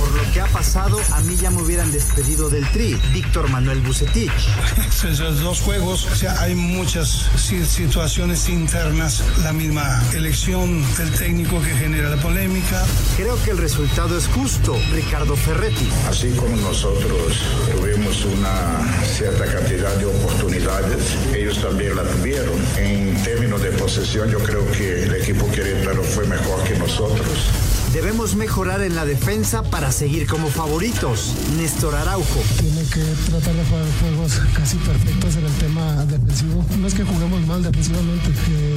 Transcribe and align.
Por 0.00 0.14
lo 0.14 0.32
que 0.32 0.40
ha 0.40 0.46
pasado, 0.46 0.98
a 1.12 1.20
mí 1.20 1.36
ya 1.36 1.50
me 1.50 1.60
hubieran 1.60 1.92
despedido 1.92 2.48
del 2.48 2.66
Tri. 2.70 2.98
Víctor 3.12 3.50
Manuel 3.50 3.80
Bucetich. 3.82 4.32
Esos 4.88 5.40
dos 5.40 5.60
juegos, 5.60 6.06
o 6.06 6.16
sea, 6.16 6.40
hay 6.40 6.54
muchas 6.54 7.26
situaciones 7.36 8.48
internas, 8.48 9.22
la 9.42 9.52
misma 9.52 10.02
elección 10.14 10.82
del 10.96 11.10
técnico 11.12 11.60
que 11.60 11.76
genera 11.76 12.08
la 12.08 12.16
polémica. 12.16 12.82
Creo 13.16 13.40
que 13.44 13.50
el 13.50 13.58
resultado 13.58 14.16
es 14.16 14.26
justo, 14.28 14.74
Ricardo 14.90 15.36
Ferretti. 15.36 15.88
Así 16.08 16.30
como 16.30 16.56
nosotros 16.56 17.42
tuvimos 17.70 18.24
una 18.24 19.04
cierta 19.04 19.44
cantidad 19.44 19.94
de 19.96 20.06
oportunidades, 20.06 21.14
ellos 21.34 21.60
también 21.60 21.94
la 21.94 22.04
tuvieron. 22.04 22.58
En 22.78 23.22
términos 23.22 23.60
de 23.62 23.70
posesión, 23.72 24.30
yo 24.30 24.38
creo 24.38 24.70
que 24.72 25.02
el 25.02 25.14
equipo 25.14 25.50
querétaro 25.50 26.02
fue 26.02 26.26
mejor 26.26 26.64
que 26.64 26.78
nosotros. 26.78 27.50
Debemos 27.92 28.36
mejorar 28.36 28.82
en 28.82 28.94
la 28.94 29.04
defensa 29.04 29.64
para 29.64 29.90
seguir 29.90 30.28
como 30.28 30.48
favoritos. 30.48 31.34
Néstor 31.56 31.96
Araujo. 31.96 32.40
Tiene 32.60 32.82
que 32.84 33.02
tratar 33.28 33.52
de 33.52 33.64
jugar 33.64 33.84
juegos 34.00 34.40
casi 34.54 34.76
perfectos 34.76 35.34
en 35.34 35.44
el 35.44 35.52
tema 35.54 36.04
defensivo. 36.06 36.64
No 36.78 36.86
es 36.86 36.94
que 36.94 37.02
juguemos 37.02 37.44
mal 37.48 37.64
defensivamente, 37.64 38.32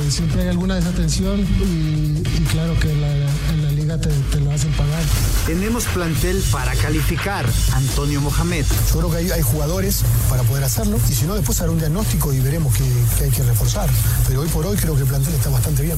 siempre 0.10 0.42
hay 0.42 0.48
alguna 0.48 0.76
desatención 0.76 1.42
y, 1.42 2.24
claro 2.52 2.78
que 2.80 2.92
en 2.92 3.02
la 3.64 3.72
liga 3.72 4.00
te, 4.00 4.40
lo 4.40 4.52
hacen 4.52 4.72
pagar. 4.72 5.04
Tenemos 5.46 5.86
plantel 5.86 6.44
para 6.52 6.74
calificar. 6.76 7.46
Antonio 7.74 8.20
Mohamed. 8.20 8.66
Yo 8.92 8.98
creo 8.98 9.12
que 9.12 9.18
hay, 9.18 9.32
hay 9.32 9.42
jugadores 9.44 10.02
para 10.28 10.42
poder 10.42 10.64
hacerlo 10.64 11.00
y 11.08 11.14
si 11.14 11.26
no, 11.26 11.36
después 11.36 11.62
hará 11.62 11.70
un 11.70 11.78
diagnóstico 11.78 12.34
y 12.34 12.40
veremos 12.40 12.76
qué, 12.76 12.84
qué 13.20 13.26
hay 13.26 13.32
que 13.32 13.44
reforzar. 13.44 13.90
Pero 14.28 14.42
hoy 14.42 14.48
por 14.50 14.66
hoy 14.66 14.76
creo 14.76 14.96
que 14.96 15.02
el 15.02 15.08
plantel 15.08 15.36
está 15.36 15.50
bastante 15.50 15.84
bien. 15.84 15.98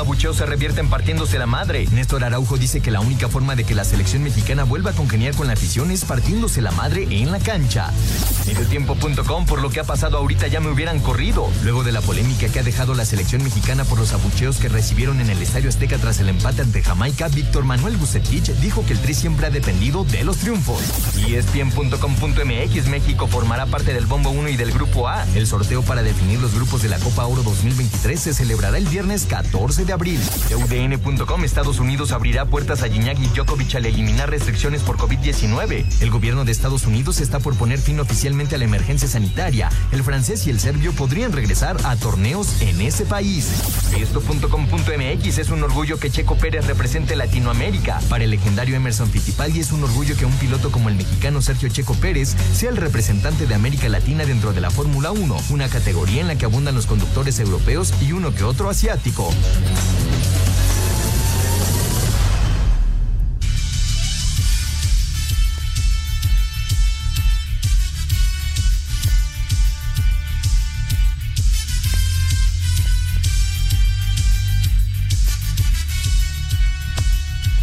Abucheos 0.00 0.36
se 0.36 0.46
revierten 0.46 0.88
partiéndose 0.88 1.38
la 1.38 1.46
madre. 1.46 1.86
Néstor 1.92 2.24
Araujo 2.24 2.56
dice 2.56 2.80
que 2.80 2.90
la 2.90 3.00
única 3.00 3.28
forma 3.28 3.54
de 3.54 3.64
que 3.64 3.74
la 3.74 3.84
selección 3.84 4.22
mexicana 4.22 4.64
vuelva 4.64 4.90
a 4.90 4.94
congeniar 4.94 5.34
con 5.34 5.46
la 5.46 5.52
afición 5.52 5.90
es 5.90 6.04
partiéndose 6.04 6.62
la 6.62 6.70
madre 6.70 7.06
en 7.10 7.30
la 7.30 7.38
cancha. 7.38 7.90
Mediotiempo.com, 8.46 9.46
por 9.46 9.60
lo 9.60 9.70
que 9.70 9.80
ha 9.80 9.84
pasado 9.84 10.18
ahorita 10.18 10.46
ya 10.46 10.60
me 10.60 10.70
hubieran 10.70 11.00
corrido. 11.00 11.48
Luego 11.62 11.84
de 11.84 11.92
la 11.92 12.00
polémica 12.00 12.48
que 12.48 12.60
ha 12.60 12.62
dejado 12.62 12.94
la 12.94 13.04
selección 13.04 13.42
mexicana 13.42 13.84
por 13.84 13.98
los 13.98 14.12
abucheos 14.12 14.58
que 14.58 14.68
recibieron 14.68 15.20
en 15.20 15.30
el 15.30 15.40
Estadio 15.42 15.68
Azteca 15.68 15.98
tras 15.98 16.18
el 16.20 16.28
empate 16.28 16.62
ante 16.62 16.82
Jamaica, 16.82 17.28
Víctor 17.28 17.64
Manuel 17.64 17.96
Bucetich 17.96 18.50
dijo 18.60 18.84
que 18.86 18.94
el 18.94 19.00
Tri 19.00 19.14
siempre 19.14 19.46
ha 19.46 19.50
dependido 19.50 20.04
de 20.04 20.24
los 20.24 20.38
triunfos. 20.38 20.80
ESPN.com.mx, 21.16 22.86
México 22.88 23.26
formará 23.26 23.66
parte 23.66 23.92
del 23.92 24.06
Bombo 24.06 24.30
1 24.30 24.48
y 24.48 24.56
del 24.56 24.72
Grupo 24.72 25.08
A. 25.08 25.26
El 25.34 25.46
sorteo 25.46 25.82
para 25.82 26.02
definir 26.02 26.40
los 26.40 26.54
grupos 26.54 26.82
de 26.82 26.88
la 26.88 26.98
Copa 26.98 27.26
Oro 27.26 27.42
2023 27.42 28.18
se 28.18 28.34
celebrará 28.34 28.78
el 28.78 28.86
viernes 28.86 29.26
14 29.30 29.84
de 29.84 29.92
abril. 29.92 30.20
UDN.com 30.50 31.44
Estados 31.44 31.78
Unidos 31.78 32.10
abrirá 32.10 32.46
puertas 32.46 32.82
a 32.82 32.88
Gignac 32.88 33.16
y 33.20 33.28
Djokovic 33.28 33.76
al 33.76 33.86
eliminar 33.86 34.28
restricciones 34.28 34.82
por 34.82 34.96
COVID-19. 34.98 35.86
El 36.00 36.10
gobierno 36.10 36.44
de 36.44 36.50
Estados 36.50 36.84
Unidos 36.84 37.20
está 37.20 37.38
por 37.38 37.56
poner 37.56 37.78
fin 37.78 38.00
oficialmente 38.00 38.56
a 38.56 38.58
la 38.58 38.64
emergencia 38.64 39.06
sanitaria. 39.06 39.70
El 39.92 40.02
francés 40.02 40.48
y 40.48 40.50
el 40.50 40.58
serbio 40.58 40.92
podrían 40.92 41.32
regresar 41.32 41.76
a 41.84 41.94
torneos 41.94 42.60
en 42.60 42.80
ese 42.80 43.04
país. 43.04 43.48
Esto.com.mx 43.96 45.38
es 45.38 45.50
un 45.50 45.62
orgullo 45.62 46.00
que 46.00 46.10
Checo 46.10 46.36
Pérez 46.36 46.66
represente 46.66 47.14
Latinoamérica. 47.14 48.00
Para 48.08 48.24
el 48.24 48.30
legendario 48.30 48.74
Emerson 48.74 49.08
Fittipaldi 49.08 49.60
es 49.60 49.70
un 49.70 49.84
orgullo 49.84 50.16
que 50.16 50.26
un 50.26 50.34
piloto 50.34 50.72
como 50.72 50.88
el 50.88 50.96
mexicano 50.96 51.40
Sergio 51.40 51.68
Checo 51.68 51.94
Pérez 51.94 52.34
sea 52.52 52.70
el 52.70 52.76
representante 52.76 53.46
de 53.46 53.54
América 53.54 53.88
Latina 53.88 54.24
dentro 54.24 54.52
de 54.52 54.60
la 54.60 54.70
Fórmula 54.70 55.12
1, 55.12 55.36
una 55.50 55.68
categoría 55.68 56.20
en 56.20 56.26
la 56.26 56.36
que 56.36 56.46
abundan 56.46 56.74
los 56.74 56.86
conductores 56.86 57.38
europeos 57.38 57.94
y 58.00 58.10
uno 58.10 58.34
que 58.34 58.42
otro 58.42 58.68
asiático. 58.68 59.19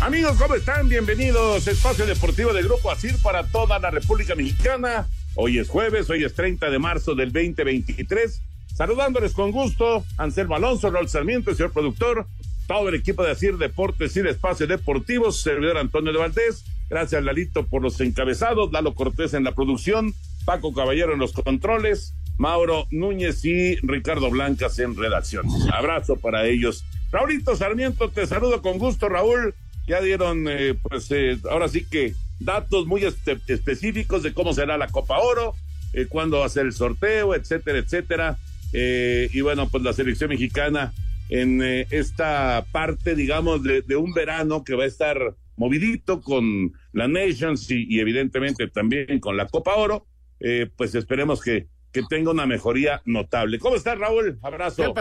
Amigos, 0.07 0.37
¿cómo 0.37 0.55
están? 0.55 0.87
Bienvenidos. 0.87 1.67
Espacio 1.67 2.05
Deportivo 2.05 2.53
de 2.53 2.63
Grupo 2.63 2.89
ASIR 2.89 3.17
para 3.21 3.45
toda 3.47 3.77
la 3.77 3.91
República 3.91 4.35
Mexicana. 4.35 5.05
Hoy 5.35 5.59
es 5.59 5.67
jueves, 5.67 6.09
hoy 6.09 6.23
es 6.23 6.33
30 6.33 6.69
de 6.69 6.79
marzo 6.79 7.13
del 7.13 7.33
2023. 7.33 8.41
Saludándoles 8.77 9.33
con 9.33 9.49
gusto, 9.49 10.05
Anselmo 10.17 10.55
Alonso, 10.55 10.91
Raúl 10.91 11.09
Sarmiento, 11.09 11.51
señor 11.55 11.73
productor, 11.73 12.27
todo 12.67 12.89
el 12.89 12.93
equipo 12.93 13.23
de 13.23 13.31
Asir 13.31 13.57
Deportes 13.57 14.15
y 14.15 14.21
de 14.21 14.29
Espacio 14.29 14.67
Deportivo, 14.67 15.31
servidor 15.31 15.79
Antonio 15.79 16.13
de 16.13 16.19
Valdés. 16.19 16.63
Gracias, 16.87 17.23
Lalito, 17.23 17.65
por 17.65 17.81
los 17.81 17.99
encabezados, 18.01 18.71
Lalo 18.71 18.93
Cortés 18.93 19.33
en 19.33 19.45
la 19.45 19.55
producción, 19.55 20.13
Paco 20.45 20.75
Caballero 20.75 21.13
en 21.13 21.19
los 21.19 21.33
controles, 21.33 22.13
Mauro 22.37 22.85
Núñez 22.91 23.43
y 23.45 23.77
Ricardo 23.77 24.29
Blancas 24.29 24.77
en 24.77 24.95
redacción. 24.95 25.47
Abrazo 25.73 26.15
para 26.15 26.45
ellos. 26.45 26.85
Raulito 27.11 27.55
Sarmiento, 27.55 28.09
te 28.09 28.27
saludo 28.27 28.61
con 28.61 28.77
gusto, 28.77 29.09
Raúl. 29.09 29.55
Ya 29.87 30.01
dieron, 30.01 30.47
eh, 30.47 30.75
pues, 30.75 31.09
eh, 31.09 31.39
ahora 31.49 31.67
sí 31.67 31.83
que 31.83 32.13
datos 32.39 32.85
muy 32.85 33.03
específicos 33.03 34.21
de 34.21 34.35
cómo 34.35 34.53
será 34.53 34.77
la 34.77 34.89
Copa 34.89 35.17
Oro, 35.17 35.55
eh, 35.93 36.05
cuándo 36.07 36.41
va 36.41 36.45
a 36.45 36.49
ser 36.49 36.67
el 36.67 36.73
sorteo, 36.73 37.33
etcétera, 37.33 37.79
etcétera. 37.79 38.37
Eh, 38.73 39.29
y 39.31 39.41
bueno, 39.41 39.69
pues 39.69 39.83
la 39.83 39.93
selección 39.93 40.29
mexicana 40.29 40.93
en 41.29 41.61
eh, 41.61 41.87
esta 41.89 42.65
parte, 42.71 43.15
digamos, 43.15 43.63
de, 43.63 43.95
un 43.95 44.13
verano 44.13 44.63
que 44.63 44.75
va 44.75 44.83
a 44.83 44.87
estar 44.87 45.35
movidito 45.55 46.21
con 46.21 46.73
la 46.93 47.07
Nations 47.07 47.69
y, 47.71 47.99
evidentemente 47.99 48.67
también 48.67 49.19
con 49.19 49.35
la 49.37 49.47
Copa 49.47 49.75
Oro, 49.75 50.05
eh, 50.39 50.69
pues 50.75 50.95
esperemos 50.95 51.41
que, 51.41 51.67
que 51.91 52.03
tenga 52.03 52.31
una 52.31 52.45
mejoría 52.45 53.01
notable. 53.05 53.59
¿Cómo 53.59 53.75
estás, 53.75 53.97
Raúl? 53.97 54.39
Abrazo. 54.41 54.93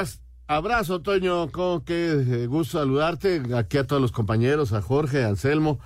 Abrazo, 0.48 1.02
Toño. 1.02 1.50
qué 1.84 2.46
gusto 2.48 2.78
saludarte. 2.78 3.42
Aquí 3.54 3.78
a 3.78 3.84
todos 3.84 4.00
los 4.00 4.12
compañeros, 4.12 4.72
a 4.72 4.80
Jorge, 4.80 5.24
a 5.24 5.28
Anselmo. 5.28 5.80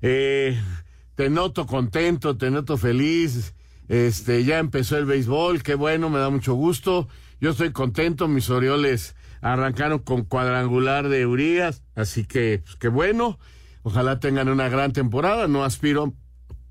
te 0.00 1.30
noto 1.30 1.66
contento, 1.66 2.36
te 2.36 2.50
noto 2.50 2.76
feliz. 2.76 3.52
Este, 3.88 4.44
ya 4.44 4.58
empezó 4.58 4.98
el 4.98 5.04
béisbol, 5.04 5.62
qué 5.62 5.74
bueno, 5.74 6.10
me 6.10 6.18
da 6.18 6.30
mucho 6.30 6.54
gusto. 6.54 7.08
Yo 7.38 7.50
estoy 7.50 7.70
contento, 7.72 8.28
mis 8.28 8.48
Orioles 8.48 9.14
arrancaron 9.42 9.98
con 9.98 10.24
cuadrangular 10.24 11.08
de 11.08 11.26
Urias, 11.26 11.82
así 11.94 12.24
que 12.24 12.62
pues, 12.64 12.76
qué 12.76 12.88
bueno. 12.88 13.38
Ojalá 13.82 14.18
tengan 14.20 14.48
una 14.48 14.68
gran 14.68 14.92
temporada, 14.92 15.46
no 15.46 15.62
aspiro 15.62 16.14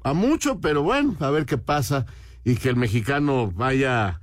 a 0.03 0.13
mucho, 0.13 0.59
pero 0.59 0.81
bueno, 0.81 1.15
a 1.19 1.29
ver 1.29 1.45
qué 1.45 1.57
pasa 1.57 2.05
y 2.43 2.55
que 2.55 2.69
el 2.69 2.75
mexicano 2.75 3.51
vaya 3.51 4.21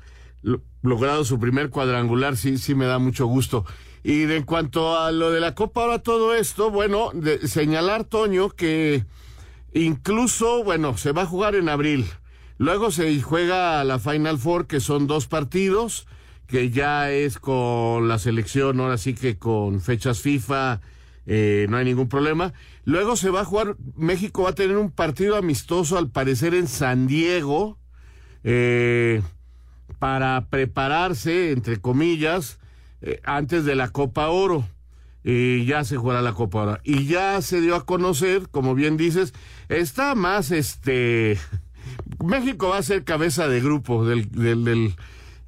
logrado 0.83 1.25
su 1.25 1.39
primer 1.39 1.71
cuadrangular, 1.71 2.37
sí, 2.37 2.59
sí 2.59 2.75
me 2.75 2.87
da 2.87 2.99
mucho 2.99 3.27
gusto. 3.27 3.65
Y 4.03 4.23
en 4.25 4.43
cuanto 4.43 4.99
a 4.99 5.13
lo 5.13 5.31
de 5.31 5.41
la 5.41 5.55
Copa, 5.55 5.83
ahora 5.83 6.01
todo 6.01 6.35
esto, 6.35 6.71
bueno, 6.71 7.11
de 7.15 7.47
señalar, 7.47 8.05
Toño, 8.05 8.51
que 8.51 9.05
incluso, 9.73 10.65
bueno, 10.65 10.97
se 10.99 11.13
va 11.13 11.23
a 11.23 11.27
jugar 11.27 11.55
en 11.55 11.69
abril. 11.69 12.07
Luego 12.59 12.91
se 12.91 13.21
juega 13.23 13.83
la 13.85 14.01
Final 14.01 14.39
Four, 14.39 14.67
que 14.67 14.81
son 14.81 15.07
dos 15.07 15.29
partidos, 15.29 16.07
que 16.53 16.69
ya 16.69 17.11
es 17.11 17.39
con 17.39 18.09
la 18.09 18.19
selección, 18.19 18.79
ahora 18.79 18.99
sí 18.99 19.15
que 19.15 19.39
con 19.39 19.81
fechas 19.81 20.21
FIFA, 20.21 20.83
eh, 21.25 21.67
no 21.71 21.79
hay 21.79 21.87
ningún 21.87 22.11
problema. 22.11 22.53
Luego 22.85 23.17
se 23.17 23.31
va 23.31 23.41
a 23.41 23.45
jugar, 23.47 23.79
México 23.97 24.43
va 24.43 24.51
a 24.51 24.55
tener 24.55 24.77
un 24.77 24.91
partido 24.91 25.37
amistoso, 25.37 25.97
al 25.97 26.11
parecer, 26.11 26.53
en 26.53 26.69
San 26.69 27.07
Diego, 27.07 27.79
eh, 28.45 29.23
para 29.99 30.45
prepararse, 30.51 31.53
entre 31.53 31.79
comillas, 31.79 32.59
eh, 33.01 33.23
antes 33.25 33.65
de 33.65 33.75
la 33.75 33.89
Copa 33.89 34.29
Oro. 34.29 34.69
Y 35.25 35.65
ya 35.65 35.85
se 35.85 35.97
jugará 35.97 36.21
la 36.21 36.35
Copa 36.35 36.65
Oro. 36.65 36.79
Y 36.85 37.07
ya 37.07 37.41
se 37.41 37.63
dio 37.63 37.77
a 37.77 37.87
conocer, 37.87 38.51
como 38.51 38.75
bien 38.75 38.99
dices, 38.99 39.33
está 39.71 40.15
más 40.15 40.51
este. 40.51 41.39
México 42.23 42.69
va 42.69 42.77
a 42.77 42.83
ser 42.83 43.05
cabeza 43.05 43.49
de 43.49 43.63
grupo 43.63 44.05
del, 44.05 44.29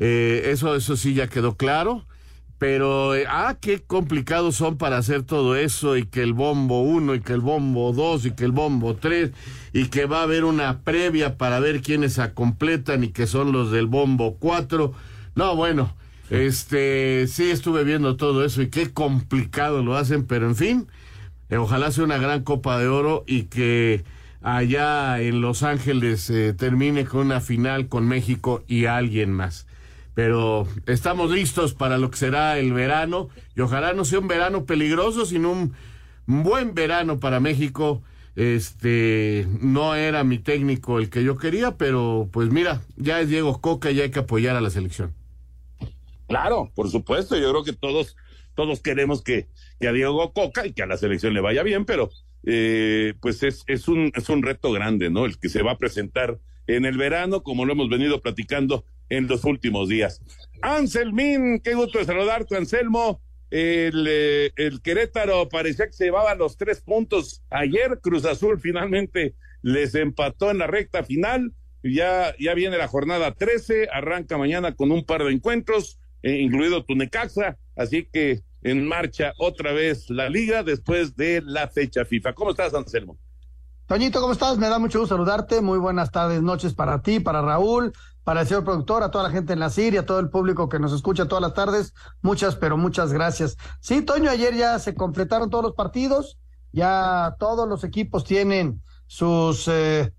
eh, 0.07 0.51
eso, 0.51 0.77
eso 0.77 0.97
sí 0.97 1.15
ya 1.15 1.29
quedó 1.29 1.57
claro. 1.57 2.05
Pero, 2.59 3.15
eh, 3.15 3.25
ah, 3.27 3.57
qué 3.61 3.81
complicados 3.81 4.57
son 4.57 4.77
para 4.77 4.99
hacer 4.99 5.23
todo 5.23 5.57
eso 5.57 5.97
y 5.97 6.05
que 6.05 6.23
el 6.23 6.35
bombo 6.35 6.83
uno 6.83 7.15
y 7.15 7.21
que 7.21 7.33
el 7.33 7.41
bombo 7.41 7.93
dos 7.93 8.27
y 8.27 8.33
que 8.33 8.45
el 8.45 8.53
bombo 8.53 8.97
tres 8.97 9.33
y 9.73 9.87
que 9.87 10.05
va 10.05 10.21
a 10.21 10.23
haber 10.25 10.45
una 10.45 10.81
previa 10.81 11.39
para 11.39 11.59
ver 11.59 11.81
quiénes 11.81 12.15
se 12.15 12.35
completan 12.35 13.03
y 13.03 13.09
que 13.09 13.27
son 13.27 13.53
los 13.53 13.71
del 13.71 13.87
bombo 13.87 14.37
cuatro. 14.39 14.93
No, 15.35 15.57
bueno, 15.57 15.95
este, 16.29 17.27
sí 17.27 17.51
estuve 17.51 17.83
viendo 17.83 18.17
todo 18.17 18.45
eso 18.45 18.61
y 18.61 18.69
qué 18.69 18.93
complicado 18.93 19.83
lo 19.83 19.97
hacen, 19.97 20.27
pero 20.27 20.47
en 20.47 20.57
fin, 20.57 20.87
eh, 21.49 21.57
ojalá 21.57 21.91
sea 21.91 22.05
una 22.05 22.19
gran 22.19 22.45
Copa 22.45 22.79
de 22.79 22.89
Oro 22.89 23.25
y 23.27 23.45
que 23.45 24.05
allá 24.43 25.21
en 25.21 25.41
Los 25.41 25.63
Ángeles 25.63 26.29
eh, 26.29 26.53
termine 26.53 27.07
con 27.07 27.21
una 27.27 27.41
final 27.41 27.89
con 27.89 28.07
México 28.07 28.63
y 28.69 28.85
alguien 28.85 29.33
más 29.33 29.67
pero 30.15 30.67
estamos 30.87 31.31
listos 31.31 31.75
para 31.75 31.99
lo 31.99 32.11
que 32.11 32.17
será 32.17 32.59
el 32.59 32.73
verano 32.73 33.29
y 33.57 33.61
ojalá 33.61 33.93
no 33.93 34.05
sea 34.05 34.21
un 34.21 34.29
verano 34.29 34.65
peligroso, 34.65 35.27
sino 35.27 35.51
un 35.51 35.75
buen 36.27 36.75
verano 36.75 37.19
para 37.19 37.41
México. 37.41 38.03
Este 38.37 39.47
no 39.61 39.95
era 39.95 40.25
mi 40.25 40.39
técnico 40.39 40.99
el 40.99 41.11
que 41.11 41.23
yo 41.23 41.37
quería, 41.37 41.77
pero 41.77 42.29
pues 42.33 42.51
mira, 42.51 42.83
ya 42.97 43.21
es 43.21 43.29
Diego 43.29 43.61
Coca 43.61 43.91
y 43.91 44.01
hay 44.01 44.11
que 44.11 44.21
apoyar 44.21 44.57
a 44.57 44.61
la 44.61 44.71
selección. 44.71 45.15
Claro, 46.27 46.71
por 46.75 46.91
supuesto, 46.91 47.37
yo 47.37 47.51
creo 47.51 47.65
que 47.65 47.73
todos 47.73 48.17
todos 48.55 48.81
queremos 48.81 49.23
que, 49.23 49.49
que 49.81 49.89
a 49.89 49.93
Diego 49.93 50.33
Coca 50.33 50.67
y 50.67 50.73
que 50.73 50.83
a 50.83 50.87
la 50.87 50.97
selección 50.97 51.35
le 51.35 51.41
vaya 51.41 51.63
bien, 51.63 51.85
pero 51.85 52.11
eh, 52.45 53.15
pues 53.21 53.43
es, 53.43 53.65
es, 53.67 53.89
un, 53.89 54.13
es 54.15 54.29
un 54.29 54.43
reto 54.43 54.71
grande, 54.73 55.11
¿no? 55.11 55.27
El 55.27 55.39
que 55.39 55.49
se 55.49 55.63
va 55.63 55.73
a 55.73 55.79
presentar 55.79 56.39
en 56.67 56.85
el 56.85 56.97
verano, 56.97 57.43
como 57.43 57.65
lo 57.65 57.73
hemos 57.73 57.89
venido 57.89 58.21
platicando 58.21 58.85
en 59.09 59.27
los 59.27 59.45
últimos 59.45 59.89
días. 59.89 60.21
Anselmín, 60.63 61.61
qué 61.61 61.75
gusto 61.75 61.99
de 61.99 62.05
saludarte, 62.05 62.57
Anselmo. 62.57 63.21
El, 63.51 64.07
eh, 64.09 64.51
el 64.57 64.81
Querétaro 64.81 65.49
parecía 65.49 65.87
que 65.87 65.93
se 65.93 66.05
llevaba 66.05 66.35
los 66.35 66.57
tres 66.57 66.81
puntos 66.81 67.43
ayer. 67.51 68.01
Cruz 68.01 68.25
Azul 68.25 68.59
finalmente 68.61 69.35
les 69.63 69.95
empató 69.95 70.51
en 70.51 70.59
la 70.59 70.67
recta 70.67 71.05
final. 71.05 71.53
Ya, 71.83 72.35
ya 72.39 72.55
viene 72.55 72.79
la 72.79 72.89
jornada 72.89 73.35
13, 73.35 73.89
arranca 73.93 74.39
mañana 74.39 74.75
con 74.75 74.91
un 74.91 75.05
par 75.05 75.23
de 75.23 75.33
encuentros, 75.33 76.01
eh, 76.23 76.41
incluido 76.41 76.85
Tunecaxa. 76.85 77.59
Así 77.77 78.09
que 78.11 78.41
en 78.63 78.87
marcha 78.87 79.35
otra 79.39 79.73
vez 79.73 80.09
la 80.09 80.29
liga 80.31 80.63
después 80.63 81.15
de 81.15 81.43
la 81.45 81.69
fecha 81.69 82.05
FIFA. 82.05 82.33
¿Cómo 82.33 82.51
estás, 82.51 82.75
Anselmo? 82.75 83.19
Toñito, 83.87 84.19
¿cómo 84.21 84.33
estás? 84.33 84.57
Me 84.57 84.69
da 84.69 84.79
mucho 84.79 84.99
gusto 84.99 85.15
saludarte. 85.15 85.61
Muy 85.61 85.79
buenas 85.79 86.11
tardes, 86.11 86.43
noches 86.43 86.73
para 86.73 87.03
ti, 87.03 87.21
para 87.21 87.43
Raúl, 87.43 87.93
para 88.25 88.41
el 88.41 88.47
señor 88.47 88.65
productor, 88.65 89.03
a 89.03 89.11
toda 89.11 89.25
la 89.25 89.31
gente 89.31 89.53
en 89.53 89.61
la 89.61 89.71
Siria, 89.71 90.01
a 90.01 90.07
todo 90.07 90.19
el 90.19 90.31
público 90.31 90.69
que 90.69 90.79
nos 90.79 90.93
escucha 90.93 91.29
todas 91.29 91.43
las 91.43 91.55
tardes. 91.55 91.95
Muchas, 92.23 92.57
pero 92.57 92.77
muchas 92.77 93.13
gracias. 93.13 93.57
Sí, 93.81 94.03
Toño, 94.03 94.31
ayer 94.31 94.55
ya 94.55 94.79
se 94.79 94.95
completaron 94.95 95.51
todos 95.51 95.65
los 95.65 95.75
partidos. 95.75 96.39
Ya 96.73 97.37
todos 97.39 97.69
los 97.69 97.85
equipos 97.85 98.25
tienen 98.25 98.83
sus 99.07 99.69
eh, 99.69 100.13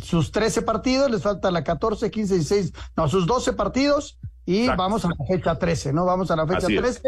sus 0.00 0.32
13 0.32 0.62
partidos, 0.62 1.10
les 1.10 1.22
falta 1.22 1.50
la 1.50 1.64
14, 1.64 2.10
15, 2.10 2.34
16, 2.34 2.72
no, 2.96 3.08
sus 3.08 3.26
12 3.26 3.52
partidos 3.52 4.18
y 4.44 4.68
vamos 4.68 5.04
a 5.04 5.08
la 5.08 5.26
fecha 5.26 5.58
13, 5.58 5.92
¿no? 5.92 6.04
Vamos 6.04 6.30
a 6.30 6.36
la 6.36 6.46
fecha 6.46 6.66
13, 6.66 7.02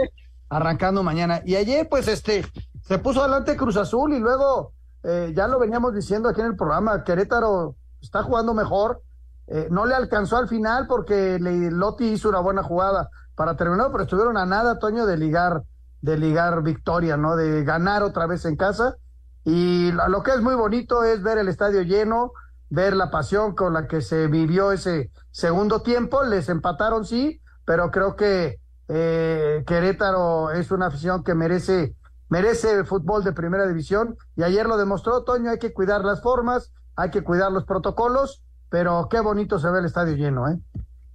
arrancando 0.48 1.02
mañana. 1.02 1.42
Y 1.44 1.56
ayer, 1.56 1.88
pues, 1.88 2.08
este, 2.08 2.44
se 2.82 2.98
puso 2.98 3.20
adelante 3.20 3.56
Cruz 3.56 3.76
Azul 3.76 4.12
y 4.14 4.18
luego 4.18 4.72
eh, 5.04 5.32
ya 5.34 5.46
lo 5.46 5.58
veníamos 5.58 5.94
diciendo 5.94 6.28
aquí 6.28 6.40
en 6.40 6.48
el 6.48 6.56
programa, 6.56 7.04
Querétaro 7.04 7.76
está 8.00 8.22
jugando 8.22 8.54
mejor, 8.54 9.02
eh, 9.50 9.68
no 9.70 9.86
le 9.86 9.94
alcanzó 9.94 10.36
al 10.36 10.48
final 10.48 10.86
porque 10.86 11.38
Lotti 11.40 12.04
hizo 12.04 12.28
una 12.28 12.40
buena 12.40 12.62
jugada 12.62 13.08
para 13.34 13.56
terminar, 13.56 13.88
pero 13.90 14.04
estuvieron 14.04 14.36
a 14.36 14.44
nada, 14.44 14.78
Toño, 14.78 15.06
de 15.06 15.16
ligar, 15.16 15.62
de 16.02 16.18
ligar 16.18 16.62
victoria, 16.62 17.16
¿no? 17.16 17.36
De 17.36 17.64
ganar 17.64 18.02
otra 18.02 18.26
vez 18.26 18.44
en 18.44 18.56
casa. 18.56 18.96
Y 19.44 19.92
lo, 19.92 20.22
que 20.22 20.32
es 20.32 20.42
muy 20.42 20.54
bonito 20.54 21.04
es 21.04 21.22
ver 21.22 21.38
el 21.38 21.48
estadio 21.48 21.82
lleno, 21.82 22.32
ver 22.68 22.94
la 22.94 23.10
pasión 23.10 23.54
con 23.54 23.72
la 23.72 23.86
que 23.86 24.02
se 24.02 24.26
vivió 24.26 24.72
ese 24.72 25.10
segundo 25.30 25.82
tiempo. 25.82 26.24
Les 26.24 26.48
empataron, 26.48 27.06
sí, 27.06 27.40
pero 27.64 27.90
creo 27.90 28.16
que 28.16 28.60
eh, 28.88 29.64
Querétaro 29.66 30.50
es 30.50 30.70
una 30.70 30.86
afición 30.86 31.24
que 31.24 31.34
merece 31.34 31.94
merece 32.28 32.84
fútbol 32.84 33.24
de 33.24 33.32
primera 33.32 33.66
división 33.66 34.16
y 34.36 34.42
ayer 34.42 34.66
lo 34.66 34.76
demostró 34.76 35.24
Toño, 35.24 35.50
hay 35.50 35.58
que 35.58 35.72
cuidar 35.72 36.04
las 36.04 36.22
formas, 36.22 36.72
hay 36.94 37.10
que 37.10 37.24
cuidar 37.24 37.50
los 37.52 37.64
protocolos, 37.64 38.42
pero 38.70 39.08
qué 39.10 39.20
bonito 39.20 39.58
se 39.58 39.70
ve 39.70 39.80
el 39.80 39.86
estadio 39.86 40.16
lleno, 40.16 40.48
¿eh? 40.48 40.58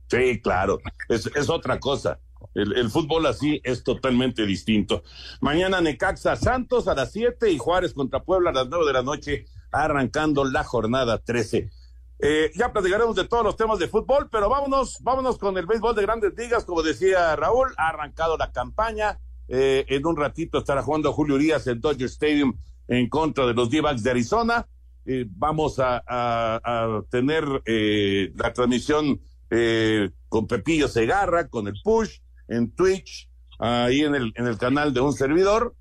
Sí, 0.09 0.41
claro, 0.41 0.79
es, 1.09 1.27
es 1.35 1.49
otra 1.49 1.79
cosa. 1.79 2.19
El, 2.53 2.77
el, 2.77 2.89
fútbol 2.89 3.25
así 3.25 3.61
es 3.63 3.83
totalmente 3.83 4.45
distinto. 4.45 5.03
Mañana 5.41 5.81
Necaxa 5.81 6.35
Santos 6.35 6.87
a 6.87 6.93
las 6.93 7.11
7 7.11 7.49
y 7.49 7.57
Juárez 7.57 7.93
contra 7.93 8.21
Puebla 8.21 8.51
a 8.51 8.53
las 8.53 8.67
9 8.67 8.85
de 8.85 8.93
la 8.93 9.01
noche, 9.01 9.45
arrancando 9.71 10.45
la 10.45 10.63
jornada 10.63 11.17
13. 11.17 11.71
Eh, 12.19 12.51
ya 12.55 12.71
platicaremos 12.71 13.15
de 13.15 13.27
todos 13.27 13.43
los 13.43 13.57
temas 13.57 13.79
de 13.79 13.87
fútbol, 13.87 14.29
pero 14.31 14.49
vámonos, 14.49 14.99
vámonos 15.01 15.37
con 15.37 15.57
el 15.57 15.65
béisbol 15.65 15.93
de 15.95 16.03
grandes 16.03 16.33
ligas, 16.37 16.63
como 16.63 16.81
decía 16.81 17.35
Raúl, 17.35 17.73
ha 17.77 17.89
arrancado 17.89 18.37
la 18.37 18.51
campaña, 18.51 19.19
eh, 19.49 19.83
en 19.89 20.05
un 20.05 20.15
ratito 20.15 20.59
estará 20.59 20.83
jugando 20.83 21.11
Julio 21.11 21.35
Urias 21.35 21.67
en 21.67 21.81
Dodger 21.81 22.07
Stadium 22.07 22.57
en 22.87 23.09
contra 23.09 23.45
de 23.45 23.53
los 23.53 23.69
d 23.69 23.81
de 23.81 24.09
Arizona. 24.09 24.67
Eh, 25.05 25.25
vamos 25.29 25.79
a, 25.79 27.03
tener 27.09 27.43
eh, 27.65 28.31
la 28.35 28.53
transmisión 28.53 29.19
eh, 29.49 30.09
con 30.29 30.47
Pepillo 30.47 30.87
Segarra, 30.87 31.47
con 31.47 31.67
el 31.67 31.75
push 31.83 32.19
en 32.47 32.71
Twitch, 32.71 33.29
ahí 33.59 34.01
en 34.01 34.15
el, 34.15 34.33
en 34.35 34.47
el 34.47 34.57
canal 34.57 34.93
de 34.93 35.01
un 35.01 35.13
servidor, 35.13 35.75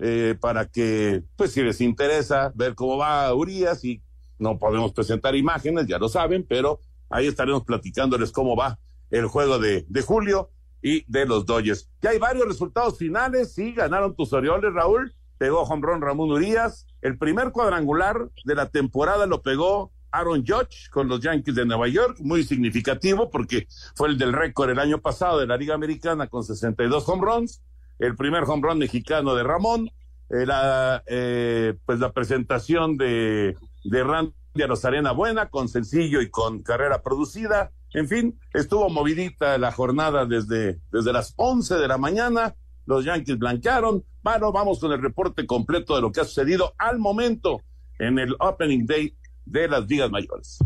eh, 0.00 0.36
para 0.40 0.66
que, 0.66 1.24
pues 1.36 1.52
si 1.52 1.62
les 1.62 1.80
interesa 1.80 2.52
ver 2.54 2.74
cómo 2.74 2.96
va 2.96 3.34
Urias 3.34 3.84
y 3.84 4.00
no 4.38 4.58
podemos 4.58 4.92
presentar 4.92 5.34
imágenes, 5.34 5.86
ya 5.86 5.98
lo 5.98 6.08
saben, 6.08 6.46
pero 6.48 6.80
ahí 7.10 7.26
estaremos 7.26 7.64
platicándoles 7.64 8.30
cómo 8.30 8.54
va 8.54 8.78
el 9.10 9.26
juego 9.26 9.58
de, 9.58 9.84
de 9.88 10.02
Julio 10.02 10.50
y 10.80 11.04
de 11.10 11.26
los 11.26 11.46
Dodgers. 11.46 11.90
Ya 12.00 12.10
hay 12.10 12.18
varios 12.18 12.46
resultados 12.46 12.96
finales, 12.96 13.52
sí, 13.52 13.72
ganaron 13.72 14.14
tus 14.14 14.32
Orioles, 14.32 14.72
Raúl, 14.72 15.12
pegó 15.36 15.62
home 15.62 15.82
run 15.84 16.00
Ramón 16.00 16.30
Urias, 16.30 16.86
el 17.02 17.18
primer 17.18 17.52
cuadrangular 17.52 18.28
de 18.44 18.54
la 18.54 18.68
temporada 18.68 19.26
lo 19.26 19.42
pegó 19.42 19.92
Aaron 20.10 20.44
Judge 20.46 20.90
con 20.90 21.08
los 21.08 21.20
Yankees 21.20 21.54
de 21.54 21.66
Nueva 21.66 21.88
York, 21.88 22.18
muy 22.20 22.44
significativo 22.44 23.30
porque 23.30 23.66
fue 23.94 24.08
el 24.08 24.18
del 24.18 24.32
récord 24.32 24.70
el 24.70 24.78
año 24.78 24.98
pasado 24.98 25.38
de 25.38 25.46
la 25.46 25.56
Liga 25.56 25.74
Americana 25.74 26.26
con 26.28 26.44
62 26.44 27.08
home 27.08 27.22
runs, 27.22 27.62
el 27.98 28.16
primer 28.16 28.44
home 28.44 28.66
run 28.66 28.78
mexicano 28.78 29.34
de 29.34 29.42
Ramón, 29.42 29.90
eh, 30.30 30.46
la, 30.46 31.02
eh, 31.06 31.74
pues 31.84 32.00
la 32.00 32.12
presentación 32.12 32.96
de, 32.96 33.56
de 33.84 34.04
Randy 34.04 34.32
Rosarena 34.66 35.12
Buena 35.12 35.46
con 35.46 35.68
sencillo 35.68 36.20
y 36.20 36.30
con 36.30 36.62
carrera 36.62 37.02
producida, 37.02 37.70
en 37.94 38.08
fin, 38.08 38.38
estuvo 38.52 38.88
movidita 38.90 39.56
la 39.58 39.72
jornada 39.72 40.26
desde, 40.26 40.80
desde 40.92 41.12
las 41.12 41.32
11 41.36 41.76
de 41.76 41.88
la 41.88 41.98
mañana. 41.98 42.54
Los 42.88 43.04
Yankees 43.04 43.38
blanquearon. 43.38 44.02
Bueno, 44.22 44.50
vamos 44.50 44.80
con 44.80 44.90
el 44.92 45.02
reporte 45.02 45.46
completo 45.46 45.94
de 45.94 46.00
lo 46.00 46.10
que 46.10 46.22
ha 46.22 46.24
sucedido 46.24 46.72
al 46.78 46.98
momento 46.98 47.60
en 47.98 48.18
el 48.18 48.34
Opening 48.40 48.86
Day 48.86 49.14
de 49.44 49.68
las 49.68 49.86
ligas 49.86 50.10
mayores. 50.10 50.58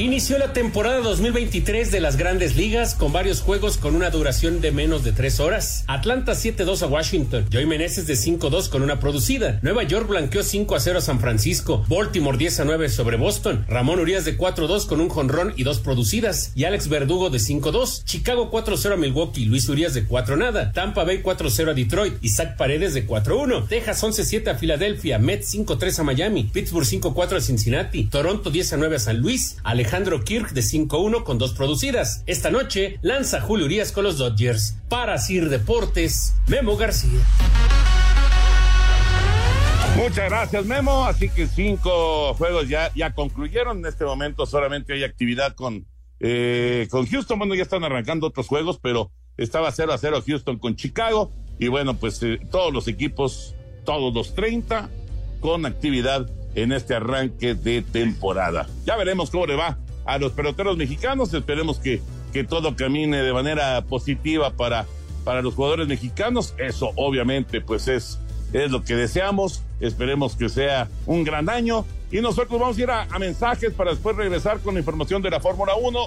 Inició 0.00 0.38
la 0.38 0.54
temporada 0.54 1.00
2023 1.00 1.90
de 1.90 2.00
las 2.00 2.16
grandes 2.16 2.56
ligas 2.56 2.94
con 2.94 3.12
varios 3.12 3.42
juegos 3.42 3.76
con 3.76 3.94
una 3.94 4.08
duración 4.08 4.62
de 4.62 4.72
menos 4.72 5.04
de 5.04 5.12
tres 5.12 5.40
horas. 5.40 5.84
Atlanta 5.88 6.32
7-2 6.32 6.80
a 6.80 6.86
Washington. 6.86 7.44
Joey 7.52 7.66
Meneses 7.66 8.06
de 8.06 8.14
5-2 8.14 8.70
con 8.70 8.80
una 8.80 8.98
producida. 8.98 9.58
Nueva 9.60 9.82
York 9.82 10.08
blanqueó 10.08 10.40
5-0 10.40 10.96
a 10.96 11.00
San 11.02 11.20
Francisco. 11.20 11.84
Baltimore 11.86 12.38
10-9 12.38 12.88
sobre 12.88 13.18
Boston. 13.18 13.66
Ramón 13.68 14.00
Urias 14.00 14.24
de 14.24 14.38
4-2 14.38 14.86
con 14.86 15.02
un 15.02 15.10
jonrón 15.10 15.52
y 15.58 15.64
dos 15.64 15.80
producidas. 15.80 16.52
Y 16.54 16.64
Alex 16.64 16.88
Verdugo 16.88 17.28
de 17.28 17.36
5-2. 17.36 18.04
Chicago 18.04 18.50
4-0 18.50 18.94
a 18.94 18.96
Milwaukee. 18.96 19.44
Luis 19.44 19.68
Urias 19.68 19.92
de 19.92 20.06
4 20.06 20.38
nada. 20.38 20.72
Tampa 20.72 21.04
Bay 21.04 21.22
4-0 21.22 21.72
a 21.72 21.74
Detroit. 21.74 22.14
Isaac 22.22 22.56
Paredes 22.56 22.94
de 22.94 23.06
4-1. 23.06 23.68
Texas 23.68 24.02
11-7 24.02 24.48
a 24.48 24.54
Filadelfia. 24.54 25.18
Mets 25.18 25.54
5-3 25.54 25.98
a 25.98 26.04
Miami. 26.04 26.44
Pittsburgh 26.44 26.86
5-4 26.86 27.36
a 27.36 27.40
Cincinnati. 27.42 28.04
Toronto 28.04 28.50
10-9 28.50 28.94
a 28.94 28.98
San 28.98 29.18
Luis. 29.18 29.58
Alejandro 29.62 29.89
Kirk 30.24 30.52
de 30.52 30.60
5-1 30.60 31.24
con 31.24 31.38
dos 31.38 31.52
producidas. 31.52 32.22
Esta 32.26 32.50
noche 32.50 32.98
lanza 33.02 33.40
Julio 33.40 33.66
Urias 33.66 33.90
con 33.90 34.04
los 34.04 34.18
Dodgers. 34.18 34.76
Para 34.88 35.18
Sir 35.18 35.48
Deportes, 35.48 36.34
Memo 36.46 36.76
García. 36.76 37.18
Muchas 39.96 40.30
gracias, 40.30 40.64
Memo. 40.64 41.04
Así 41.04 41.28
que 41.28 41.48
cinco 41.48 42.34
juegos 42.34 42.68
ya, 42.68 42.92
ya 42.94 43.12
concluyeron. 43.14 43.78
En 43.78 43.86
este 43.86 44.04
momento 44.04 44.46
solamente 44.46 44.92
hay 44.92 45.02
actividad 45.02 45.56
con, 45.56 45.86
eh, 46.20 46.86
con 46.88 47.06
Houston. 47.06 47.38
Bueno, 47.38 47.56
ya 47.56 47.62
están 47.62 47.82
arrancando 47.82 48.28
otros 48.28 48.46
juegos, 48.46 48.78
pero 48.80 49.10
estaba 49.36 49.72
0 49.72 49.92
a 49.92 49.98
0 49.98 50.22
Houston 50.24 50.58
con 50.58 50.76
Chicago. 50.76 51.32
Y 51.58 51.66
bueno, 51.66 51.96
pues 51.96 52.22
eh, 52.22 52.38
todos 52.52 52.72
los 52.72 52.86
equipos, 52.86 53.56
todos 53.84 54.14
los 54.14 54.36
30, 54.36 54.88
con 55.40 55.66
actividad 55.66 56.30
en 56.54 56.72
este 56.72 56.94
arranque 56.94 57.54
de 57.54 57.82
temporada. 57.82 58.68
Ya 58.84 58.96
veremos 58.96 59.30
cómo 59.30 59.46
le 59.46 59.56
va 59.56 59.78
a 60.04 60.18
los 60.18 60.32
peloteros 60.32 60.76
mexicanos. 60.76 61.32
Esperemos 61.34 61.78
que, 61.78 62.00
que 62.32 62.44
todo 62.44 62.76
camine 62.76 63.22
de 63.22 63.32
manera 63.32 63.82
positiva 63.82 64.50
para, 64.50 64.86
para 65.24 65.42
los 65.42 65.54
jugadores 65.54 65.88
mexicanos. 65.88 66.54
Eso 66.58 66.90
obviamente 66.96 67.60
pues 67.60 67.88
es, 67.88 68.18
es 68.52 68.70
lo 68.70 68.84
que 68.84 68.96
deseamos. 68.96 69.62
Esperemos 69.80 70.36
que 70.36 70.48
sea 70.48 70.88
un 71.06 71.24
gran 71.24 71.48
año. 71.48 71.84
Y 72.10 72.20
nosotros 72.20 72.60
vamos 72.60 72.76
a 72.76 72.80
ir 72.80 72.90
a, 72.90 73.02
a 73.04 73.18
mensajes 73.18 73.72
para 73.72 73.92
después 73.92 74.16
regresar 74.16 74.60
con 74.60 74.74
la 74.74 74.80
información 74.80 75.22
de 75.22 75.30
la 75.30 75.40
Fórmula 75.40 75.74
1. 75.76 75.98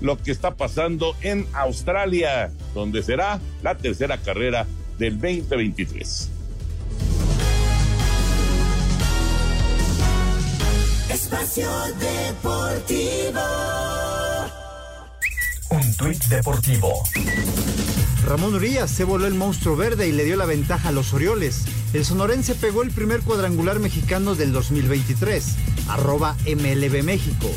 Lo 0.00 0.16
que 0.16 0.30
está 0.30 0.54
pasando 0.54 1.16
en 1.22 1.44
Australia, 1.52 2.52
donde 2.72 3.02
será 3.02 3.40
la 3.62 3.76
tercera 3.76 4.16
carrera 4.18 4.64
del 4.98 5.18
2023. 5.20 6.37
Espacio 11.20 11.68
Deportivo. 11.98 13.40
Un 15.70 15.96
tuit 15.96 16.24
deportivo. 16.26 17.02
Ramón 18.24 18.54
Urias 18.54 18.88
se 18.88 19.02
voló 19.02 19.26
el 19.26 19.34
monstruo 19.34 19.74
verde 19.74 20.06
y 20.06 20.12
le 20.12 20.24
dio 20.24 20.36
la 20.36 20.46
ventaja 20.46 20.90
a 20.90 20.92
los 20.92 21.12
Orioles. 21.12 21.64
El 21.92 22.04
sonorense 22.04 22.54
pegó 22.54 22.82
el 22.82 22.92
primer 22.92 23.22
cuadrangular 23.22 23.80
mexicano 23.80 24.36
del 24.36 24.52
2023. 24.52 25.56
Arroba 25.88 26.36
MLB 26.46 27.02
México. 27.02 27.50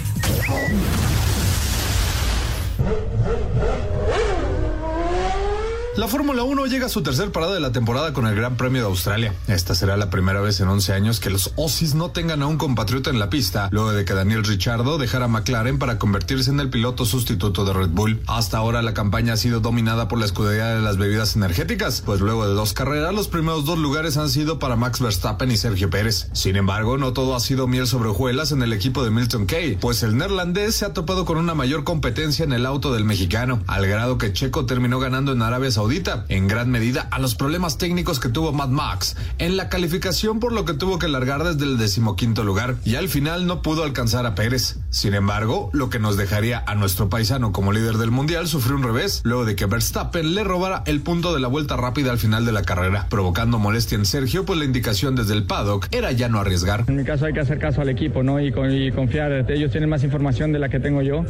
La 5.97 6.07
Fórmula 6.07 6.43
1 6.43 6.67
llega 6.67 6.85
a 6.85 6.89
su 6.89 7.03
tercer 7.03 7.33
parada 7.33 7.53
de 7.53 7.59
la 7.59 7.73
temporada 7.73 8.13
con 8.13 8.25
el 8.25 8.33
Gran 8.33 8.55
Premio 8.55 8.81
de 8.81 8.87
Australia. 8.87 9.33
Esta 9.49 9.75
será 9.75 9.97
la 9.97 10.09
primera 10.09 10.39
vez 10.39 10.61
en 10.61 10.69
11 10.69 10.93
años 10.93 11.19
que 11.19 11.29
los 11.29 11.51
Aussies 11.57 11.95
no 11.95 12.11
tengan 12.11 12.41
a 12.41 12.47
un 12.47 12.57
compatriota 12.57 13.09
en 13.09 13.19
la 13.19 13.29
pista, 13.29 13.67
luego 13.73 13.91
de 13.91 14.05
que 14.05 14.13
Daniel 14.13 14.45
Ricciardo 14.45 14.97
dejara 14.97 15.27
McLaren 15.27 15.79
para 15.79 15.99
convertirse 15.99 16.49
en 16.49 16.61
el 16.61 16.69
piloto 16.69 17.03
sustituto 17.03 17.65
de 17.65 17.73
Red 17.73 17.89
Bull. 17.89 18.21
Hasta 18.27 18.57
ahora 18.57 18.81
la 18.81 18.93
campaña 18.93 19.33
ha 19.33 19.37
sido 19.37 19.59
dominada 19.59 20.07
por 20.07 20.17
la 20.17 20.23
escudería 20.23 20.67
de 20.67 20.79
las 20.79 20.95
bebidas 20.95 21.35
energéticas, 21.35 22.01
pues 22.05 22.21
luego 22.21 22.47
de 22.47 22.53
dos 22.53 22.71
carreras 22.71 23.13
los 23.13 23.27
primeros 23.27 23.65
dos 23.65 23.77
lugares 23.77 24.15
han 24.15 24.29
sido 24.29 24.59
para 24.59 24.77
Max 24.77 25.01
Verstappen 25.01 25.51
y 25.51 25.57
Sergio 25.57 25.89
Pérez. 25.89 26.29
Sin 26.31 26.55
embargo, 26.55 26.97
no 26.97 27.11
todo 27.11 27.35
ha 27.35 27.41
sido 27.41 27.67
miel 27.67 27.85
sobre 27.85 28.07
hojuelas 28.07 28.53
en 28.53 28.63
el 28.63 28.71
equipo 28.71 29.03
de 29.03 29.11
Milton 29.11 29.45
Key, 29.45 29.77
pues 29.81 30.03
el 30.03 30.15
neerlandés 30.15 30.73
se 30.73 30.85
ha 30.85 30.93
topado 30.93 31.25
con 31.25 31.37
una 31.37 31.53
mayor 31.53 31.83
competencia 31.83 32.45
en 32.45 32.53
el 32.53 32.65
auto 32.65 32.93
del 32.93 33.03
mexicano, 33.03 33.61
al 33.67 33.85
grado 33.87 34.17
que 34.17 34.31
Checo 34.31 34.65
terminó 34.65 34.97
ganando 34.97 35.33
en 35.33 35.41
Arabia 35.41 35.69
Saudita 35.69 35.80
en 36.29 36.47
gran 36.47 36.69
medida 36.69 37.07
a 37.09 37.17
los 37.17 37.33
problemas 37.33 37.77
técnicos 37.79 38.19
que 38.19 38.29
tuvo 38.29 38.51
Mad 38.51 38.69
Max 38.69 39.17
en 39.39 39.57
la 39.57 39.67
calificación 39.67 40.39
por 40.39 40.51
lo 40.53 40.63
que 40.63 40.73
tuvo 40.73 40.99
que 40.99 41.07
largar 41.07 41.43
desde 41.43 41.65
el 41.65 41.79
decimoquinto 41.79 42.43
lugar 42.43 42.75
y 42.85 42.95
al 42.95 43.09
final 43.09 43.47
no 43.47 43.63
pudo 43.63 43.83
alcanzar 43.83 44.27
a 44.27 44.35
Pérez. 44.35 44.77
Sin 44.91 45.15
embargo, 45.15 45.71
lo 45.73 45.89
que 45.89 45.97
nos 45.97 46.17
dejaría 46.17 46.63
a 46.67 46.75
nuestro 46.75 47.09
paisano 47.09 47.51
como 47.51 47.71
líder 47.71 47.97
del 47.97 48.11
mundial 48.11 48.47
sufrió 48.47 48.75
un 48.75 48.83
revés 48.83 49.21
luego 49.23 49.43
de 49.43 49.55
que 49.55 49.65
Verstappen 49.65 50.35
le 50.35 50.43
robara 50.43 50.83
el 50.85 51.01
punto 51.01 51.33
de 51.33 51.39
la 51.39 51.47
vuelta 51.47 51.77
rápida 51.77 52.11
al 52.11 52.19
final 52.19 52.45
de 52.45 52.51
la 52.51 52.61
carrera, 52.61 53.07
provocando 53.09 53.57
molestia 53.57 53.97
en 53.97 54.05
Sergio 54.05 54.45
pues 54.45 54.59
la 54.59 54.65
indicación 54.65 55.15
desde 55.15 55.33
el 55.33 55.43
paddock 55.43 55.87
era 55.91 56.11
ya 56.11 56.29
no 56.29 56.39
arriesgar. 56.39 56.85
En 56.87 56.95
mi 56.95 57.03
caso 57.03 57.25
hay 57.25 57.33
que 57.33 57.39
hacer 57.39 57.57
caso 57.57 57.81
al 57.81 57.89
equipo 57.89 58.21
¿no? 58.21 58.39
y, 58.39 58.51
confiar, 58.51 59.51
ellos 59.51 59.71
tienen 59.71 59.89
más 59.89 60.03
información 60.03 60.51
de 60.51 60.59
la 60.59 60.69
que 60.69 60.79
tengo 60.79 61.01
yo, 61.01 61.25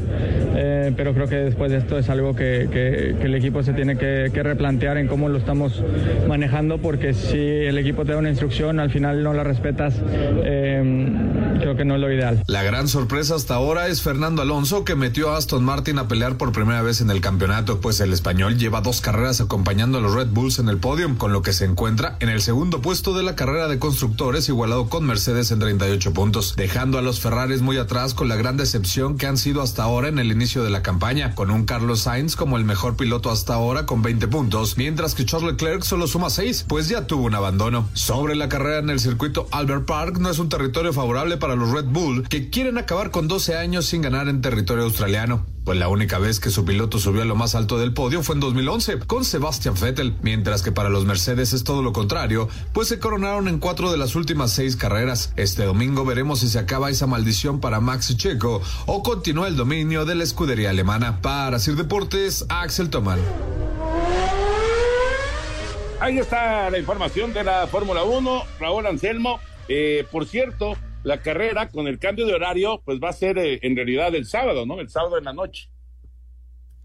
eh, 0.56 0.94
pero 0.98 1.14
creo 1.14 1.28
que 1.28 1.38
después 1.38 1.72
de 1.72 1.78
esto 1.78 1.98
es 1.98 2.10
algo 2.10 2.36
que, 2.36 2.62
el 3.22 3.36
equipo 3.36 3.64
se 3.64 3.74
tiene 3.74 3.98
que, 3.98 4.30
que 4.34 4.41
replantear 4.44 4.98
en 4.98 5.08
cómo 5.08 5.30
lo 5.30 5.38
estamos 5.38 5.84
manejando, 6.28 6.78
porque 6.80 7.14
si 7.14 7.38
el 7.38 7.78
equipo 7.78 8.06
te 8.06 8.14
da 8.14 8.18
una 8.18 8.30
instrucción, 8.30 8.80
al 8.80 8.92
final 8.92 9.24
no 9.24 9.34
la 9.34 9.44
respetas, 9.44 9.96
eh, 10.44 11.08
creo 11.60 11.76
que 11.76 11.86
no 11.86 11.96
es 11.96 12.02
lo 12.02 12.12
ideal. 12.12 12.44
La 12.48 12.64
gran 12.64 12.88
sorpresa 12.88 13.36
hasta 13.36 13.56
ahora 13.56 13.88
es 13.88 14.02
Fernando 14.02 14.42
Alonso, 14.42 14.84
que 14.84 14.96
metió 14.96 15.32
a 15.32 15.38
Aston 15.38 15.64
Martin 15.64 16.00
a 16.00 16.08
pelear 16.08 16.38
por 16.38 16.52
primera 16.52 16.82
vez 16.82 17.02
en 17.02 17.10
el 17.10 17.22
campeonato, 17.22 17.80
pues 17.80 18.00
el 18.00 18.14
español 18.14 18.58
lleva 18.58 18.82
dos 18.82 19.02
carreras 19.02 19.42
acompañando 19.42 19.98
a 19.98 20.02
los 20.02 20.14
Red 20.14 20.28
Bulls 20.28 20.60
en 20.60 20.70
el 20.70 20.78
podio, 20.78 21.02
con 21.18 21.34
lo 21.34 21.42
que 21.42 21.54
se 21.54 21.66
encuentra 21.66 22.18
en 22.20 22.30
el 22.30 22.42
segundo 22.42 22.82
puesto 22.82 23.14
de 23.14 23.24
la 23.24 23.36
carrera 23.36 23.68
de 23.68 23.80
constructores, 23.80 24.50
igualado 24.50 24.90
con 24.90 25.06
Mercedes 25.06 25.52
en 25.52 25.60
38 25.60 26.14
puntos, 26.14 26.56
dejando 26.56 26.98
a 26.98 27.02
los 27.02 27.20
Ferraris 27.20 27.62
muy 27.62 27.78
atrás 27.78 28.14
con 28.14 28.30
la 28.30 28.36
gran 28.36 28.58
decepción 28.58 29.18
que 29.18 29.28
han 29.28 29.38
sido 29.38 29.62
hasta 29.62 29.84
ahora 29.84 30.08
en 30.08 30.20
el 30.20 30.32
inicio 30.32 30.64
de 30.64 30.70
la 30.70 30.82
campaña, 30.82 31.36
con 31.36 31.52
un 31.52 31.66
Carlos 31.66 32.02
Sainz 32.02 32.36
como 32.36 32.58
el 32.58 32.66
mejor 32.66 32.96
piloto 32.96 33.32
hasta 33.32 33.54
ahora 33.54 33.86
con 33.86 34.02
20 34.02 34.28
puntos, 34.32 34.78
mientras 34.78 35.14
que 35.14 35.26
Charles 35.26 35.52
Leclerc 35.52 35.84
solo 35.84 36.08
suma 36.08 36.32
6, 36.32 36.66
pues 36.68 36.90
ya 36.90 37.06
tuvo 37.06 37.26
un 37.26 37.36
abandono. 37.36 37.88
Sobre 37.94 38.36
la 38.36 38.50
carrera 38.50 38.80
en 38.80 38.90
el 38.90 39.00
circuito 39.00 39.48
Albert 39.52 39.86
Park 39.86 40.18
no 40.18 40.32
es 40.32 40.40
un 40.40 40.50
territorio 40.50 40.92
favorable 40.92 41.38
para 41.38 41.56
los 41.56 41.70
Red 41.70 41.86
Bull, 41.86 42.28
que 42.28 42.50
quieren 42.50 42.80
acabar 42.80 43.12
con 43.12 43.28
12 43.28 43.56
años 43.56 43.86
sin 43.86 44.02
ganar 44.02 44.28
en 44.28 44.42
territorio 44.42 44.86
australiano. 44.86 45.46
Pues 45.64 45.78
la 45.78 45.90
única 45.90 46.18
vez 46.18 46.40
que 46.40 46.50
su 46.50 46.66
piloto 46.66 46.98
subió 46.98 47.22
a 47.22 47.26
lo 47.26 47.36
más 47.36 47.54
alto 47.54 47.78
del 47.78 47.94
podio 47.94 48.24
fue 48.24 48.34
en 48.34 48.42
2011 48.42 49.00
con 49.00 49.24
Sebastian 49.24 49.76
Vettel, 49.80 50.16
mientras 50.24 50.64
que 50.64 50.72
para 50.72 50.90
los 50.90 51.06
Mercedes 51.06 51.54
es 51.54 51.64
todo 51.64 51.84
lo 51.84 51.94
contrario, 51.94 52.50
pues 52.74 52.88
se 52.88 52.98
coronaron 52.98 53.48
en 53.48 53.60
cuatro 53.60 53.92
de 53.92 53.98
las 53.98 54.16
últimas 54.16 54.52
seis 54.52 54.76
carreras. 54.76 55.34
Este 55.36 55.64
domingo 55.64 56.04
veremos 56.04 56.40
si 56.40 56.48
se 56.48 56.58
acaba 56.58 56.90
esa 56.90 57.06
maldición 57.06 57.60
para 57.60 57.80
Max 57.80 58.18
Checo 58.18 58.62
o 58.88 59.04
continúa 59.04 59.48
el 59.48 59.56
dominio 59.56 60.06
de 60.06 60.16
la 60.16 60.24
escudería 60.24 60.72
alemana. 60.72 61.22
Para 61.22 61.60
Sir 61.60 61.76
Deportes, 61.76 62.46
Axel 62.50 62.90
Toman. 62.90 63.20
Ahí 66.02 66.18
está 66.18 66.72
la 66.72 66.80
información 66.80 67.32
de 67.32 67.44
la 67.44 67.68
Fórmula 67.68 68.04
1, 68.04 68.44
Raúl 68.60 68.88
Anselmo. 68.88 69.40
Eh, 69.68 70.04
por 70.12 70.26
cierto, 70.26 70.76
la 71.04 71.22
carrera 71.22 71.70
con 71.70 71.88
el 71.88 72.00
cambio 72.00 72.26
de 72.26 72.34
horario, 72.34 72.82
pues 72.84 73.00
va 73.00 73.10
a 73.10 73.14
ser 73.14 73.38
eh, 73.38 73.60
en 73.62 73.76
realidad 73.76 74.16
el 74.16 74.26
sábado, 74.26 74.66
¿no? 74.66 74.80
El 74.80 74.90
sábado 74.90 75.20
en 75.20 75.26
la 75.26 75.34
noche. 75.34 75.70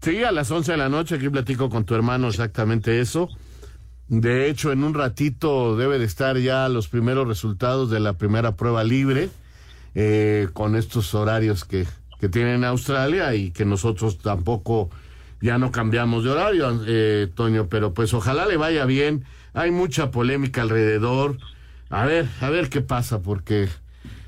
Sí, 0.03 0.23
a 0.23 0.31
las 0.31 0.51
11 0.51 0.73
de 0.73 0.77
la 0.77 0.89
noche, 0.89 1.15
aquí 1.15 1.29
platico 1.29 1.67
con 1.67 1.83
tu 1.83 1.95
hermano 1.95 2.27
exactamente 2.27 2.99
eso. 2.99 3.27
De 4.07 4.51
hecho, 4.51 4.71
en 4.71 4.83
un 4.83 4.93
ratito 4.93 5.75
debe 5.75 5.97
de 5.97 6.05
estar 6.05 6.37
ya 6.37 6.69
los 6.69 6.87
primeros 6.87 7.27
resultados 7.27 7.89
de 7.89 7.99
la 7.99 8.13
primera 8.13 8.55
prueba 8.55 8.83
libre, 8.83 9.31
eh, 9.95 10.47
con 10.53 10.75
estos 10.75 11.15
horarios 11.15 11.65
que, 11.65 11.87
que 12.19 12.29
tienen 12.29 12.63
Australia 12.63 13.33
y 13.33 13.49
que 13.49 13.65
nosotros 13.65 14.19
tampoco 14.19 14.91
ya 15.41 15.57
no 15.57 15.71
cambiamos 15.71 16.23
de 16.23 16.31
horario, 16.31 16.83
eh, 16.87 17.27
Toño, 17.33 17.67
pero 17.67 17.93
pues 17.93 18.13
ojalá 18.13 18.45
le 18.45 18.57
vaya 18.57 18.85
bien. 18.85 19.23
Hay 19.53 19.71
mucha 19.71 20.11
polémica 20.11 20.61
alrededor. 20.61 21.37
A 21.89 22.05
ver, 22.05 22.27
a 22.41 22.49
ver 22.49 22.69
qué 22.69 22.81
pasa, 22.81 23.21
porque 23.21 23.69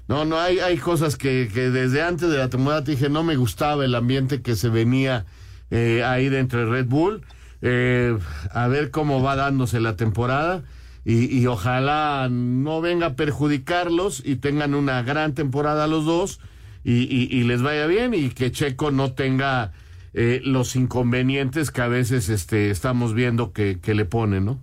no, 0.08 0.26
no, 0.26 0.40
hay, 0.40 0.60
hay 0.60 0.78
cosas 0.78 1.18
que, 1.18 1.50
que 1.54 1.70
desde 1.70 2.02
antes 2.02 2.30
de 2.30 2.38
la 2.38 2.50
temporada 2.50 2.84
te 2.84 2.92
dije 2.92 3.10
no 3.10 3.24
me 3.24 3.36
gustaba 3.36 3.86
el 3.86 3.96
ambiente 3.96 4.42
que 4.42 4.56
se 4.56 4.70
venía 4.70 5.26
eh, 5.72 6.04
ahí 6.04 6.30
dentro 6.30 6.60
de 6.60 6.66
Red 6.66 6.86
Bull. 6.86 7.22
Eh, 7.62 8.18
a 8.52 8.68
ver 8.70 8.90
cómo 8.90 9.22
va 9.22 9.36
dándose 9.36 9.82
la 9.82 9.98
temporada 9.98 10.64
y, 11.04 11.26
y, 11.38 11.46
ojalá 11.48 12.30
no 12.32 12.80
venga 12.80 13.08
a 13.08 13.16
perjudicarlos 13.16 14.22
y 14.26 14.38
tengan 14.38 14.74
una 14.74 15.02
gran 15.02 15.34
temporada 15.34 15.86
los 15.88 16.06
dos 16.06 16.40
y, 16.84 17.44
les 17.44 17.62
vaya 17.62 17.86
bien 17.88 18.14
y 18.14 18.30
que 18.30 18.52
Checo 18.52 18.92
no 18.92 19.14
tenga 19.14 19.72
eh, 20.14 20.42
los 20.44 20.76
inconvenientes 20.76 21.72
que 21.72 21.82
a 21.82 21.88
veces 21.88 22.30
este, 22.30 22.72
estamos 22.72 23.14
viendo 23.14 23.54
que, 23.54 23.80
que 23.80 23.94
le 23.94 24.06
ponen, 24.06 24.46
¿no? 24.46 24.60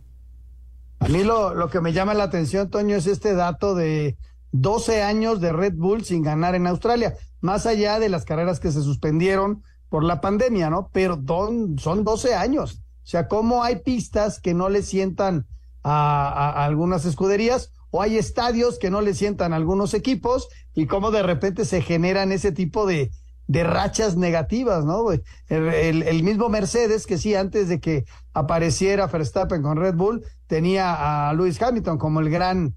A 1.01 1.09
mí 1.09 1.25
lo, 1.25 1.55
lo 1.55 1.69
que 1.69 1.81
me 1.81 1.93
llama 1.93 2.15
la 2.15 2.25
atención, 2.25 2.71
Toño, 2.71 2.97
es 2.97 3.07
este 3.07 3.35
dato 3.35 3.75
de 3.75 4.17
12 4.53 5.03
años 5.03 5.41
de 5.41 5.53
Red 5.53 5.75
Bull 5.75 6.05
sin 6.05 6.23
ganar 6.23 6.55
en 6.55 6.67
Australia. 6.67 7.15
más 7.41 7.67
allá 7.67 7.99
de 7.99 8.09
las 8.09 8.25
carreras 8.25 8.59
que 8.59 8.73
se 8.73 8.83
suspendieron 8.83 9.63
por 9.89 10.03
la 10.03 10.21
pandemia, 10.21 10.71
¿no? 10.71 10.91
Pero 10.93 11.23
son 11.79 12.05
12 12.05 12.35
años. 12.35 12.81
O 13.05 13.09
sea, 13.09 13.29
¿cómo 13.29 13.63
hay 13.63 13.77
pistas 13.77 14.41
que 14.41 14.53
no 14.53 14.69
le 14.69 14.83
sientan 14.83 15.47
a, 15.85 16.65
algunas 16.65 17.05
escuderías 17.05 17.71
o 17.91 18.03
hay 18.03 18.19
estadios 18.19 18.79
que 18.79 18.91
no 18.91 19.01
le 19.01 19.15
sientan 19.15 19.53
a 19.53 19.57
algunos 19.57 19.95
equipos 19.95 20.49
y 20.75 20.87
cómo 20.87 21.13
de 21.13 21.23
repente 21.23 21.65
se 21.65 21.83
generan 21.83 22.33
ese 22.33 22.51
tipo 22.51 22.85
de, 22.85 23.13
de 23.47 23.65
rachas 23.65 24.17
negativas, 24.17 24.85
¿no? 24.85 25.07
El, 25.49 26.23
mismo 26.23 26.49
Mercedes, 26.49 27.07
que 27.07 27.19
sí, 27.19 27.35
antes 27.35 27.69
de 27.69 27.81
que 27.81 28.05
apareciera 28.33 29.07
Verstappen 29.07 29.63
con 29.63 29.77
Red 29.77 29.95
Bull, 29.95 30.25
tenía 30.47 31.29
a 31.29 31.33
Lewis 31.35 31.61
Hamilton 31.61 31.99
como 31.99 32.21
el 32.21 32.29
gran, 32.29 32.75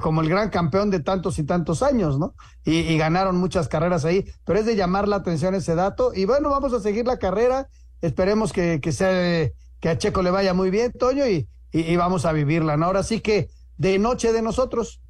como 0.00 0.20
el 0.20 0.28
gran 0.28 0.50
campeón 0.50 0.90
de 0.90 1.00
tantos 1.00 1.38
y 1.38 1.44
tantos 1.44 1.82
años, 1.82 2.18
¿no? 2.18 2.34
Y, 2.64 2.96
ganaron 2.98 3.36
muchas 3.36 3.68
carreras 3.68 4.04
ahí, 4.04 4.24
pero 4.44 4.58
es 4.58 4.66
de 4.66 4.76
llamar 4.76 5.08
la 5.08 5.16
atención 5.16 5.54
ese 5.54 5.74
dato. 5.74 6.12
Y 6.14 6.26
bueno, 6.26 6.50
vamos 6.50 6.72
a 6.74 6.80
seguir 6.80 7.06
la 7.06 7.18
carrera, 7.18 7.68
esperemos 8.02 8.52
que, 8.52 8.80
que, 8.80 8.92
sea, 8.92 9.50
que 9.80 9.88
a 9.88 9.96
Checo 9.96 10.22
le 10.22 10.30
vaya 10.30 10.52
muy 10.52 10.70
bien, 10.70 10.92
Toño, 10.92 11.26
y, 11.26 11.48
y, 11.72 11.96
vamos 11.96 12.26
a 12.26 12.32
vivirla, 12.32 12.76
¿no? 12.76 12.86
Ahora 12.86 13.02
sí 13.02 13.20
que 13.20 13.48
de 13.78 13.98
noche 13.98 14.32
de 14.32 14.42
nosotros. 14.42 15.00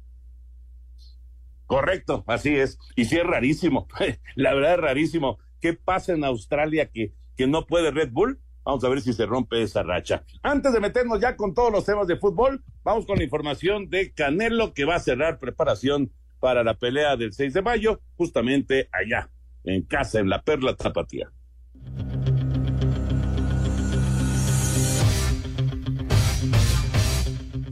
Correcto, 1.65 2.23
así 2.27 2.55
es. 2.55 2.77
Y 2.95 3.05
sí 3.05 3.17
es 3.17 3.25
rarísimo, 3.25 3.87
la 4.35 4.53
verdad 4.53 4.73
es 4.73 4.79
rarísimo. 4.79 5.39
¿Qué 5.59 5.73
pasa 5.73 6.13
en 6.13 6.23
Australia 6.23 6.89
que, 6.91 7.13
que 7.35 7.47
no 7.47 7.65
puede 7.65 7.91
Red 7.91 8.11
Bull? 8.11 8.39
Vamos 8.63 8.83
a 8.83 8.89
ver 8.89 9.01
si 9.01 9.13
se 9.13 9.25
rompe 9.25 9.61
esa 9.61 9.83
racha. 9.83 10.23
Antes 10.41 10.73
de 10.73 10.79
meternos 10.79 11.19
ya 11.19 11.35
con 11.35 11.53
todos 11.53 11.71
los 11.71 11.85
temas 11.85 12.07
de 12.07 12.17
fútbol, 12.17 12.63
vamos 12.83 13.05
con 13.05 13.17
la 13.17 13.23
información 13.23 13.89
de 13.89 14.11
Canelo 14.11 14.73
que 14.73 14.85
va 14.85 14.95
a 14.95 14.99
cerrar 14.99 15.39
preparación 15.39 16.11
para 16.39 16.63
la 16.63 16.73
pelea 16.75 17.15
del 17.15 17.33
6 17.33 17.53
de 17.53 17.61
mayo, 17.61 18.01
justamente 18.15 18.89
allá, 18.91 19.29
en 19.63 19.83
casa, 19.83 20.19
en 20.19 20.29
la 20.29 20.41
Perla 20.41 20.75
Tapatía. 20.75 21.31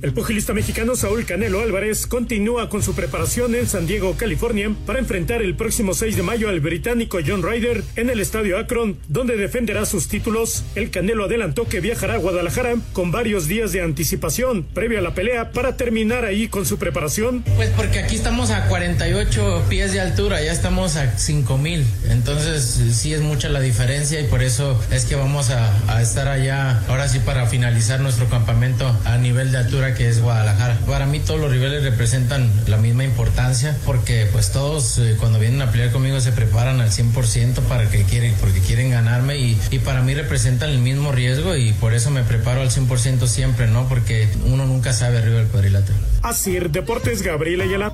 El 0.04 0.12
pugilista 0.12 0.54
mexicano 0.54 0.98
Saúl 0.98 1.26
Canelo 1.26 1.62
Álvarez 1.62 2.08
continúa 2.08 2.68
con 2.68 2.84
su 2.84 2.94
preparación 2.94 3.56
en 3.56 3.68
San 3.68 3.88
Diego, 3.88 4.18
California, 4.18 4.70
para 4.86 5.00
enfrentar 5.00 5.42
el 5.42 5.56
próximo 5.56 5.94
6 5.94 6.18
de 6.18 6.24
mayo 6.24 6.50
al 6.50 6.60
británico 6.60 7.20
John 7.26 7.42
Ryder 7.42 7.86
en 7.96 8.10
el 8.10 8.20
estadio 8.20 8.58
Akron, 8.58 8.98
donde 9.08 9.38
defenderá 9.38 9.86
sus 9.86 10.10
títulos. 10.10 10.66
El 10.76 10.92
Canelo 10.92 11.24
adelantó 11.24 11.70
que 11.70 11.80
viajará 11.80 12.16
a 12.16 12.18
Guadalajara 12.18 12.76
con 12.92 13.14
varios 13.14 13.48
días 13.48 13.72
de 13.72 13.82
anticipación 13.82 14.64
previo 14.64 15.00
a 15.00 15.02
la 15.02 15.14
pelea 15.14 15.52
para 15.52 15.78
terminar 15.78 16.26
ahí 16.26 16.50
con 16.50 16.66
su 16.66 16.78
preparación. 16.78 17.42
Pues 17.56 17.70
porque 17.70 18.00
aquí 18.00 18.18
estamos 18.18 18.52
a 18.52 18.68
48 18.68 19.68
pies 19.70 19.94
de 19.94 20.02
altura, 20.02 20.44
ya 20.44 20.52
estamos 20.52 20.98
a 20.98 21.18
5000, 21.18 21.86
entonces 22.10 22.62
sí 22.92 23.14
es 23.14 23.22
mucha 23.22 23.48
la 23.48 23.62
diferencia 23.62 24.20
y 24.20 24.26
por 24.26 24.44
eso 24.44 24.78
es 24.92 25.06
que 25.06 25.16
vamos 25.16 25.50
a, 25.50 25.72
a 25.88 26.02
estar 26.02 26.28
allá 26.28 26.84
ahora 26.90 27.08
sí 27.08 27.20
para 27.20 27.48
finalizar 27.48 28.02
nuestro 28.02 28.28
campamento 28.28 28.94
a 29.06 29.18
nivel 29.18 29.54
de 29.54 29.60
altura 29.60 29.93
que 29.94 30.08
es 30.08 30.22
Guadalajara. 30.22 30.78
Para 30.88 31.06
mí 31.06 31.20
todos 31.20 31.40
los 31.40 31.52
rivales 31.52 31.84
representan 31.84 32.50
la 32.68 32.78
misma 32.78 33.04
importancia 33.04 33.78
porque 33.86 34.28
pues 34.32 34.52
todos 34.52 34.98
eh, 35.00 35.16
cuando 35.20 35.40
vienen 35.40 35.62
a 35.62 35.72
pelear 35.72 35.92
conmigo 35.92 36.20
se 36.20 36.32
preparan 36.32 36.82
al 36.82 36.90
100% 36.90 37.62
para 37.64 37.90
que 37.90 38.04
quieren, 38.04 38.34
porque 38.40 38.60
quieren 38.60 38.92
ganarme 38.92 39.38
y, 39.38 39.60
y, 39.72 39.80
para 39.80 40.02
mí 40.02 40.14
representan 40.14 40.70
el 40.70 40.80
mismo 40.80 41.12
riesgo 41.12 41.56
y 41.56 41.74
por 41.74 41.94
eso 41.94 42.12
me 42.12 42.24
preparo 42.24 42.62
al 42.62 42.70
100% 42.70 43.28
siempre, 43.28 43.68
¿no? 43.68 43.88
Porque 43.88 44.28
uno 44.46 44.66
nunca 44.66 44.94
sabe 44.94 45.18
arriba 45.18 45.40
del 45.40 45.48
cuadrilátero. 45.48 45.98
Así, 46.22 46.58
Deportes 46.60 47.22
Gabriel 47.22 47.62
Ayala. 47.62 47.94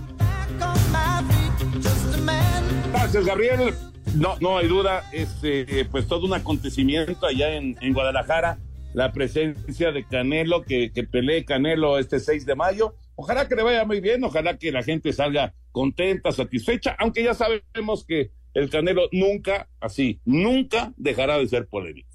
Gracias, 2.91 3.25
Gabriel. 3.25 3.73
No, 4.15 4.35
no 4.39 4.57
hay 4.57 4.67
duda, 4.67 5.03
este, 5.11 5.85
pues 5.85 6.07
todo 6.07 6.25
un 6.25 6.33
acontecimiento 6.33 7.25
allá 7.25 7.55
en, 7.55 7.77
en 7.81 7.93
Guadalajara 7.93 8.57
la 8.93 9.11
presencia 9.11 9.91
de 9.91 10.05
Canelo, 10.05 10.63
que, 10.63 10.91
que 10.91 11.03
pelee 11.03 11.45
Canelo 11.45 11.99
este 11.99 12.19
6 12.19 12.45
de 12.45 12.55
mayo. 12.55 12.95
Ojalá 13.15 13.47
que 13.47 13.55
le 13.55 13.63
vaya 13.63 13.85
muy 13.85 14.01
bien, 14.01 14.23
ojalá 14.23 14.57
que 14.57 14.71
la 14.71 14.83
gente 14.83 15.13
salga 15.13 15.53
contenta, 15.71 16.31
satisfecha, 16.31 16.95
aunque 16.99 17.23
ya 17.23 17.33
sabemos 17.33 18.05
que 18.05 18.31
el 18.53 18.69
Canelo 18.69 19.09
nunca, 19.11 19.67
así, 19.79 20.21
nunca 20.25 20.93
dejará 20.97 21.37
de 21.37 21.47
ser 21.47 21.67
polémico. 21.67 22.09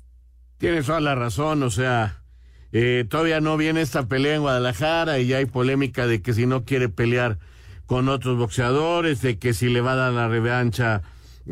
Tienes 0.59 0.87
toda 0.87 1.01
la 1.01 1.15
razón, 1.15 1.63
o 1.63 1.71
sea, 1.71 2.23
eh, 2.73 3.05
todavía 3.09 3.41
no 3.41 3.57
viene 3.57 3.81
esta 3.81 4.09
pelea 4.09 4.35
en 4.35 4.43
Guadalajara 4.43 5.19
y 5.21 5.29
ya 5.29 5.39
hay 5.39 5.47
polémica 5.47 6.07
de 6.07 6.23
que 6.23 6.33
si 6.33 6.47
no 6.47 6.65
quiere 6.65 6.89
pelear 6.89 7.39
con 7.87 8.09
otros 8.09 8.37
boxeadores, 8.39 9.21
de 9.21 9.39
que 9.39 9.53
si 9.53 9.69
le 9.69 9.81
va 9.81 9.93
a 9.93 9.97
dar 9.97 10.13
la 10.13 10.29
revancha 10.29 11.03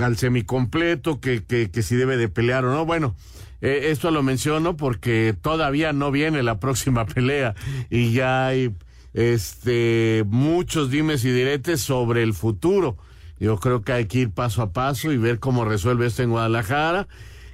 al 0.00 0.16
semicompleto, 0.16 1.20
que, 1.20 1.44
que, 1.44 1.70
que 1.70 1.82
si 1.82 1.94
debe 1.94 2.16
de 2.16 2.28
pelear 2.28 2.64
o 2.64 2.72
no. 2.72 2.86
Bueno, 2.86 3.14
eh, 3.62 3.90
esto 3.90 4.10
lo 4.10 4.22
menciono 4.22 4.76
porque 4.76 5.34
todavía 5.40 5.92
no 5.92 6.10
viene 6.10 6.42
la 6.42 6.58
próxima 6.58 7.06
pelea 7.14 7.54
y 7.88 8.12
ya 8.12 8.48
hay 8.48 8.74
este 9.14 10.24
muchos 10.26 10.90
dimes 10.90 11.24
y 11.24 11.30
diretes 11.30 11.80
sobre 11.80 12.22
el 12.22 12.34
futuro. 12.34 12.98
Yo 13.38 13.58
creo 13.58 13.82
que 13.82 13.92
hay 13.92 14.06
que 14.06 14.18
ir 14.20 14.30
paso 14.30 14.62
a 14.62 14.72
paso 14.72 15.12
y 15.12 15.16
ver 15.16 15.38
cómo 15.38 15.64
resuelve 15.64 16.06
esto 16.06 16.22
en 16.22 16.30
Guadalajara. 16.30 17.08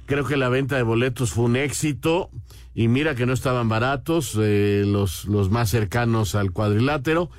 Creo 0.05 0.25
que 0.25 0.37
la 0.37 0.49
venta 0.49 0.75
de 0.75 0.83
boletos 0.83 1.31
fue 1.31 1.45
un 1.45 1.55
éxito 1.55 2.29
y 2.73 2.87
mira 2.87 3.15
que 3.15 3.25
no 3.25 3.33
estaban 3.33 3.69
baratos 3.69 4.37
eh, 4.39 4.83
los, 4.85 5.25
los 5.25 5.49
más 5.49 5.69
cercanos 5.69 6.33
al 6.35 6.51
cuadrilátero. 6.51 7.29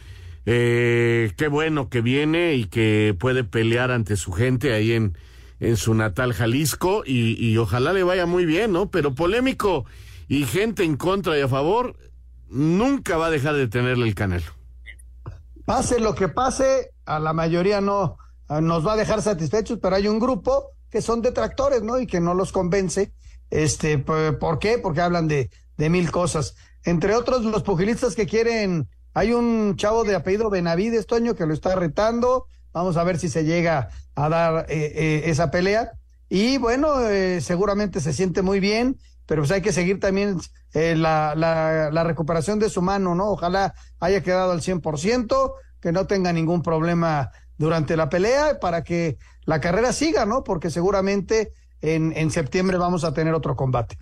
Eh, 0.47 1.33
qué 1.37 1.49
bueno 1.49 1.89
que 1.89 2.01
viene 2.01 2.55
y 2.55 2.65
que 2.65 3.15
puede 3.19 3.45
pelear 3.45 3.91
ante 3.91 4.17
su 4.17 4.33
gente 4.33 4.73
ahí 4.73 4.93
en, 4.93 5.17
en 5.61 5.77
su 5.77 5.95
natal 5.95 6.33
Jalisco 6.33 7.03
y, 7.07 7.57
ojalá 7.59 7.93
le 7.93 8.03
vaya 8.03 8.27
muy 8.27 8.47
bien, 8.47 8.73
¿no? 8.73 8.91
Pero 8.91 9.15
polémico 9.15 9.85
y 10.27 10.45
gente 10.45 10.85
en 10.85 10.97
contra 10.97 11.39
y 11.39 11.43
a 11.43 11.49
favor, 11.49 11.97
nunca 12.49 13.17
va 13.17 13.27
a 13.27 13.31
dejar 13.31 13.55
de 13.55 13.69
tenerle 13.69 14.09
el 14.09 14.15
canelo. 14.15 14.47
Pase 15.67 16.01
lo 16.01 16.15
que 16.15 16.29
pase, 16.29 16.93
a 17.05 17.21
la 17.21 17.33
mayoría 17.33 17.81
no 17.81 18.17
nos 18.49 18.85
va 18.85 18.95
a 18.95 18.97
dejar 18.97 19.23
satisfechos, 19.23 19.79
pero 19.81 19.97
hay 19.97 20.09
un 20.09 20.19
grupo 20.19 20.71
que 20.91 21.03
son 21.03 21.23
detractores, 21.23 21.83
¿no? 21.83 22.01
Y 22.01 22.07
que 22.07 22.21
no 22.21 22.35
los 22.35 22.51
convence. 22.51 23.13
Este, 23.51 23.99
¿por 23.99 24.59
qué? 24.59 24.79
Porque 24.79 25.01
hablan 25.01 25.29
de, 25.29 25.51
de 25.77 25.91
mil 25.91 26.11
cosas. 26.11 26.57
Entre 26.85 27.15
otros, 27.15 27.45
los 27.45 27.63
pugilistas 27.63 28.17
que 28.17 28.27
quieren, 28.27 28.89
hay 29.15 29.33
un 29.33 29.77
chavo 29.77 30.03
de 30.03 30.17
apellido 30.17 30.51
Benavides, 30.51 31.07
Toño, 31.07 31.37
que 31.37 31.47
lo 31.47 31.55
está 31.55 31.77
retando, 31.77 32.47
Vamos 32.73 32.97
a 32.97 33.05
ver 33.05 33.19
si 33.19 33.29
se 33.29 33.45
llega 33.45 33.89
a 34.21 34.29
dar 34.29 34.67
eh, 34.69 34.93
eh, 34.95 35.23
esa 35.27 35.51
pelea. 35.51 35.93
Y 36.29 36.59
bueno, 36.59 37.09
eh, 37.09 37.41
seguramente 37.41 38.01
se 38.01 38.13
siente 38.13 38.43
muy 38.43 38.61
bien, 38.61 38.99
pero 39.27 39.43
pues 39.43 39.51
hay 39.51 39.63
que 39.63 39.73
seguir 39.73 39.99
también 39.99 40.39
la, 40.73 41.35
la, 41.35 42.05
recuperación 42.05 42.59
de 42.59 42.71
su 42.71 42.83
mano, 42.83 43.15
¿no? 43.15 43.31
Ojalá 43.31 43.75
haya 43.99 44.23
quedado 44.23 44.53
al 44.53 44.61
100%, 44.61 45.53
que 45.81 45.93
no 45.93 46.07
tenga 46.07 46.33
ningún 46.33 46.63
problema 46.63 47.31
durante 47.59 47.97
la 47.97 48.09
pelea 48.09 48.61
para 48.61 48.85
que 48.85 49.19
la 49.45 49.61
carrera 49.61 49.93
siga, 49.93 50.25
¿no? 50.27 50.45
Porque 50.45 50.71
seguramente 50.71 51.53
en, 51.81 52.13
en 52.17 52.31
septiembre 52.31 52.77
vamos 52.77 53.03
a 53.03 53.13
tener 53.13 53.35
otro 53.35 53.57
combate. 53.57 53.97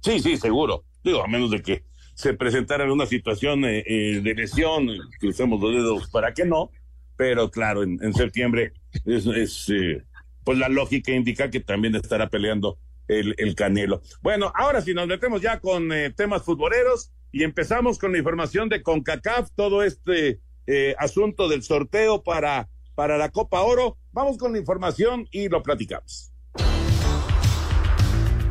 Sí, 0.00 0.18
sí, 0.20 0.36
seguro. 0.36 0.84
Digo, 1.04 1.22
a 1.22 1.28
menos 1.28 1.50
de 1.50 1.62
que 1.62 1.84
se 2.14 2.34
presentara 2.34 2.84
alguna 2.84 3.06
situación 3.06 3.62
de 3.62 4.34
lesión, 4.36 4.88
que 5.20 5.28
usemos 5.28 5.60
los 5.60 5.72
dedos 5.72 6.08
para 6.10 6.34
que 6.34 6.44
no, 6.44 6.70
pero 7.16 7.50
claro, 7.50 7.82
en, 7.82 8.14
septiembre 8.14 8.72
es, 9.04 9.68
eh, 9.68 10.04
pues 10.44 10.58
la 10.58 10.68
lógica 10.68 11.12
indica 11.12 11.50
que 11.50 11.60
también 11.60 11.94
estará 11.94 12.28
peleando 12.28 12.78
el, 13.08 13.34
el 13.38 13.54
Canelo. 13.54 14.02
Bueno, 14.22 14.52
ahora 14.54 14.80
sí 14.80 14.94
nos 14.94 15.06
metemos 15.06 15.40
ya 15.40 15.60
con 15.60 15.92
eh, 15.92 16.10
temas 16.10 16.42
futboleros 16.42 17.12
y 17.32 17.42
empezamos 17.42 17.98
con 17.98 18.12
la 18.12 18.18
información 18.18 18.68
de 18.68 18.82
CONCACAF, 18.82 19.50
todo 19.54 19.82
este 19.82 20.40
eh, 20.66 20.94
asunto 20.98 21.48
del 21.48 21.62
sorteo 21.62 22.22
para, 22.22 22.68
para 22.94 23.18
la 23.18 23.30
Copa 23.30 23.62
Oro. 23.62 23.98
Vamos 24.12 24.38
con 24.38 24.52
la 24.52 24.58
información 24.58 25.28
y 25.30 25.48
lo 25.48 25.62
platicamos. 25.62 26.32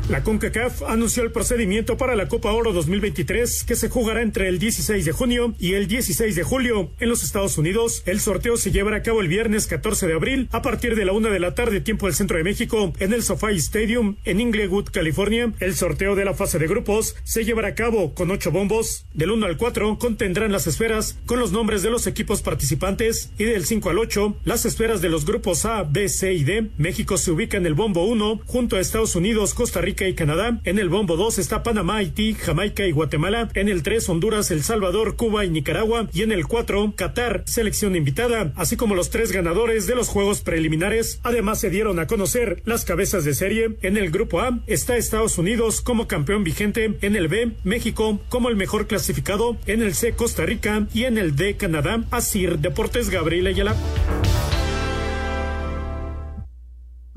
La 0.07 0.21
CONCACAF 0.21 0.83
anunció 0.83 1.23
el 1.23 1.31
procedimiento 1.31 1.97
para 1.97 2.15
la 2.15 2.27
Copa 2.27 2.51
Oro 2.51 2.73
2023 2.73 3.63
que 3.63 3.75
se 3.75 3.89
jugará 3.89 4.21
entre 4.21 4.47
el 4.49 4.59
16 4.59 5.03
de 5.03 5.11
junio 5.11 5.55
y 5.57 5.73
el 5.73 5.87
16 5.87 6.35
de 6.35 6.43
julio 6.43 6.91
en 6.99 7.09
los 7.09 7.23
Estados 7.23 7.57
Unidos. 7.57 8.03
El 8.05 8.19
sorteo 8.19 8.55
se 8.55 8.71
llevará 8.71 8.97
a 8.97 9.01
cabo 9.01 9.21
el 9.21 9.27
viernes 9.29 9.65
14 9.65 10.05
de 10.05 10.13
abril 10.13 10.47
a 10.51 10.61
partir 10.61 10.95
de 10.95 11.05
la 11.05 11.13
una 11.13 11.31
de 11.31 11.39
la 11.39 11.55
tarde 11.55 11.81
tiempo 11.81 12.05
del 12.05 12.13
centro 12.13 12.37
de 12.37 12.43
México 12.43 12.93
en 12.99 13.13
el 13.13 13.23
SoFi 13.23 13.55
Stadium 13.55 14.17
en 14.25 14.41
Inglewood, 14.41 14.89
California. 14.91 15.51
El 15.59 15.73
sorteo 15.73 16.13
de 16.13 16.25
la 16.25 16.35
fase 16.35 16.59
de 16.59 16.67
grupos 16.67 17.15
se 17.23 17.43
llevará 17.43 17.69
a 17.69 17.75
cabo 17.75 18.13
con 18.13 18.29
ocho 18.29 18.51
bombos. 18.51 19.07
Del 19.15 19.31
1 19.31 19.43
al 19.47 19.57
4 19.57 19.97
contendrán 19.97 20.51
las 20.51 20.67
esferas 20.67 21.17
con 21.25 21.39
los 21.39 21.51
nombres 21.51 21.81
de 21.81 21.89
los 21.89 22.05
equipos 22.05 22.43
participantes 22.43 23.31
y 23.39 23.45
del 23.45 23.65
5 23.65 23.89
al 23.89 23.97
8 23.97 24.37
las 24.45 24.65
esferas 24.65 25.01
de 25.01 25.09
los 25.09 25.25
grupos 25.25 25.65
A, 25.65 25.81
B, 25.81 26.09
C 26.09 26.31
y 26.33 26.43
D. 26.43 26.69
México 26.77 27.17
se 27.17 27.31
ubica 27.31 27.57
en 27.57 27.65
el 27.65 27.73
bombo 27.73 28.05
1 28.05 28.41
junto 28.45 28.75
a 28.75 28.79
Estados 28.79 29.15
Unidos, 29.15 29.55
Costa 29.55 29.81
Rica 29.81 29.94
Rica 29.95 30.09
y 30.09 30.13
Canadá. 30.13 30.59
En 30.65 30.77
el 30.77 30.89
bombo 30.89 31.15
2 31.15 31.39
está 31.39 31.63
Panamá, 31.63 31.95
Haití, 31.95 32.33
Jamaica 32.33 32.85
y 32.85 32.91
Guatemala. 32.91 33.47
En 33.53 33.69
el 33.69 33.81
3 33.81 34.09
Honduras, 34.09 34.51
El 34.51 34.61
Salvador, 34.61 35.15
Cuba 35.15 35.45
y 35.45 35.49
Nicaragua. 35.49 36.09
Y 36.11 36.23
en 36.23 36.33
el 36.33 36.47
4 36.47 36.95
Qatar, 36.97 37.43
selección 37.45 37.95
invitada, 37.95 38.51
así 38.57 38.75
como 38.75 38.93
los 38.93 39.09
tres 39.09 39.31
ganadores 39.31 39.87
de 39.87 39.95
los 39.95 40.09
juegos 40.09 40.41
preliminares. 40.41 41.21
Además 41.23 41.61
se 41.61 41.69
dieron 41.69 41.99
a 41.99 42.07
conocer 42.07 42.61
las 42.65 42.83
cabezas 42.83 43.23
de 43.23 43.33
serie. 43.33 43.77
En 43.83 43.95
el 43.95 44.11
grupo 44.11 44.41
A 44.41 44.59
está 44.67 44.97
Estados 44.97 45.37
Unidos 45.37 45.79
como 45.79 46.09
campeón 46.09 46.43
vigente. 46.43 46.97
En 46.99 47.15
el 47.15 47.29
B, 47.29 47.53
México 47.63 48.19
como 48.27 48.49
el 48.49 48.57
mejor 48.57 48.87
clasificado. 48.87 49.55
En 49.65 49.81
el 49.81 49.95
C, 49.95 50.11
Costa 50.11 50.45
Rica. 50.45 50.87
Y 50.93 51.05
en 51.05 51.17
el 51.17 51.37
D, 51.37 51.55
Canadá. 51.55 52.03
Asir 52.11 52.59
Deportes 52.59 53.09
Gabriel 53.09 53.47
Ayala. 53.47 53.77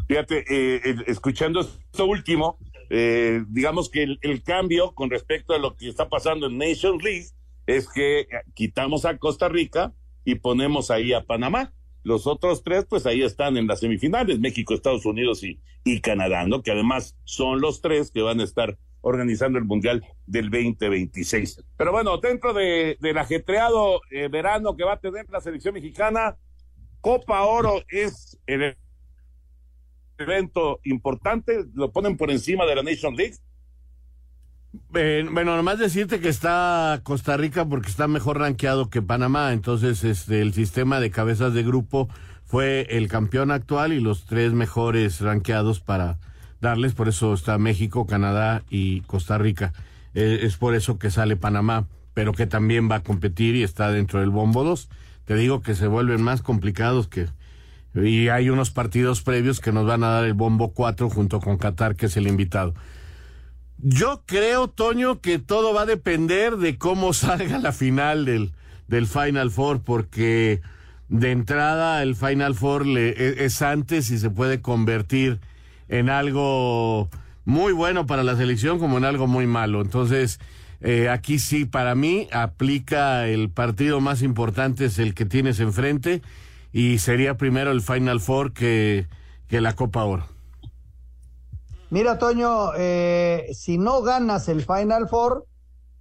Fíjate, 0.09 0.43
eh, 0.49 0.97
escuchando 1.07 1.61
esto 1.61 2.07
último, 2.07 2.57
eh, 2.91 3.45
digamos 3.49 3.91
que 3.91 4.03
el, 4.03 4.43
cambio 4.43 4.95
con 4.95 5.11
respecto 5.11 5.55
a 5.55 5.59
lo 5.59 5.77
que 5.77 5.89
está 5.89 6.09
pasando 6.09 6.47
en 6.47 6.59
Nations 6.59 7.03
League 7.03 7.27
es 7.67 7.89
que 7.89 8.27
quitamos 8.55 9.05
a 9.05 9.19
Costa 9.19 9.49
Rica 9.49 9.93
y 10.25 10.37
ponemos 10.37 10.91
ahí 10.91 11.13
a 11.13 11.25
Panamá. 11.25 11.73
Los 12.03 12.27
otros 12.27 12.63
tres, 12.63 12.87
pues 12.89 13.05
ahí 13.07 13.23
están 13.23 13.57
en 13.57 13.67
las 13.67 13.81
semifinales, 13.81 14.39
México, 14.39 14.73
Estados 14.73 15.05
Unidos 15.05 15.43
y, 15.43 15.61
y 15.85 16.01
Canadá, 16.01 16.47
¿no? 16.47 16.63
Que 16.63 16.71
además 16.71 17.17
son 17.25 17.61
los 17.61 17.83
tres 17.83 18.11
que 18.11 18.23
van 18.23 18.41
a 18.41 18.45
estar 18.45 18.79
organizando 19.01 19.59
el 19.59 19.65
Mundial 19.65 20.05
del 20.27 20.51
2026. 20.51 21.65
Pero 21.77 21.93
bueno, 21.93 22.19
dentro 22.19 22.53
de, 22.53 22.97
del 23.01 23.19
ajetreado 23.19 24.01
eh, 24.11 24.29
verano 24.29 24.77
que 24.77 24.85
va 24.85 24.95
a 24.95 25.01
tener 25.01 25.29
la 25.31 25.41
selección 25.41 25.75
mexicana, 25.75 26.37
Copa 27.01 27.43
Oro 27.43 27.83
es 27.89 28.39
el 28.47 28.77
evento 30.19 30.81
importante, 30.85 31.65
lo 31.75 31.91
ponen 31.91 32.17
por 32.17 32.31
encima 32.31 32.67
de 32.67 32.75
la 32.75 32.83
Nation 32.83 33.17
League. 33.17 33.37
bueno, 34.91 35.57
nomás 35.57 35.79
decirte 35.79 36.21
que 36.21 36.29
está 36.29 37.01
Costa 37.05 37.37
Rica 37.37 37.65
porque 37.65 37.89
está 37.89 38.09
mejor 38.09 38.39
rankeado 38.39 38.91
que 38.91 39.03
Panamá, 39.03 39.53
entonces 39.53 40.05
este, 40.05 40.43
el 40.43 40.53
sistema 40.53 41.01
de 41.01 41.11
cabezas 41.11 41.55
de 41.55 41.63
grupo 41.63 42.09
fue 42.45 42.87
el 42.91 43.09
campeón 43.09 43.51
actual 43.51 43.93
y 43.93 44.01
los 44.01 44.25
tres 44.25 44.53
mejores 44.53 45.21
rankeados 45.21 45.81
para 45.81 46.19
darles, 46.61 46.95
por 46.95 47.09
eso 47.09 47.35
está 47.35 47.59
México, 47.59 48.07
Canadá 48.07 48.65
y 48.71 49.03
Costa 49.03 49.39
Rica. 49.39 49.73
Eh, 50.15 50.41
es 50.43 50.57
por 50.57 50.75
eso 50.75 50.99
que 50.99 51.11
sale 51.11 51.37
Panamá, 51.37 51.87
pero 52.15 52.33
que 52.33 52.47
también 52.47 52.91
va 52.91 52.97
a 52.97 53.03
competir 53.03 53.55
y 53.55 53.63
está 53.63 53.93
dentro 53.93 54.21
del 54.21 54.31
bombo 54.31 54.65
2. 54.65 54.89
Te 55.25 55.37
digo 55.37 55.61
que 55.61 55.75
se 55.75 55.87
vuelven 55.87 56.23
más 56.23 56.43
complicados 56.43 57.07
que 57.07 57.27
y 57.95 58.29
hay 58.29 58.51
unos 58.51 58.71
partidos 58.71 59.23
previos 59.23 59.61
que 59.61 59.73
nos 59.73 59.87
van 59.87 60.05
a 60.05 60.09
dar 60.09 60.25
el 60.25 60.35
bombo 60.35 60.73
4 60.73 61.09
junto 61.09 61.41
con 61.41 61.57
Qatar, 61.57 61.97
que 61.97 62.07
es 62.07 62.17
el 62.17 62.27
invitado. 62.27 62.75
Yo 63.79 64.23
creo, 64.27 64.69
Toño, 64.69 65.21
que 65.21 65.39
todo 65.39 65.73
va 65.73 65.83
a 65.83 65.87
depender 65.87 66.57
de 66.57 66.79
cómo 66.79 67.13
salga 67.13 67.59
la 67.59 67.73
final 67.73 68.25
del, 68.25 68.53
del 68.89 69.07
Final 69.07 69.51
Four, 69.51 69.83
porque 69.83 70.61
de 71.09 71.31
entrada 71.31 72.03
el 72.03 72.15
Final 72.15 72.55
Four 72.55 72.87
le, 72.87 73.11
e, 73.11 73.45
es 73.45 73.63
antes 73.63 74.11
y 74.11 74.19
se 74.19 74.31
puede 74.31 74.61
convertir 74.61 75.41
en 75.89 76.11
algo 76.11 77.09
muy 77.45 77.73
bueno 77.73 78.07
para 78.07 78.25
la 78.25 78.37
selección 78.37 78.79
como 78.79 78.99
en 78.99 79.05
algo 79.05 79.27
muy 79.27 79.47
malo. 79.47 79.81
Entonces, 79.81 80.39
eh, 80.81 81.09
aquí 81.09 81.39
sí, 81.39 81.65
para 81.65 81.95
mí, 81.95 82.29
aplica 82.31 83.27
el 83.27 83.49
partido 83.49 84.01
más 84.01 84.23
importante, 84.23 84.85
es 84.85 84.99
el 84.99 85.15
que 85.15 85.25
tienes 85.25 85.59
enfrente 85.61 86.21
y 86.73 86.99
sería 86.99 87.37
primero 87.37 87.71
el 87.71 87.83
Final 87.83 88.21
Four 88.21 88.53
que, 88.53 89.09
que 89.47 89.61
la 89.61 89.75
Copa 89.75 90.05
Oro. 90.05 90.25
Mira, 91.91 92.19
Toño, 92.19 92.73
eh, 92.77 93.49
si 93.55 93.79
no 93.79 94.03
ganas 94.03 94.49
el 94.49 94.63
Final 94.63 95.09
Four, 95.09 95.47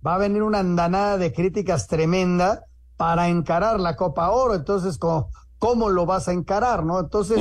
va 0.06 0.16
a 0.16 0.18
venir 0.18 0.44
una 0.44 0.60
andanada 0.60 1.18
de 1.18 1.32
críticas 1.32 1.88
tremenda 1.88 2.66
para 2.98 3.30
encarar 3.30 3.80
la 3.80 3.96
Copa 3.96 4.30
Oro. 4.32 4.56
Entonces, 4.56 4.98
¿cómo, 4.98 5.30
cómo 5.60 5.90
lo 5.90 6.06
vas 6.06 6.28
a 6.28 6.34
encarar, 6.34 6.84
no? 6.86 7.00
Entonces, 7.00 7.38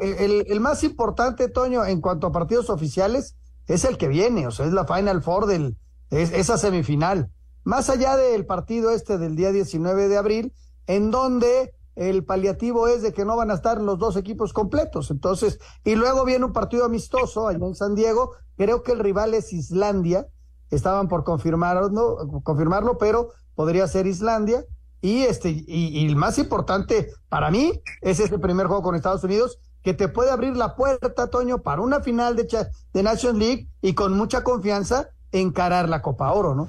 el, 0.00 0.44
el, 0.48 0.60
más 0.60 0.82
importante, 0.82 1.48
Toño, 1.48 1.84
en 1.84 2.00
cuanto 2.00 2.26
a 2.26 2.32
partidos 2.32 2.68
oficiales, 2.68 3.36
es 3.68 3.84
el 3.84 3.96
que 3.96 4.08
viene, 4.08 4.46
o 4.46 4.50
sea, 4.50 4.66
es 4.66 4.72
la 4.72 4.86
Final 4.86 5.22
Four 5.22 5.46
del, 5.46 5.76
es, 6.10 6.32
esa 6.32 6.58
semifinal. 6.58 7.30
Más 7.64 7.88
allá 7.90 8.16
del 8.16 8.44
partido 8.44 8.90
este 8.90 9.18
del 9.18 9.36
día 9.36 9.52
19 9.52 10.08
de 10.08 10.16
abril, 10.16 10.52
en 10.88 11.12
donde 11.12 11.74
el 11.96 12.24
paliativo 12.24 12.88
es 12.88 13.02
de 13.02 13.12
que 13.12 13.24
no 13.24 13.36
van 13.36 13.50
a 13.50 13.54
estar 13.54 13.80
los 13.80 13.98
dos 13.98 14.16
equipos 14.16 14.52
completos. 14.52 15.10
Entonces, 15.10 15.58
y 15.84 15.94
luego 15.94 16.24
viene 16.24 16.44
un 16.44 16.52
partido 16.52 16.84
amistoso 16.84 17.48
allá 17.48 17.66
en 17.66 17.74
San 17.74 17.94
Diego. 17.94 18.32
Creo 18.56 18.82
que 18.82 18.92
el 18.92 18.98
rival 18.98 19.34
es 19.34 19.52
Islandia. 19.52 20.26
Estaban 20.70 21.08
por 21.08 21.24
confirmarlo, 21.24 22.16
confirmarlo 22.42 22.96
pero 22.98 23.30
podría 23.54 23.86
ser 23.86 24.06
Islandia. 24.06 24.64
Y 25.02 25.22
este, 25.22 25.64
y, 25.66 26.06
el 26.06 26.16
más 26.16 26.38
importante 26.38 27.10
para 27.28 27.50
mí 27.50 27.72
es 28.00 28.20
ese 28.20 28.38
primer 28.38 28.68
juego 28.68 28.82
con 28.82 28.94
Estados 28.94 29.24
Unidos, 29.24 29.58
que 29.82 29.94
te 29.94 30.08
puede 30.08 30.30
abrir 30.30 30.56
la 30.56 30.76
puerta, 30.76 31.28
Toño, 31.28 31.58
para 31.58 31.82
una 31.82 32.00
final 32.00 32.36
de, 32.36 32.46
de 32.92 33.02
Nations 33.02 33.36
League 33.36 33.66
y 33.80 33.94
con 33.94 34.16
mucha 34.16 34.44
confianza 34.44 35.08
encarar 35.32 35.88
la 35.88 36.02
Copa 36.02 36.32
Oro, 36.32 36.54
¿no? 36.54 36.68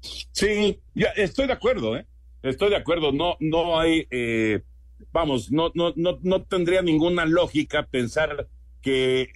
Sí, 0.00 0.80
ya 0.94 1.08
estoy 1.16 1.48
de 1.48 1.54
acuerdo, 1.54 1.96
¿eh? 1.96 2.06
Estoy 2.42 2.70
de 2.70 2.76
acuerdo, 2.76 3.12
no, 3.12 3.36
no 3.40 3.78
hay, 3.78 4.06
eh, 4.10 4.62
vamos, 5.12 5.50
no, 5.50 5.70
no, 5.74 5.92
no, 5.96 6.18
no 6.22 6.42
tendría 6.44 6.82
ninguna 6.82 7.26
lógica 7.26 7.86
pensar 7.86 8.48
que 8.80 9.30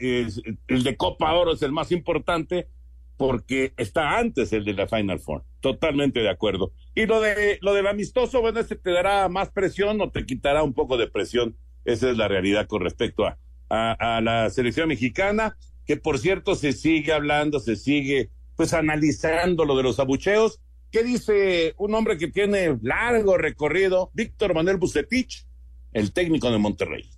el 0.69 0.83
de 0.83 0.97
Copa 0.97 1.33
Oro 1.35 1.53
es 1.53 1.63
el 1.63 1.73
más 1.73 1.91
importante 1.93 2.69
porque 3.17 3.73
está 3.77 4.19
antes 4.19 4.53
el 4.53 4.65
de 4.65 4.75
la 4.75 4.87
Final 4.87 5.21
Four. 5.21 5.45
Totalmente 5.61 6.21
de 6.21 6.29
acuerdo. 6.31 6.73
Y 6.95 7.07
lo 7.07 7.21
de 7.21 7.59
lo 7.61 7.75
del 7.75 7.87
amistoso, 7.87 8.41
bueno, 8.41 8.61
este 8.61 8.77
te 8.77 8.91
dará 8.91 9.29
más 9.29 9.51
presión 9.51 10.01
o 10.01 10.11
te 10.11 10.25
quitará 10.25 10.63
un 10.63 10.73
poco 10.73 10.97
de 10.97 11.09
presión. 11.09 11.57
Esa 11.85 12.11
es 12.11 12.17
la 12.17 12.29
realidad 12.29 12.67
con 12.67 12.83
respecto 12.83 13.27
a, 13.27 13.39
a, 13.69 14.17
a 14.17 14.21
la 14.21 14.51
selección 14.51 14.89
mexicana, 14.89 15.57
que 15.87 15.97
por 15.97 16.19
cierto 16.19 16.55
se 16.55 16.73
sigue 16.73 17.13
hablando, 17.13 17.61
se 17.61 17.77
sigue 17.77 18.31
pues 18.57 18.75
analizando 18.75 19.65
lo 19.65 19.77
de 19.77 19.83
los 19.83 19.99
abucheos 19.99 20.61
¿Qué 20.93 21.03
dice 21.03 21.75
un 21.79 21.95
hombre 21.95 22.19
que 22.19 22.29
tiene 22.29 22.79
largo 22.83 23.39
recorrido, 23.39 24.11
Víctor 24.13 24.53
Manuel 24.55 24.77
Bucetich, 24.77 25.47
el 25.91 26.13
técnico 26.13 26.51
de 26.51 26.59
Monterrey? 26.59 27.09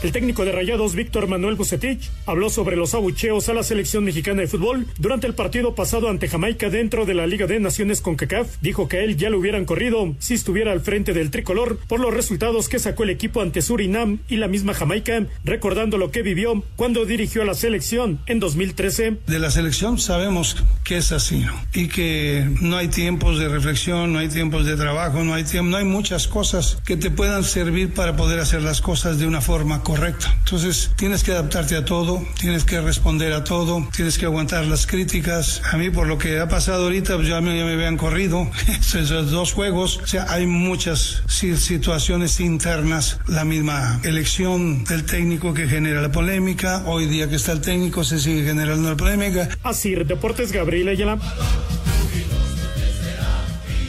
El 0.00 0.12
técnico 0.12 0.44
de 0.44 0.52
Rayados, 0.52 0.94
Víctor 0.94 1.26
Manuel 1.26 1.56
Bucetich, 1.56 2.08
habló 2.24 2.50
sobre 2.50 2.76
los 2.76 2.94
abucheos 2.94 3.48
a 3.48 3.52
la 3.52 3.64
selección 3.64 4.04
mexicana 4.04 4.42
de 4.42 4.46
fútbol 4.46 4.86
durante 4.96 5.26
el 5.26 5.34
partido 5.34 5.74
pasado 5.74 6.08
ante 6.08 6.28
Jamaica 6.28 6.70
dentro 6.70 7.04
de 7.04 7.14
la 7.14 7.26
Liga 7.26 7.48
de 7.48 7.58
Naciones 7.58 8.00
con 8.00 8.14
CACAF. 8.14 8.58
Dijo 8.60 8.86
que 8.86 8.98
a 8.98 9.02
él 9.02 9.16
ya 9.16 9.28
lo 9.28 9.40
hubieran 9.40 9.64
corrido 9.64 10.14
si 10.20 10.34
estuviera 10.34 10.70
al 10.70 10.82
frente 10.82 11.14
del 11.14 11.32
tricolor 11.32 11.80
por 11.88 11.98
los 11.98 12.14
resultados 12.14 12.68
que 12.68 12.78
sacó 12.78 13.02
el 13.02 13.10
equipo 13.10 13.40
ante 13.40 13.60
Surinam 13.60 14.20
y 14.28 14.36
la 14.36 14.46
misma 14.46 14.72
Jamaica, 14.72 15.26
recordando 15.42 15.98
lo 15.98 16.12
que 16.12 16.22
vivió 16.22 16.62
cuando 16.76 17.04
dirigió 17.04 17.42
a 17.42 17.46
la 17.46 17.54
selección 17.54 18.20
en 18.26 18.38
2013. 18.38 19.16
De 19.26 19.38
la 19.40 19.50
selección 19.50 19.98
sabemos 19.98 20.64
que 20.84 20.98
es 20.98 21.10
así 21.10 21.44
y 21.74 21.88
que 21.88 22.48
no 22.60 22.76
hay 22.76 22.86
tiempos 22.86 23.40
de 23.40 23.48
reflexión, 23.48 24.12
no 24.12 24.20
hay 24.20 24.28
tiempos 24.28 24.64
de 24.64 24.76
trabajo, 24.76 25.24
no 25.24 25.34
hay 25.34 25.42
tiempo, 25.42 25.70
no 25.70 25.76
hay 25.76 25.84
muchas 25.84 26.28
cosas 26.28 26.78
que 26.86 26.96
te 26.96 27.10
puedan 27.10 27.42
servir 27.42 27.92
para 27.94 28.14
poder 28.14 28.38
hacer 28.38 28.62
las 28.62 28.80
cosas 28.80 29.18
de 29.18 29.26
una 29.26 29.40
forma 29.40 29.82
correcto. 29.88 30.26
Entonces 30.40 30.92
tienes 30.96 31.24
que 31.24 31.32
adaptarte 31.32 31.74
a 31.74 31.82
todo, 31.82 32.22
tienes 32.38 32.64
que 32.64 32.78
responder 32.78 33.32
a 33.32 33.42
todo, 33.42 33.88
tienes 33.96 34.18
que 34.18 34.26
aguantar 34.26 34.66
las 34.66 34.86
críticas. 34.86 35.62
A 35.72 35.78
mí 35.78 35.88
por 35.88 36.06
lo 36.06 36.18
que 36.18 36.38
ha 36.40 36.46
pasado 36.46 36.84
ahorita, 36.84 37.16
pues 37.16 37.26
ya 37.26 37.40
me, 37.40 37.56
ya 37.56 37.64
me 37.64 37.72
habían 37.72 37.96
corrido 37.96 38.50
esos 38.68 39.30
dos 39.30 39.54
juegos. 39.54 39.98
O 40.02 40.06
sea, 40.06 40.26
hay 40.28 40.46
muchas 40.46 41.22
situaciones 41.26 42.38
internas. 42.38 43.18
La 43.28 43.46
misma 43.46 43.98
elección 44.04 44.84
del 44.84 45.06
técnico 45.06 45.54
que 45.54 45.66
genera 45.66 46.02
la 46.02 46.12
polémica. 46.12 46.82
Hoy 46.84 47.06
día 47.06 47.30
que 47.30 47.36
está 47.36 47.52
el 47.52 47.62
técnico 47.62 48.04
se 48.04 48.18
sigue 48.18 48.44
generando 48.44 48.90
la 48.90 48.96
polémica. 48.96 49.48
Así, 49.62 49.94
Deportes 49.94 50.52
Gabriel 50.52 50.88
Ayala. 50.88 51.18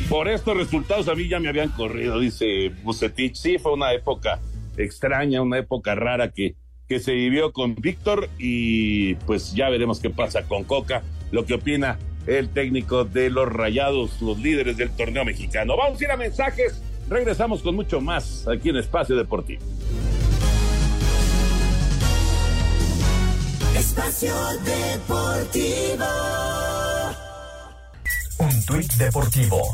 Por 0.08 0.30
estos 0.30 0.56
resultados 0.56 1.10
a 1.10 1.14
mí 1.14 1.28
ya 1.28 1.42
me 1.42 1.50
habían 1.50 1.70
corrido, 1.70 2.20
dice 2.20 2.72
Bucetich. 2.84 3.36
Sí, 3.36 3.58
fue 3.60 3.74
una 3.74 3.92
época 3.92 4.40
extraña, 4.84 5.42
una 5.42 5.58
época 5.58 5.96
rara 5.96 6.32
que, 6.32 6.56
que 6.88 7.00
se 7.00 7.14
vivió 7.14 7.54
con 7.54 7.76
Víctor 7.76 8.30
y 8.38 9.16
pues 9.16 9.54
ya 9.54 9.70
veremos 9.70 10.00
qué 10.00 10.10
pasa 10.10 10.44
con 10.44 10.64
Coca, 10.64 11.04
lo 11.32 11.46
que 11.46 11.54
opina 11.54 11.98
el 12.28 12.50
técnico 12.50 13.06
de 13.06 13.30
los 13.30 13.52
Rayados, 13.52 14.22
los 14.22 14.38
líderes 14.40 14.78
del 14.78 14.92
torneo 14.92 15.26
mexicano. 15.26 15.76
Vamos 15.78 16.00
a 16.00 16.04
ir 16.04 16.12
a 16.12 16.18
mensajes, 16.18 16.82
regresamos 17.10 17.62
con 17.62 17.76
mucho 17.76 18.02
más 18.02 18.48
aquí 18.48 18.70
en 18.70 18.78
Espacio 18.78 19.16
Deportivo. 19.16 19.64
Espacio 23.76 24.34
Deportivo. 24.64 26.06
Un 28.40 28.66
tuit 28.66 28.94
deportivo. 28.96 29.72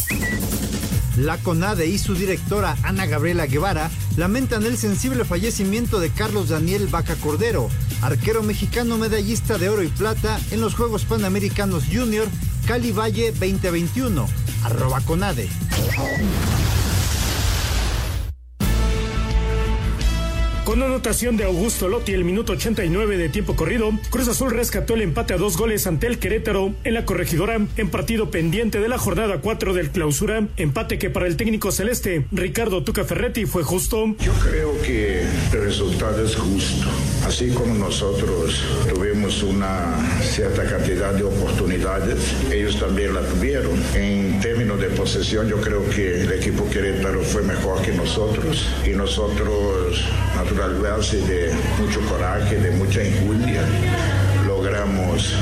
La 1.18 1.38
CONADE 1.38 1.86
y 1.86 1.98
su 2.00 2.16
directora 2.16 2.76
Ana 2.84 3.06
Gabriela 3.06 3.46
Guevara 3.46 3.92
lamentan 4.18 4.66
el 4.66 4.78
sensible 4.78 5.24
fallecimiento 5.24 6.00
de 6.00 6.10
Carlos 6.10 6.50
Daniel 6.50 6.88
Vaca 6.88 7.16
Cordero, 7.16 7.70
arquero 8.02 8.42
mexicano 8.42 8.98
medallista 8.98 9.58
de 9.60 9.70
oro 9.70 9.84
y 9.84 9.88
plata 9.88 10.40
en 10.50 10.62
los 10.62 10.74
Juegos 10.74 11.06
Panamericanos 11.06 11.84
Junior 11.92 12.28
Cali 12.66 12.92
Valle 12.92 13.32
2021. 13.32 14.28
Arroba 14.64 15.00
CONADE. 15.02 15.48
Con 20.66 20.82
anotación 20.82 21.38
de 21.38 21.44
Augusto 21.44 21.88
Lotti 21.88 22.14
el 22.14 22.26
minuto 22.26 22.54
89 22.54 23.18
de 23.18 23.30
tiempo 23.30 23.56
corrido, 23.56 23.92
Cruz 24.10 24.28
Azul 24.28 24.50
rescató 24.50 24.96
el 24.96 25.04
empate 25.04 25.36
a 25.36 25.38
dos 25.38 25.58
goles 25.58 25.86
ante 25.86 26.08
el 26.08 26.18
Querétaro 26.18 26.74
en 26.84 26.96
la 26.96 27.06
corregidora 27.06 27.60
en 27.78 27.90
partido 27.92 28.32
pendiente 28.32 28.80
de 28.80 28.90
la 28.90 28.98
jornada 28.98 29.42
4 29.42 29.76
del 29.76 29.92
clausura, 29.92 30.48
empate 30.58 30.98
que 30.98 31.12
para 31.12 31.28
el 31.28 31.38
técnico 31.38 31.72
celeste 31.72 32.26
Ricardo 32.32 32.84
Tuca 32.84 33.04
Ferretti 33.04 33.46
fue 33.46 33.62
justo. 33.62 34.16
Yo 34.20 34.34
creo 34.44 34.82
que 34.82 35.22
el 35.22 35.64
resultado 35.64 36.26
es 36.26 36.36
justo. 36.36 36.88
Así 37.26 37.50
como 37.50 37.74
nosotros 37.74 38.64
tuvimos 38.94 39.42
una 39.44 39.96
cierta 40.22 40.64
cantidad 40.64 41.14
de 41.14 41.24
oportunidades, 41.24 42.20
ellos 42.52 42.80
también 42.80 43.14
la 43.14 43.22
tuvieron. 43.22 43.82
En 43.96 44.40
términos 44.40 44.80
de 44.80 44.88
posesión, 44.90 45.48
yo 45.48 45.60
creo 45.60 45.90
que 45.90 46.22
el 46.22 46.32
equipo 46.32 46.70
Querétaro 46.70 47.22
fue 47.24 47.42
mejor 47.42 47.82
que 47.82 47.92
nosotros 47.94 48.68
y 48.86 48.90
nosotros, 48.90 50.06
naturalmente, 50.36 50.76
de 50.86 51.52
mucho 51.80 52.00
coraje, 52.02 52.58
de 52.58 52.72
mucha 52.72 53.04
injuria, 53.04 53.62
logramos 54.46 55.34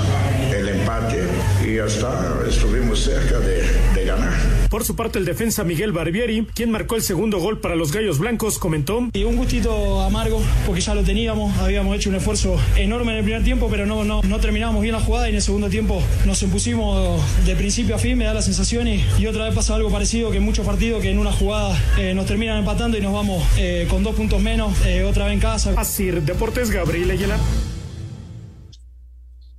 el 0.52 0.69
empate 0.69 1.28
y 1.65 1.80
hasta 1.80 2.39
estuvimos 2.48 3.04
cerca 3.04 3.39
de, 3.39 3.63
de, 3.93 4.06
ganar. 4.06 4.33
Por 4.73 4.86
su 4.86 4.95
parte, 4.95 5.19
el 5.19 5.25
defensa 5.25 5.63
Miguel 5.63 5.91
Barbieri, 5.91 6.47
quien 6.47 6.71
marcó 6.71 6.95
el 6.95 7.03
segundo 7.03 7.38
gol 7.38 7.59
para 7.59 7.75
los 7.75 7.91
Gallos 7.91 8.17
Blancos, 8.17 8.57
comentó. 8.57 9.07
Y 9.13 9.23
un 9.23 9.36
gustito 9.36 10.01
amargo, 10.01 10.41
porque 10.65 10.81
ya 10.81 10.95
lo 10.95 11.03
teníamos, 11.03 11.55
habíamos 11.59 11.95
hecho 11.95 12.09
un 12.09 12.15
esfuerzo 12.15 12.59
enorme 12.75 13.12
en 13.12 13.19
el 13.19 13.23
primer 13.23 13.43
tiempo, 13.43 13.67
pero 13.69 13.86
no, 13.86 14.03
no, 14.03 14.23
no 14.23 14.39
terminamos 14.39 14.81
bien 14.81 14.95
la 14.95 14.99
jugada 14.99 15.27
y 15.27 15.29
en 15.29 15.36
el 15.36 15.43
segundo 15.43 15.69
tiempo 15.69 16.01
nos 16.25 16.41
impusimos 16.41 17.21
de 17.45 17.55
principio 17.55 17.93
a 17.93 17.99
fin, 17.99 18.17
me 18.17 18.25
da 18.25 18.33
la 18.33 18.41
sensación 18.41 18.88
y, 18.88 19.05
y 19.19 19.27
otra 19.27 19.45
vez 19.45 19.53
pasa 19.53 19.75
algo 19.75 19.91
parecido 19.91 20.31
que 20.31 20.38
en 20.38 20.43
muchos 20.43 20.65
partidos 20.65 21.03
que 21.03 21.12
en 21.12 21.19
una 21.19 21.31
jugada 21.31 21.79
eh, 21.99 22.15
nos 22.15 22.25
terminan 22.25 22.57
empatando 22.57 22.97
y 22.97 23.01
nos 23.01 23.13
vamos 23.13 23.45
eh, 23.59 23.86
con 23.91 24.01
dos 24.01 24.15
puntos 24.15 24.41
menos, 24.41 24.73
eh, 24.88 25.03
otra 25.03 25.25
vez 25.25 25.36
en 25.36 25.39
casa. 25.39 25.75
Así, 25.77 26.09
Deportes 26.09 26.71
Gabriel 26.71 27.12
Ayala. 27.12 27.38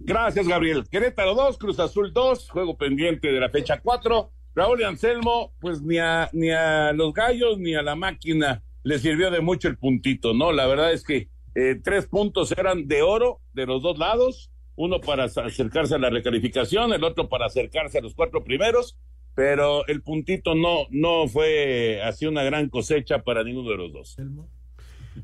Gracias, 0.00 0.48
Gabriel. 0.48 0.84
Querétaro 0.90 1.36
2, 1.36 1.56
Cruz 1.56 1.78
Azul 1.78 2.12
2, 2.12 2.50
juego 2.50 2.76
pendiente 2.76 3.28
de 3.28 3.38
la 3.38 3.48
fecha 3.48 3.78
4. 3.80 4.32
Raúl 4.54 4.80
y 4.80 4.84
Anselmo, 4.84 5.52
pues 5.60 5.82
ni 5.82 5.98
a, 5.98 6.30
ni 6.32 6.50
a 6.50 6.92
los 6.92 7.12
gallos 7.12 7.58
ni 7.58 7.74
a 7.74 7.82
la 7.82 7.96
máquina 7.96 8.62
le 8.84 8.98
sirvió 8.98 9.30
de 9.30 9.40
mucho 9.40 9.68
el 9.68 9.76
puntito, 9.76 10.34
¿no? 10.34 10.52
La 10.52 10.66
verdad 10.66 10.92
es 10.92 11.02
que 11.02 11.28
eh, 11.54 11.80
tres 11.82 12.06
puntos 12.06 12.52
eran 12.56 12.86
de 12.86 13.02
oro 13.02 13.40
de 13.52 13.66
los 13.66 13.82
dos 13.82 13.98
lados, 13.98 14.50
uno 14.76 15.00
para 15.00 15.24
acercarse 15.24 15.94
a 15.94 15.98
la 15.98 16.10
recalificación, 16.10 16.92
el 16.92 17.02
otro 17.02 17.28
para 17.28 17.46
acercarse 17.46 17.98
a 17.98 18.02
los 18.02 18.14
cuatro 18.14 18.44
primeros, 18.44 18.96
pero 19.34 19.86
el 19.86 20.02
puntito 20.02 20.54
no, 20.54 20.86
no 20.90 21.26
fue 21.28 22.00
así 22.02 22.26
una 22.26 22.42
gran 22.42 22.68
cosecha 22.68 23.22
para 23.22 23.42
ninguno 23.42 23.70
de 23.70 23.76
los 23.76 23.92
dos. 23.92 24.16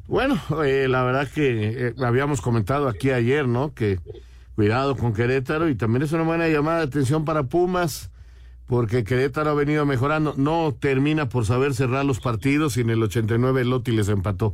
Bueno, 0.07 0.40
eh, 0.64 0.88
la 0.88 1.05
verdad 1.05 1.29
que 1.33 1.88
eh, 1.88 1.95
habíamos 1.99 2.40
comentado 2.40 2.88
aquí 2.88 3.11
ayer, 3.11 3.47
¿no? 3.47 3.75
Que 3.75 3.99
cuidado 4.55 4.97
con 4.97 5.12
Querétaro 5.12 5.69
y 5.69 5.75
también 5.75 6.03
es 6.03 6.12
una 6.12 6.23
buena 6.23 6.49
llamada 6.49 6.79
de 6.79 6.85
atención 6.85 7.25
para 7.25 7.45
Pumas 7.45 8.10
porque 8.71 9.03
Querétaro 9.03 9.51
ha 9.51 9.55
venido 9.55 9.85
mejorando, 9.85 10.33
no 10.37 10.73
termina 10.79 11.29
por 11.29 11.45
saber 11.45 11.75
cerrar 11.75 12.05
los 12.05 12.21
partidos 12.21 12.77
y 12.77 12.83
en 12.83 12.91
el 12.91 13.03
89 13.03 13.65
Lotti 13.65 13.91
les 13.91 14.09
empató. 14.09 14.53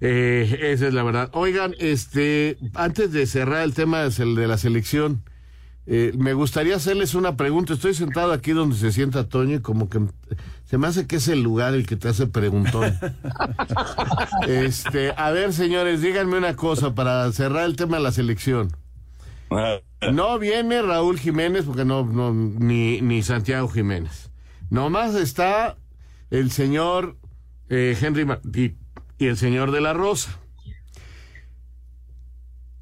Eh, 0.00 0.70
esa 0.70 0.86
es 0.86 0.94
la 0.94 1.02
verdad. 1.02 1.30
Oigan, 1.32 1.74
este, 1.80 2.58
antes 2.74 3.10
de 3.10 3.26
cerrar 3.26 3.64
el 3.64 3.74
tema 3.74 4.02
de 4.08 4.46
la 4.46 4.56
selección, 4.56 5.24
eh, 5.88 6.12
me 6.16 6.32
gustaría 6.32 6.76
hacerles 6.76 7.16
una 7.16 7.36
pregunta. 7.36 7.72
Estoy 7.72 7.92
sentado 7.94 8.32
aquí 8.32 8.52
donde 8.52 8.76
se 8.76 8.92
sienta 8.92 9.28
Toño 9.28 9.56
y 9.56 9.60
como 9.60 9.88
que 9.88 9.98
se 10.64 10.78
me 10.78 10.86
hace 10.86 11.08
que 11.08 11.16
es 11.16 11.26
el 11.26 11.42
lugar 11.42 11.74
el 11.74 11.88
que 11.88 11.96
te 11.96 12.06
hace 12.06 12.28
preguntón. 12.28 12.96
este, 14.46 15.12
a 15.16 15.32
ver, 15.32 15.52
señores, 15.52 16.02
díganme 16.02 16.38
una 16.38 16.54
cosa 16.54 16.94
para 16.94 17.32
cerrar 17.32 17.64
el 17.64 17.74
tema 17.74 17.96
de 17.96 18.04
la 18.04 18.12
selección. 18.12 18.70
No 20.12 20.38
viene 20.38 20.80
Raúl 20.80 21.18
Jiménez 21.18 21.66
porque 21.66 21.84
no, 21.84 22.04
no 22.04 22.32
ni, 22.32 23.00
ni 23.02 23.22
Santiago 23.22 23.68
Jiménez. 23.68 24.30
Nomás 24.70 25.14
está 25.14 25.76
el 26.30 26.50
señor 26.50 27.16
eh, 27.68 27.96
Henry 28.00 28.26
y, 28.54 28.76
y, 29.18 29.26
el 29.26 29.36
señor 29.36 29.72
de 29.72 29.80
la 29.80 29.92
Rosa. 29.92 30.38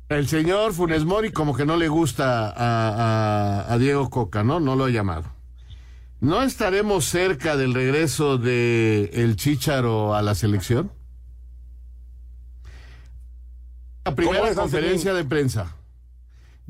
El 0.09 0.29
señor 0.29 0.73
Funes 0.73 1.05
Mori 1.05 1.33
como 1.33 1.55
que 1.57 1.67
no 1.67 1.77
le 1.77 1.89
gusta 1.89 2.49
a, 2.49 3.65
a, 3.67 3.73
a 3.73 3.79
Diego 3.79 4.09
Coca, 4.11 4.45
¿no? 4.45 4.61
No 4.61 4.77
lo 4.77 4.85
ha 4.85 4.91
llamado. 4.91 5.25
¿No 6.21 6.43
estaremos 6.43 7.05
cerca 7.05 7.57
del 7.57 7.75
regreso 7.75 8.39
de 8.39 9.11
el 9.13 9.37
Chícharo 9.37 10.15
a 10.15 10.23
la 10.23 10.35
selección? 10.35 10.91
La 14.05 14.15
primera 14.15 14.55
conferencia 14.55 15.13
de 15.13 15.25
prensa. 15.25 15.78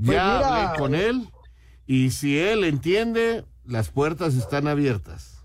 Pues 0.05 0.17
Ya 0.17 0.39
hablé 0.39 0.79
con 0.79 0.95
él 0.95 1.29
y 1.87 2.11
si 2.11 2.39
él 2.39 2.65
entiende, 2.65 3.45
las 3.65 3.91
puertas 3.91 4.35
están 4.35 4.69
abiertas. 4.69 5.45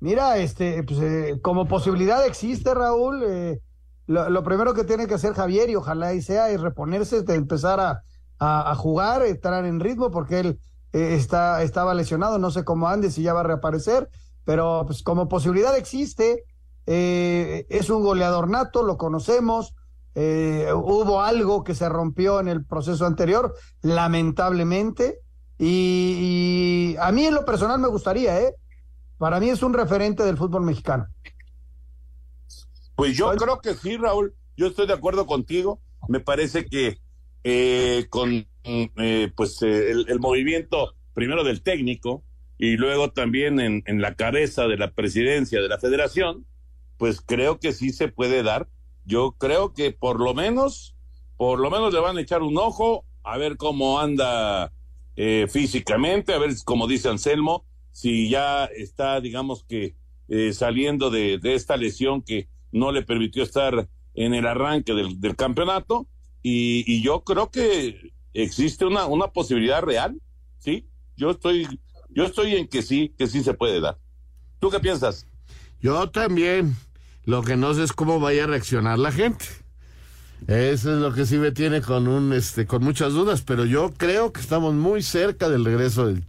Mira, 0.00 0.38
este, 0.38 0.82
pues, 0.82 1.00
eh, 1.00 1.38
como 1.42 1.68
posibilidad 1.68 2.26
existe, 2.26 2.74
Raúl. 2.74 3.22
Eh, 3.24 3.60
lo, 4.06 4.28
lo, 4.30 4.42
primero 4.42 4.74
que 4.74 4.84
tiene 4.84 5.06
que 5.06 5.14
hacer 5.14 5.32
Javier, 5.34 5.70
y 5.70 5.76
ojalá 5.76 6.12
y 6.14 6.22
sea, 6.22 6.50
es 6.50 6.60
reponerse, 6.60 7.22
de 7.22 7.34
empezar 7.34 7.78
a, 7.80 8.02
a, 8.38 8.70
a 8.72 8.74
jugar, 8.74 9.22
estar 9.22 9.64
en 9.64 9.80
ritmo, 9.80 10.10
porque 10.10 10.40
él 10.40 10.60
eh, 10.92 11.14
está, 11.14 11.62
estaba 11.62 11.94
lesionado, 11.94 12.38
no 12.38 12.50
sé 12.50 12.64
cómo 12.64 12.88
ande, 12.88 13.10
si 13.10 13.22
ya 13.22 13.32
va 13.32 13.40
a 13.40 13.44
reaparecer, 13.44 14.08
pero 14.44 14.84
pues 14.86 15.02
como 15.02 15.28
posibilidad 15.28 15.76
existe. 15.76 16.44
eh, 16.86 17.66
es 17.70 17.88
un 17.90 18.02
goleador 18.02 18.50
nato, 18.50 18.82
lo 18.82 18.96
conocemos. 18.98 19.74
Eh, 20.14 20.68
hubo 20.74 21.22
algo 21.22 21.64
que 21.64 21.74
se 21.74 21.88
rompió 21.88 22.40
en 22.40 22.48
el 22.48 22.64
proceso 22.64 23.06
anterior, 23.06 23.54
lamentablemente, 23.80 25.20
y, 25.58 26.94
y, 26.94 26.96
a 26.98 27.12
mí 27.12 27.24
en 27.24 27.34
lo 27.34 27.44
personal 27.44 27.78
me 27.78 27.88
gustaría, 27.88 28.40
¿eh? 28.40 28.54
Para 29.16 29.38
mí 29.38 29.48
es 29.48 29.62
un 29.62 29.74
referente 29.74 30.24
del 30.24 30.36
fútbol 30.36 30.62
mexicano. 30.62 31.06
Pues 32.96 33.16
yo 33.16 33.30
creo 33.36 33.60
que 33.60 33.74
sí, 33.74 33.96
Raúl, 33.96 34.34
yo 34.56 34.66
estoy 34.66 34.86
de 34.86 34.92
acuerdo 34.92 35.26
contigo, 35.26 35.80
me 36.08 36.20
parece 36.20 36.66
que 36.66 36.98
eh, 37.44 38.06
con 38.10 38.46
eh, 38.64 39.32
pues 39.34 39.62
el, 39.62 40.06
el, 40.08 40.20
movimiento 40.20 40.94
primero 41.14 41.42
del 41.42 41.62
técnico 41.62 42.22
y 42.58 42.76
luego 42.76 43.10
también 43.10 43.60
en, 43.60 43.82
en 43.86 44.00
la 44.00 44.14
cabeza 44.14 44.68
de 44.68 44.76
la 44.76 44.92
presidencia 44.92 45.60
de 45.60 45.68
la 45.68 45.78
federación, 45.78 46.46
pues 46.98 47.20
creo 47.20 47.58
que 47.58 47.72
sí 47.72 47.90
se 47.90 48.08
puede 48.08 48.42
dar 48.42 48.68
yo 49.04 49.32
creo 49.32 49.72
que 49.72 49.92
por 49.92 50.20
lo 50.20 50.34
menos, 50.34 50.96
por 51.36 51.60
lo 51.60 51.70
menos 51.70 51.92
le 51.92 52.00
van 52.00 52.18
a 52.18 52.20
echar 52.20 52.42
un 52.42 52.56
ojo 52.56 53.04
a 53.22 53.36
ver 53.38 53.56
cómo 53.56 54.00
anda 54.00 54.72
eh, 55.16 55.46
físicamente, 55.50 56.32
a 56.32 56.38
ver, 56.38 56.52
como 56.64 56.86
dice 56.86 57.08
Anselmo, 57.08 57.64
si 57.92 58.28
ya 58.30 58.64
está, 58.64 59.20
digamos 59.20 59.64
que, 59.64 59.94
eh, 60.28 60.52
saliendo 60.52 61.10
de, 61.10 61.38
de, 61.38 61.54
esta 61.54 61.76
lesión 61.76 62.22
que 62.22 62.48
no 62.70 62.90
le 62.90 63.02
permitió 63.02 63.42
estar 63.42 63.88
en 64.14 64.34
el 64.34 64.46
arranque 64.46 64.94
del, 64.94 65.20
del 65.20 65.36
campeonato. 65.36 66.06
Y, 66.42 66.84
y, 66.86 67.02
yo 67.02 67.22
creo 67.22 67.50
que 67.50 68.12
existe 68.32 68.84
una, 68.84 69.06
una 69.06 69.28
posibilidad 69.28 69.82
real, 69.82 70.20
¿sí? 70.58 70.88
Yo 71.16 71.30
estoy, 71.30 71.66
yo 72.08 72.24
estoy 72.24 72.56
en 72.56 72.66
que 72.66 72.82
sí, 72.82 73.14
que 73.18 73.26
sí 73.26 73.42
se 73.42 73.54
puede 73.54 73.80
dar. 73.80 73.98
¿Tú 74.58 74.70
qué 74.70 74.80
piensas? 74.80 75.26
Yo 75.80 76.08
también. 76.10 76.74
Lo 77.24 77.42
que 77.42 77.56
no 77.56 77.74
sé 77.74 77.84
es 77.84 77.92
cómo 77.92 78.20
vaya 78.20 78.44
a 78.44 78.46
reaccionar 78.46 78.98
la 78.98 79.12
gente. 79.12 79.44
Eso 80.48 80.94
es 80.94 81.00
lo 81.00 81.12
que 81.12 81.24
sí 81.24 81.36
me 81.38 81.52
tiene 81.52 81.82
con 81.82 82.08
un 82.08 82.32
este 82.32 82.66
con 82.66 82.82
muchas 82.82 83.12
dudas, 83.12 83.42
pero 83.42 83.64
yo 83.64 83.92
creo 83.96 84.32
que 84.32 84.40
estamos 84.40 84.74
muy 84.74 85.02
cerca 85.02 85.48
del 85.48 85.64
regreso 85.64 86.08
del, 86.08 86.24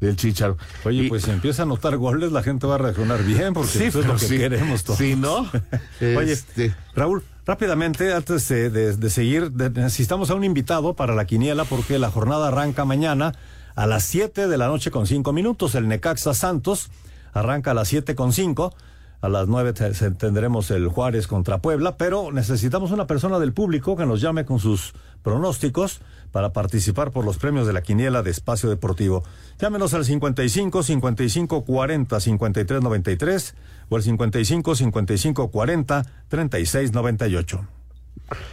del 0.00 0.16
Chicharo. 0.16 0.56
Oye, 0.84 1.04
y, 1.04 1.08
pues 1.08 1.24
si 1.24 1.30
empieza 1.30 1.62
a 1.62 1.64
anotar 1.64 1.96
goles, 1.96 2.30
la 2.30 2.44
gente 2.44 2.68
va 2.68 2.76
a 2.76 2.78
reaccionar 2.78 3.24
bien, 3.24 3.54
porque 3.54 3.70
sí, 3.70 3.84
eso 3.84 4.00
es 4.00 4.06
lo 4.06 4.14
que 4.14 4.26
sí, 4.26 4.38
queremos 4.38 4.84
todos. 4.84 4.98
Sí, 4.98 5.16
¿no? 5.16 5.50
Oye, 6.00 6.32
este... 6.32 6.72
Raúl, 6.94 7.24
rápidamente, 7.44 8.12
antes 8.12 8.46
de, 8.48 8.70
de, 8.70 8.96
de 8.96 9.10
seguir, 9.10 9.50
de, 9.50 9.70
necesitamos 9.70 10.30
a 10.30 10.34
un 10.34 10.44
invitado 10.44 10.94
para 10.94 11.16
la 11.16 11.24
quiniela, 11.24 11.64
porque 11.64 11.98
la 11.98 12.12
jornada 12.12 12.48
arranca 12.48 12.84
mañana 12.84 13.32
a 13.74 13.86
las 13.86 14.04
7 14.04 14.46
de 14.46 14.58
la 14.58 14.68
noche 14.68 14.92
con 14.92 15.08
5 15.08 15.32
minutos. 15.32 15.74
El 15.74 15.88
Necaxa 15.88 16.32
Santos 16.32 16.90
arranca 17.32 17.72
a 17.72 17.74
las 17.74 17.88
7 17.88 18.14
con 18.14 18.32
5. 18.32 18.74
A 19.20 19.28
las 19.28 19.48
9 19.48 19.72
tendremos 20.16 20.70
el 20.70 20.86
Juárez 20.86 21.26
contra 21.26 21.58
Puebla, 21.58 21.96
pero 21.96 22.30
necesitamos 22.30 22.92
una 22.92 23.08
persona 23.08 23.40
del 23.40 23.52
público 23.52 23.96
que 23.96 24.06
nos 24.06 24.20
llame 24.20 24.44
con 24.44 24.60
sus 24.60 24.92
pronósticos 25.24 26.00
para 26.30 26.52
participar 26.52 27.10
por 27.10 27.24
los 27.24 27.36
premios 27.36 27.66
de 27.66 27.72
la 27.72 27.82
quiniela 27.82 28.22
de 28.22 28.30
Espacio 28.30 28.68
Deportivo. 28.68 29.24
Llámenos 29.58 29.92
al 29.94 30.04
55 30.04 30.84
55 30.84 31.64
40 31.64 32.20
53 32.20 32.82
93 32.82 33.54
o 33.88 33.96
al 33.96 34.02
55 34.02 34.74
55 34.76 35.50
40 35.50 36.06
36 36.28 36.92
98. 36.92 37.68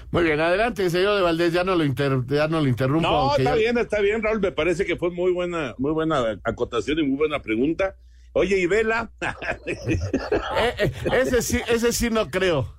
Muy 0.10 0.24
bien, 0.24 0.40
adelante, 0.40 0.90
señor 0.90 1.16
de 1.16 1.22
Valdés, 1.22 1.54
ya 1.54 1.64
no 1.64 1.76
lo, 1.76 1.84
ya 1.84 2.48
no 2.48 2.62
lo 2.62 2.68
interrumpo. 2.68 3.08
No, 3.08 3.36
está 3.36 3.54
bien, 3.56 3.78
está 3.78 4.00
bien, 4.02 4.24
Raúl, 4.24 4.40
me 4.40 4.52
parece 4.52 4.86
que 4.86 4.96
fue 4.96 5.12
muy 5.12 5.32
buena, 5.32 5.76
muy 5.78 5.92
buena 5.92 6.40
acotación 6.44 7.00
y 7.00 7.04
muy 7.04 7.18
buena 7.18 7.42
pregunta. 7.42 7.96
Oye, 8.38 8.60
¿y 8.60 8.66
Vela? 8.66 9.10
Eh, 9.66 10.76
eh, 10.78 10.92
ese, 11.14 11.42
sí, 11.42 11.62
ese 11.70 11.94
sí 11.94 12.10
no 12.10 12.30
creo. 12.30 12.78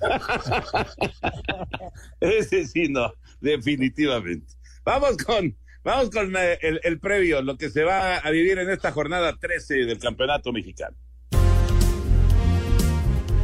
ese 2.20 2.66
sí 2.66 2.88
no, 2.88 3.12
definitivamente. 3.40 4.54
Vamos 4.84 5.16
con, 5.16 5.56
vamos 5.82 6.10
con 6.10 6.32
eh, 6.36 6.56
el, 6.62 6.80
el 6.84 7.00
previo, 7.00 7.42
lo 7.42 7.56
que 7.56 7.70
se 7.70 7.82
va 7.82 8.18
a 8.18 8.30
vivir 8.30 8.58
en 8.58 8.70
esta 8.70 8.92
jornada 8.92 9.36
13 9.36 9.86
del 9.86 9.98
Campeonato 9.98 10.52
Mexicano. 10.52 10.96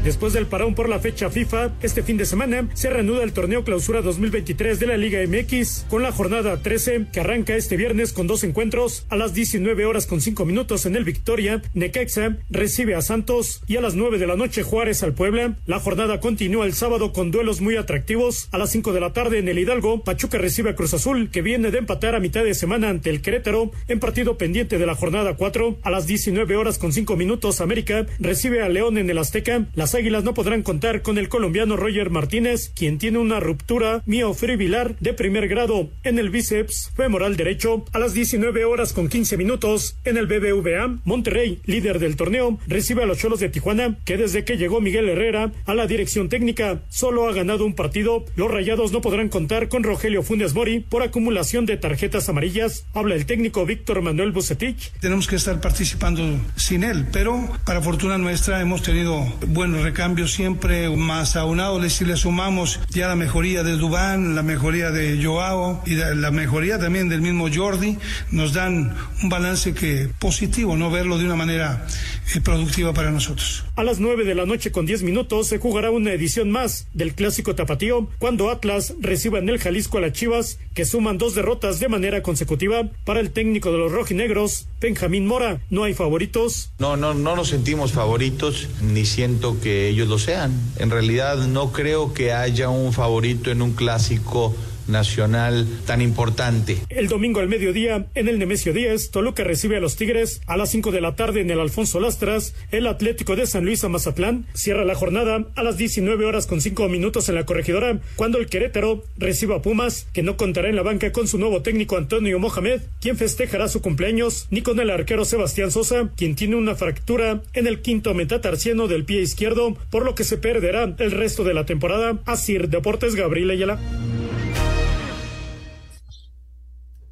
Después 0.08 0.32
del 0.32 0.46
parón 0.46 0.74
por 0.74 0.88
la 0.88 1.00
fecha 1.00 1.28
FIFA, 1.28 1.72
este 1.82 2.02
fin 2.02 2.16
de 2.16 2.24
semana 2.24 2.66
se 2.72 2.88
reanuda 2.88 3.22
el 3.24 3.34
torneo 3.34 3.62
clausura 3.62 4.00
2023 4.00 4.80
de 4.80 4.86
la 4.86 4.96
Liga 4.96 5.20
MX 5.20 5.84
con 5.90 6.02
la 6.02 6.12
jornada 6.12 6.62
13 6.62 7.08
que 7.12 7.20
arranca 7.20 7.54
este 7.54 7.76
viernes 7.76 8.14
con 8.14 8.26
dos 8.26 8.42
encuentros 8.42 9.04
a 9.10 9.16
las 9.16 9.34
19 9.34 9.84
horas 9.84 10.06
con 10.06 10.22
5 10.22 10.46
minutos 10.46 10.86
en 10.86 10.96
el 10.96 11.04
Victoria, 11.04 11.60
Necaxa 11.74 12.38
recibe 12.48 12.94
a 12.94 13.02
Santos 13.02 13.60
y 13.66 13.76
a 13.76 13.82
las 13.82 13.96
9 13.96 14.16
de 14.16 14.26
la 14.26 14.36
noche 14.36 14.62
Juárez 14.62 15.02
al 15.02 15.12
Puebla. 15.12 15.58
La 15.66 15.78
jornada 15.78 16.20
continúa 16.20 16.64
el 16.64 16.72
sábado 16.72 17.12
con 17.12 17.30
duelos 17.30 17.60
muy 17.60 17.76
atractivos. 17.76 18.48
A 18.50 18.56
las 18.56 18.70
5 18.70 18.94
de 18.94 19.00
la 19.00 19.12
tarde 19.12 19.38
en 19.38 19.48
el 19.48 19.58
Hidalgo, 19.58 20.04
Pachuca 20.04 20.38
recibe 20.38 20.70
a 20.70 20.74
Cruz 20.74 20.94
Azul 20.94 21.28
que 21.30 21.42
viene 21.42 21.70
de 21.70 21.80
empatar 21.80 22.14
a 22.14 22.20
mitad 22.20 22.44
de 22.44 22.54
semana 22.54 22.88
ante 22.88 23.10
el 23.10 23.20
Querétaro 23.20 23.72
en 23.88 24.00
partido 24.00 24.38
pendiente 24.38 24.78
de 24.78 24.86
la 24.86 24.94
jornada 24.94 25.36
4. 25.36 25.80
A 25.82 25.90
las 25.90 26.06
19 26.06 26.56
horas 26.56 26.78
con 26.78 26.94
5 26.94 27.14
minutos 27.14 27.60
América 27.60 28.06
recibe 28.18 28.62
a 28.62 28.70
León 28.70 28.96
en 28.96 29.10
el 29.10 29.18
Azteca. 29.18 29.66
Las 29.74 29.97
Águilas 29.98 30.22
no 30.22 30.32
podrán 30.32 30.62
contar 30.62 31.02
con 31.02 31.18
el 31.18 31.28
colombiano 31.28 31.76
Roger 31.76 32.10
Martínez, 32.10 32.70
quien 32.72 32.98
tiene 32.98 33.18
una 33.18 33.40
ruptura 33.40 34.00
miofibrilar 34.06 34.96
de 35.00 35.12
primer 35.12 35.48
grado 35.48 35.90
en 36.04 36.20
el 36.20 36.30
bíceps 36.30 36.92
femoral 36.94 37.36
derecho. 37.36 37.84
A 37.92 37.98
las 37.98 38.14
19 38.14 38.64
horas 38.64 38.92
con 38.92 39.08
15 39.08 39.36
minutos 39.36 39.96
en 40.04 40.16
el 40.16 40.28
BBVA, 40.28 41.00
Monterrey, 41.04 41.58
líder 41.64 41.98
del 41.98 42.14
torneo, 42.14 42.60
recibe 42.68 43.02
a 43.02 43.06
los 43.06 43.18
Cholos 43.18 43.40
de 43.40 43.48
Tijuana, 43.48 43.98
que 44.04 44.16
desde 44.16 44.44
que 44.44 44.56
llegó 44.56 44.80
Miguel 44.80 45.08
Herrera 45.08 45.50
a 45.66 45.74
la 45.74 45.88
dirección 45.88 46.28
técnica 46.28 46.80
solo 46.90 47.28
ha 47.28 47.32
ganado 47.32 47.64
un 47.64 47.74
partido. 47.74 48.24
Los 48.36 48.52
Rayados 48.52 48.92
no 48.92 49.00
podrán 49.00 49.28
contar 49.28 49.68
con 49.68 49.82
Rogelio 49.82 50.22
Funes 50.22 50.54
Mori 50.54 50.78
por 50.78 51.02
acumulación 51.02 51.66
de 51.66 51.76
tarjetas 51.76 52.28
amarillas. 52.28 52.86
Habla 52.94 53.16
el 53.16 53.26
técnico 53.26 53.66
Víctor 53.66 54.00
Manuel 54.02 54.30
Bucetich. 54.30 54.92
Tenemos 55.00 55.26
que 55.26 55.34
estar 55.34 55.60
participando 55.60 56.22
sin 56.54 56.84
él, 56.84 57.04
pero 57.12 57.48
para 57.64 57.82
fortuna 57.82 58.16
nuestra 58.16 58.60
hemos 58.60 58.82
tenido 58.82 59.26
buenos 59.48 59.77
recambios 59.82 60.32
siempre, 60.32 60.88
más 60.90 61.36
aunado 61.36 61.78
si 61.88 62.04
le 62.04 62.16
sumamos 62.16 62.80
ya 62.90 63.08
la 63.08 63.16
mejoría 63.16 63.62
de 63.62 63.72
Dubán, 63.72 64.34
la 64.34 64.42
mejoría 64.42 64.90
de 64.90 65.22
Joao 65.22 65.82
y 65.86 65.94
la 65.94 66.30
mejoría 66.30 66.78
también 66.78 67.08
del 67.08 67.22
mismo 67.22 67.48
Jordi, 67.52 67.96
nos 68.30 68.52
dan 68.52 68.94
un 69.22 69.28
balance 69.28 69.74
que 69.74 70.08
positivo, 70.18 70.76
no 70.76 70.90
verlo 70.90 71.18
de 71.18 71.24
una 71.24 71.36
manera 71.36 71.86
eh, 72.34 72.40
productiva 72.40 72.92
para 72.92 73.10
nosotros. 73.10 73.64
A 73.76 73.84
las 73.84 74.00
9 74.00 74.24
de 74.24 74.34
la 74.34 74.44
noche 74.44 74.70
con 74.70 74.86
10 74.86 75.02
minutos 75.02 75.48
se 75.48 75.58
jugará 75.58 75.90
una 75.90 76.12
edición 76.12 76.50
más 76.50 76.88
del 76.92 77.14
clásico 77.14 77.54
tapatío 77.54 78.08
cuando 78.18 78.50
Atlas 78.50 78.94
reciba 79.00 79.38
en 79.38 79.48
el 79.48 79.58
Jalisco 79.58 79.98
a 79.98 80.02
las 80.02 80.12
Chivas 80.12 80.58
que 80.74 80.84
suman 80.84 81.18
dos 81.18 81.34
derrotas 81.34 81.80
de 81.80 81.88
manera 81.88 82.22
consecutiva 82.22 82.88
para 83.04 83.20
el 83.20 83.30
técnico 83.30 83.72
de 83.72 83.78
los 83.78 83.92
rojinegros, 83.92 84.67
Benjamín 84.80 85.26
Mora. 85.26 85.60
No 85.70 85.84
hay 85.84 85.94
favoritos. 85.94 86.70
No, 86.78 86.96
no, 86.96 87.12
no 87.12 87.34
nos 87.34 87.48
sentimos 87.48 87.92
favoritos 87.92 88.68
ni 88.80 89.04
siento 89.04 89.60
que 89.60 89.88
ellos 89.88 90.08
lo 90.08 90.18
sean. 90.18 90.52
En 90.76 90.90
realidad 90.90 91.36
no 91.48 91.72
creo 91.72 92.14
que 92.14 92.32
haya 92.32 92.68
un 92.68 92.92
favorito 92.92 93.50
en 93.50 93.62
un 93.62 93.72
clásico 93.72 94.54
nacional 94.88 95.66
tan 95.86 96.00
importante. 96.00 96.78
El 96.88 97.08
domingo 97.08 97.40
al 97.40 97.48
mediodía, 97.48 98.06
en 98.14 98.28
el 98.28 98.38
Nemesio 98.38 98.72
10, 98.72 99.10
Toluca 99.10 99.44
recibe 99.44 99.76
a 99.76 99.80
los 99.80 99.96
Tigres. 99.96 100.40
A 100.46 100.56
las 100.56 100.70
5 100.70 100.92
de 100.92 101.00
la 101.00 101.16
tarde 101.16 101.40
en 101.40 101.50
el 101.50 101.60
Alfonso 101.60 102.00
Lastras, 102.00 102.54
el 102.70 102.86
Atlético 102.86 103.36
de 103.36 103.46
San 103.46 103.64
Luis 103.64 103.84
a 103.84 103.88
Mazatlán 103.88 104.46
cierra 104.54 104.84
la 104.84 104.94
jornada 104.94 105.46
a 105.54 105.62
las 105.62 105.76
19 105.76 106.24
horas 106.24 106.46
con 106.46 106.60
5 106.60 106.88
minutos 106.88 107.28
en 107.28 107.34
la 107.34 107.46
corregidora, 107.46 108.00
cuando 108.16 108.38
el 108.38 108.46
Querétaro 108.46 109.04
reciba 109.16 109.56
a 109.56 109.62
Pumas, 109.62 110.06
que 110.12 110.22
no 110.22 110.36
contará 110.36 110.68
en 110.68 110.76
la 110.76 110.82
banca 110.82 111.12
con 111.12 111.28
su 111.28 111.38
nuevo 111.38 111.62
técnico 111.62 111.96
Antonio 111.96 112.38
Mohamed, 112.38 112.80
quien 113.00 113.16
festejará 113.16 113.68
su 113.68 113.80
cumpleaños, 113.82 114.46
ni 114.50 114.62
con 114.62 114.80
el 114.80 114.90
arquero 114.90 115.24
Sebastián 115.24 115.70
Sosa, 115.70 116.10
quien 116.16 116.34
tiene 116.34 116.56
una 116.56 116.74
fractura 116.74 117.42
en 117.52 117.66
el 117.66 117.80
quinto 117.80 118.14
metatarsiano 118.14 118.88
del 118.88 119.04
pie 119.04 119.22
izquierdo, 119.22 119.76
por 119.90 120.04
lo 120.04 120.14
que 120.14 120.24
se 120.24 120.38
perderá 120.38 120.94
el 120.98 121.10
resto 121.10 121.44
de 121.44 121.54
la 121.54 121.66
temporada. 121.66 122.18
Asir 122.26 122.68
Deportes 122.68 123.14
Gabriel 123.14 123.50
Ayala. 123.50 123.78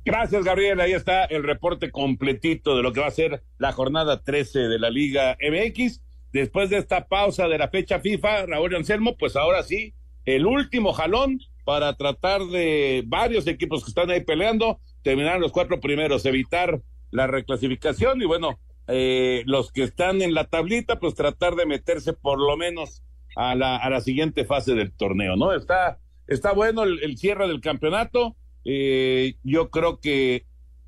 Gracias, 0.07 0.45
Gabriel. 0.45 0.79
Ahí 0.79 0.93
está 0.93 1.25
el 1.25 1.43
reporte 1.43 1.91
completito 1.91 2.77
de 2.77 2.83
lo 2.85 2.93
que 2.93 3.01
va 3.01 3.09
a 3.09 3.11
ser 3.11 3.43
la 3.59 3.73
jornada 3.73 4.23
13 4.23 4.61
de 4.69 4.79
la 4.79 4.89
Liga 4.89 5.37
MX. 5.41 6.01
Después 6.33 6.71
de 6.71 6.79
esta 6.79 7.09
pausa 7.09 7.49
de 7.49 7.59
la 7.59 7.71
fecha 7.71 7.99
FIFA, 7.99 8.47
Raúl 8.47 8.77
Anselmo, 8.77 9.17
pues 9.17 9.35
ahora 9.35 9.65
sí, 9.65 9.95
el 10.25 10.47
último 10.47 10.93
jalón 10.93 11.41
para 11.65 11.93
tratar 11.95 12.43
de 12.45 13.03
varios 13.05 13.49
equipos 13.49 13.83
que 13.83 13.89
están 13.89 14.09
ahí 14.13 14.23
peleando, 14.23 14.79
terminar 15.03 15.41
los 15.41 15.51
cuatro 15.51 15.81
primeros, 15.81 16.25
evitar 16.25 16.81
la 17.11 17.27
reclasificación 17.27 18.23
y 18.23 18.27
bueno, 18.27 18.61
eh, 18.87 19.43
los 19.47 19.73
que 19.73 19.83
están 19.83 20.23
en 20.23 20.35
la 20.35 20.45
tablita, 20.45 21.01
pues 21.01 21.17
tratar 21.17 21.57
de 21.57 21.67
meterse 21.67 22.13
por 22.13 22.39
lo 22.39 22.57
menos 22.57 23.03
a 23.35 23.57
la, 23.57 23.77
a 23.77 23.91
la 23.91 24.01
siguiente 24.01 24.45
fase 24.45 24.75
del 24.75 24.93
torneo, 24.93 25.35
¿no? 25.35 25.53
Está, 25.53 25.99
está 26.29 26.53
bueno 26.53 26.85
el, 26.85 27.03
el 27.03 27.19
cierre 27.19 27.49
del 27.49 27.61
campeonato 27.61 28.37
eh, 28.69 29.37
yo 29.45 29.71
creo 29.71 30.01
que 30.01 30.45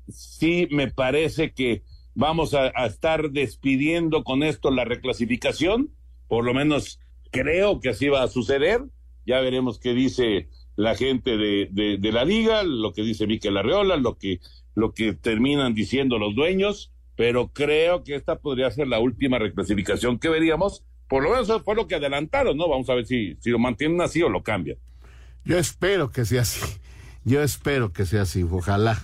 sí 0.09 0.67
me 0.69 0.91
parece 0.91 1.53
que 1.53 1.83
vamos 2.13 2.53
a, 2.53 2.67
estar 2.85 3.31
despidiendo 3.31 4.25
con 4.25 4.43
esto 4.43 4.69
la 4.69 4.83
reclasificación, 4.83 5.89
por 6.27 6.43
lo 6.43 6.53
menos 6.53 6.99
creo 7.31 7.79
que 7.79 7.89
así 7.89 8.09
va 8.09 8.23
a 8.23 8.27
suceder, 8.27 8.83
ya 9.25 9.39
veremos 9.39 9.79
qué 9.79 9.93
dice 9.93 10.49
la 10.75 10.95
gente 10.95 11.37
de, 11.37 11.69
de, 11.71 12.11
la 12.11 12.25
liga, 12.25 12.63
lo 12.63 12.91
que 12.91 13.03
dice 13.03 13.27
Miquel 13.27 13.55
Arreola, 13.55 13.95
lo 13.95 14.17
que, 14.17 14.41
lo 14.75 14.93
que 14.93 15.13
terminan 15.13 15.73
diciendo 15.73 16.19
los 16.19 16.35
dueños, 16.35 16.91
pero 17.15 17.53
creo 17.53 18.03
que 18.03 18.15
esta 18.15 18.39
podría 18.39 18.69
ser 18.71 18.89
la 18.89 18.99
última 18.99 19.39
reclasificación 19.39 20.19
que 20.19 20.27
veríamos, 20.27 20.83
por 21.07 21.23
lo 21.23 21.29
menos 21.29 21.49
fue 21.63 21.75
lo 21.75 21.87
que 21.87 21.95
adelantaron, 21.95 22.57
¿no? 22.57 22.67
Vamos 22.67 22.89
a 22.89 22.95
ver 22.95 23.05
si, 23.05 23.37
si 23.39 23.51
lo 23.51 23.59
mantienen 23.59 24.01
así 24.01 24.21
o 24.21 24.27
lo 24.27 24.43
cambian. 24.43 24.77
Yo 25.45 25.57
espero 25.57 26.11
que 26.11 26.25
sea 26.25 26.41
así. 26.41 26.61
Yo 27.25 27.41
espero 27.43 27.91
que 27.91 28.05
sea 28.05 28.23
así, 28.23 28.43
ojalá. 28.43 29.01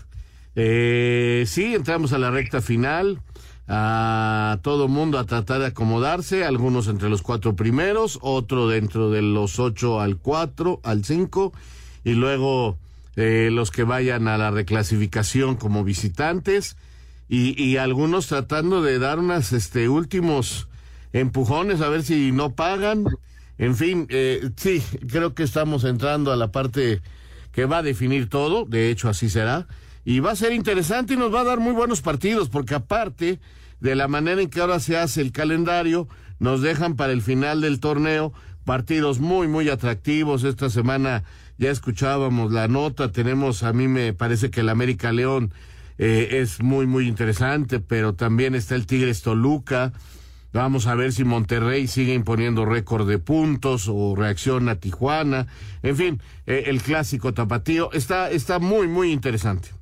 Eh, 0.56 1.44
sí, 1.48 1.76
entramos 1.76 2.14
a 2.14 2.18
la 2.18 2.32
recta 2.32 2.62
final. 2.62 3.22
A 3.68 4.60
todo 4.62 4.88
mundo 4.88 5.18
a 5.18 5.26
tratar 5.26 5.60
de 5.60 5.66
acomodarse, 5.66 6.46
algunos 6.46 6.88
entre 6.88 7.10
los 7.10 7.24
cuatro 7.24 7.56
primeros, 7.56 8.20
otro 8.22 8.68
dentro 8.68 9.10
de 9.10 9.24
los 9.24 9.58
ocho 9.58 10.02
al 10.02 10.18
cuatro, 10.18 10.80
al 10.84 11.04
cinco, 11.04 11.52
y 12.04 12.14
luego 12.14 12.78
eh, 13.16 13.50
los 13.52 13.72
que 13.72 13.84
vayan 13.84 14.28
a 14.28 14.38
la 14.38 14.52
reclasificación 14.52 15.56
como 15.56 15.84
visitantes, 15.84 16.78
y, 17.28 17.60
y 17.60 17.78
algunos 17.78 18.28
tratando 18.28 18.84
de 18.84 19.00
dar 19.00 19.18
unos 19.18 19.52
este, 19.52 19.90
últimos 19.90 20.68
empujones 21.12 21.82
a 21.82 21.90
ver 21.90 22.04
si 22.04 22.32
no 22.32 22.54
pagan. 22.54 23.06
En 23.58 23.76
fin, 23.76 24.06
eh, 24.10 24.52
sí, 24.58 24.84
creo 25.10 25.34
que 25.34 25.42
estamos 25.42 25.86
entrando 25.86 26.32
a 26.32 26.36
la 26.36 26.52
parte 26.52 27.02
que 27.56 27.66
va 27.66 27.78
a 27.78 27.84
definir 27.84 28.28
todo, 28.28 28.66
de 28.66 28.92
hecho 28.92 29.08
así 29.08 29.30
será, 29.30 29.66
y 30.04 30.20
va 30.20 30.32
a 30.32 30.36
ser 30.36 30.52
interesante 30.52 31.14
y 31.14 31.18
nos 31.18 31.34
va 31.34 31.40
a 31.40 31.46
dar 31.46 31.62
muy 31.62 31.72
buenos 31.72 32.02
partidos, 32.02 32.50
porque 32.50 32.76
aparte 32.76 33.40
de 33.80 33.96
la 33.96 34.10
manera 34.10 34.42
en 34.42 34.50
que 34.50 34.60
ahora 34.60 34.82
se 34.82 34.98
hace 34.98 35.22
el 35.22 35.32
calendario, 35.32 36.10
nos 36.38 36.62
dejan 36.62 36.98
para 36.98 37.14
el 37.14 37.22
final 37.22 37.62
del 37.62 37.80
torneo 37.80 38.34
partidos 38.66 39.20
muy, 39.20 39.48
muy 39.48 39.70
atractivos. 39.70 40.44
Esta 40.44 40.70
semana 40.70 41.24
ya 41.58 41.72
escuchábamos 41.72 42.52
la 42.52 42.68
nota, 42.68 43.14
tenemos, 43.14 43.64
a 43.64 43.72
mí 43.72 43.88
me 43.88 44.12
parece 44.12 44.50
que 44.50 44.60
el 44.60 44.68
América 44.68 45.14
León 45.14 45.54
eh, 45.98 46.42
es 46.42 46.62
muy, 46.62 46.88
muy 46.88 47.08
interesante, 47.08 47.80
pero 47.80 48.16
también 48.16 48.54
está 48.54 48.76
el 48.76 48.86
Tigres 48.86 49.22
Toluca, 49.22 49.94
Vamos 50.56 50.88
a 50.88 50.96
ver 50.96 51.12
si 51.12 51.26
Monterrey 51.26 51.86
sigue 51.86 52.14
imponiendo 52.14 52.64
récord 52.64 53.06
de 53.06 53.20
puntos 53.20 53.90
o 53.92 54.16
reacciona 54.16 54.80
Tijuana. 54.80 55.48
En 55.84 55.98
fin, 55.98 56.22
eh, 56.46 56.64
el 56.68 56.82
clásico 56.82 57.34
tapatío 57.34 57.92
está, 57.92 58.32
está 58.32 58.58
muy, 58.60 58.88
muy 58.88 59.12
interesante. 59.12 59.76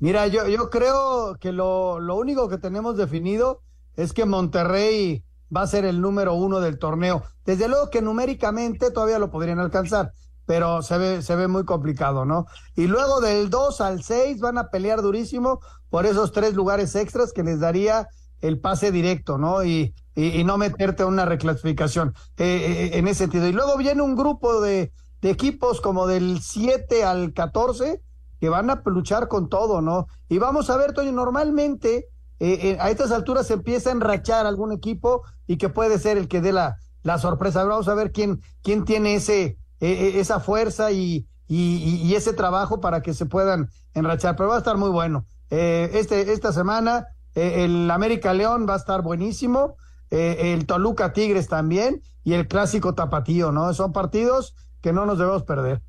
Mira, 0.00 0.26
yo, 0.26 0.46
yo 0.48 0.68
creo 0.68 1.38
que 1.40 1.52
lo, 1.52 1.98
lo 1.98 2.16
único 2.16 2.50
que 2.50 2.58
tenemos 2.58 2.98
definido 2.98 3.62
es 3.96 4.12
que 4.12 4.26
Monterrey 4.26 5.24
va 5.54 5.62
a 5.62 5.66
ser 5.66 5.86
el 5.86 6.02
número 6.02 6.34
uno 6.34 6.60
del 6.60 6.78
torneo. 6.78 7.22
Desde 7.46 7.68
luego 7.68 7.88
que 7.88 8.02
numéricamente 8.02 8.90
todavía 8.90 9.18
lo 9.18 9.30
podrían 9.30 9.60
alcanzar, 9.60 10.12
pero 10.44 10.82
se 10.82 10.98
ve, 10.98 11.22
se 11.22 11.36
ve 11.36 11.48
muy 11.48 11.64
complicado, 11.64 12.26
¿no? 12.26 12.44
Y 12.76 12.86
luego 12.86 13.22
del 13.22 13.48
2 13.48 13.80
al 13.80 14.02
6 14.02 14.40
van 14.40 14.58
a 14.58 14.68
pelear 14.68 15.00
durísimo 15.00 15.60
por 15.88 16.04
esos 16.04 16.32
tres 16.32 16.52
lugares 16.52 16.94
extras 16.94 17.32
que 17.32 17.42
les 17.42 17.60
daría 17.60 18.08
el 18.40 18.60
pase 18.60 18.92
directo, 18.92 19.38
¿no? 19.38 19.64
Y, 19.64 19.94
y, 20.14 20.44
no 20.44 20.58
meterte 20.58 21.04
a 21.04 21.06
una 21.06 21.24
reclasificación 21.24 22.14
eh, 22.36 22.90
eh, 22.92 22.98
en 22.98 23.06
ese 23.06 23.24
sentido. 23.24 23.46
Y 23.46 23.52
luego 23.52 23.76
viene 23.76 24.02
un 24.02 24.16
grupo 24.16 24.60
de, 24.60 24.92
de 25.20 25.30
equipos 25.30 25.80
como 25.80 26.06
del 26.06 26.40
7 26.40 27.04
al 27.04 27.32
14 27.32 28.02
que 28.40 28.48
van 28.48 28.70
a 28.70 28.82
luchar 28.86 29.28
con 29.28 29.48
todo, 29.48 29.80
¿no? 29.80 30.06
Y 30.28 30.38
vamos 30.38 30.70
a 30.70 30.76
ver, 30.76 30.92
Toño, 30.92 31.12
normalmente 31.12 32.06
eh, 32.40 32.76
a 32.80 32.90
estas 32.90 33.10
alturas 33.10 33.46
se 33.46 33.54
empieza 33.54 33.90
a 33.90 33.92
enrachar 33.92 34.46
algún 34.46 34.72
equipo 34.72 35.22
y 35.46 35.56
que 35.56 35.68
puede 35.68 35.98
ser 35.98 36.18
el 36.18 36.28
que 36.28 36.40
dé 36.40 36.52
la, 36.52 36.76
la 37.02 37.18
sorpresa. 37.18 37.64
Vamos 37.64 37.88
a 37.88 37.94
ver 37.94 38.12
quién, 38.12 38.40
quién 38.62 38.84
tiene 38.84 39.16
ese, 39.16 39.58
esa 39.80 40.38
fuerza 40.38 40.92
y, 40.92 41.26
y, 41.48 42.14
ese 42.14 42.32
trabajo 42.32 42.80
para 42.80 43.02
que 43.02 43.14
se 43.14 43.26
puedan 43.26 43.68
enrachar. 43.94 44.36
Pero 44.36 44.50
va 44.50 44.56
a 44.56 44.58
estar 44.58 44.76
muy 44.76 44.90
bueno. 44.90 45.26
este, 45.50 46.32
esta 46.32 46.52
semana 46.52 47.06
eh, 47.34 47.64
el 47.64 47.90
América 47.90 48.34
León 48.34 48.66
va 48.68 48.74
a 48.74 48.78
estar 48.78 49.02
buenísimo, 49.02 49.76
eh, 50.10 50.54
el 50.54 50.66
Toluca 50.66 51.12
Tigres 51.12 51.48
también 51.48 52.02
y 52.24 52.34
el 52.34 52.48
clásico 52.48 52.94
Tapatío, 52.94 53.52
¿no? 53.52 53.72
Son 53.74 53.92
partidos 53.92 54.54
que 54.82 54.92
no 54.92 55.06
nos 55.06 55.18
debemos 55.18 55.44
perder. 55.44 55.80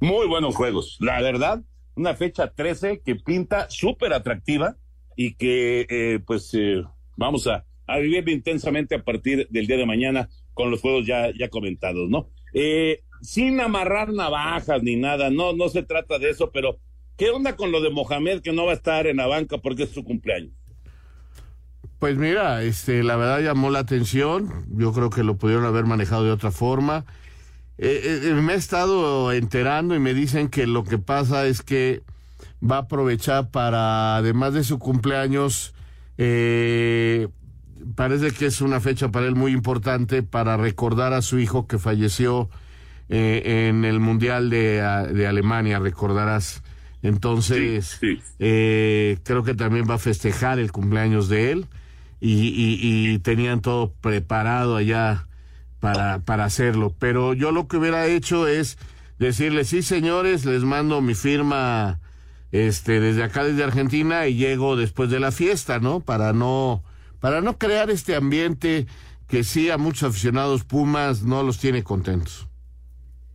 Muy 0.00 0.26
buenos 0.26 0.54
juegos, 0.54 0.96
la 1.00 1.20
verdad, 1.20 1.62
una 1.94 2.14
fecha 2.14 2.52
13 2.52 3.00
que 3.00 3.16
pinta 3.16 3.68
súper 3.70 4.12
atractiva 4.12 4.76
y 5.16 5.34
que 5.34 5.86
eh, 5.88 6.20
pues 6.26 6.52
vamos 7.16 7.46
a, 7.46 7.64
vivir 8.00 8.28
intensamente 8.28 8.94
a 8.94 9.04
partir 9.04 9.46
del 9.50 9.66
día 9.66 9.76
de 9.76 9.86
mañana 9.86 10.28
con 10.54 10.70
los 10.70 10.80
juegos 10.80 11.06
ya, 11.06 11.30
ya 11.38 11.48
comentados, 11.48 12.08
¿no? 12.08 12.30
sin 13.24 13.58
amarrar 13.60 14.12
navajas 14.12 14.82
ni 14.82 14.96
nada, 14.96 15.30
no, 15.30 15.54
no 15.54 15.68
se 15.68 15.82
trata 15.82 16.18
de 16.18 16.30
eso, 16.30 16.50
pero 16.52 16.78
¿Qué 17.16 17.30
onda 17.30 17.54
con 17.54 17.70
lo 17.70 17.80
de 17.80 17.90
Mohamed 17.90 18.40
que 18.40 18.52
no 18.52 18.66
va 18.66 18.72
a 18.72 18.74
estar 18.74 19.06
en 19.06 19.18
la 19.18 19.26
banca 19.26 19.58
porque 19.58 19.84
es 19.84 19.90
su 19.90 20.02
cumpleaños? 20.02 20.52
Pues 22.00 22.16
mira, 22.16 22.62
este, 22.62 23.04
la 23.04 23.16
verdad 23.16 23.40
llamó 23.40 23.70
la 23.70 23.78
atención. 23.78 24.66
Yo 24.76 24.92
creo 24.92 25.10
que 25.10 25.22
lo 25.22 25.36
pudieron 25.36 25.64
haber 25.64 25.84
manejado 25.84 26.24
de 26.24 26.32
otra 26.32 26.50
forma. 26.50 27.04
Eh, 27.78 28.20
eh, 28.24 28.34
me 28.34 28.54
he 28.54 28.56
estado 28.56 29.32
enterando 29.32 29.94
y 29.94 30.00
me 30.00 30.12
dicen 30.12 30.48
que 30.48 30.66
lo 30.66 30.84
que 30.84 30.98
pasa 30.98 31.46
es 31.46 31.62
que 31.62 32.02
va 32.62 32.76
a 32.76 32.80
aprovechar 32.80 33.50
para, 33.50 34.16
además 34.16 34.54
de 34.54 34.64
su 34.64 34.80
cumpleaños, 34.80 35.72
eh, 36.18 37.28
parece 37.94 38.32
que 38.32 38.46
es 38.46 38.60
una 38.60 38.80
fecha 38.80 39.10
para 39.10 39.26
él 39.26 39.36
muy 39.36 39.52
importante 39.52 40.24
para 40.24 40.56
recordar 40.56 41.12
a 41.12 41.22
su 41.22 41.38
hijo 41.38 41.66
que 41.66 41.78
falleció 41.78 42.48
en 43.08 43.84
el 43.84 44.00
Mundial 44.00 44.48
de, 44.50 44.80
de 45.12 45.26
Alemania, 45.26 45.78
recordarás. 45.78 46.62
Entonces, 47.04 48.00
Eh, 48.38 49.18
creo 49.24 49.44
que 49.44 49.54
también 49.54 49.84
va 49.88 49.96
a 49.96 49.98
festejar 49.98 50.58
el 50.58 50.72
cumpleaños 50.72 51.28
de 51.28 51.52
él 51.52 51.66
y, 52.18 53.18
tenían 53.18 53.60
todo 53.60 53.92
preparado 54.00 54.76
allá 54.76 55.28
para, 55.80 56.20
para 56.20 56.46
hacerlo. 56.46 56.94
Pero 56.98 57.34
yo 57.34 57.52
lo 57.52 57.68
que 57.68 57.76
hubiera 57.76 58.06
hecho 58.06 58.48
es 58.48 58.78
decirle, 59.18 59.64
sí, 59.64 59.82
señores, 59.82 60.46
les 60.46 60.64
mando 60.64 61.02
mi 61.02 61.14
firma 61.14 62.00
este, 62.52 63.00
desde 63.00 63.22
acá, 63.22 63.44
desde 63.44 63.64
Argentina, 63.64 64.26
y 64.26 64.36
llego 64.36 64.74
después 64.74 65.10
de 65.10 65.20
la 65.20 65.30
fiesta, 65.30 65.80
¿no? 65.80 66.00
Para 66.00 66.32
no, 66.32 66.82
para 67.20 67.42
no 67.42 67.58
crear 67.58 67.90
este 67.90 68.16
ambiente 68.16 68.86
que 69.28 69.44
sí 69.44 69.70
a 69.70 69.76
muchos 69.76 70.08
aficionados 70.08 70.64
Pumas 70.64 71.22
no 71.22 71.42
los 71.42 71.58
tiene 71.58 71.84
contentos. 71.84 72.48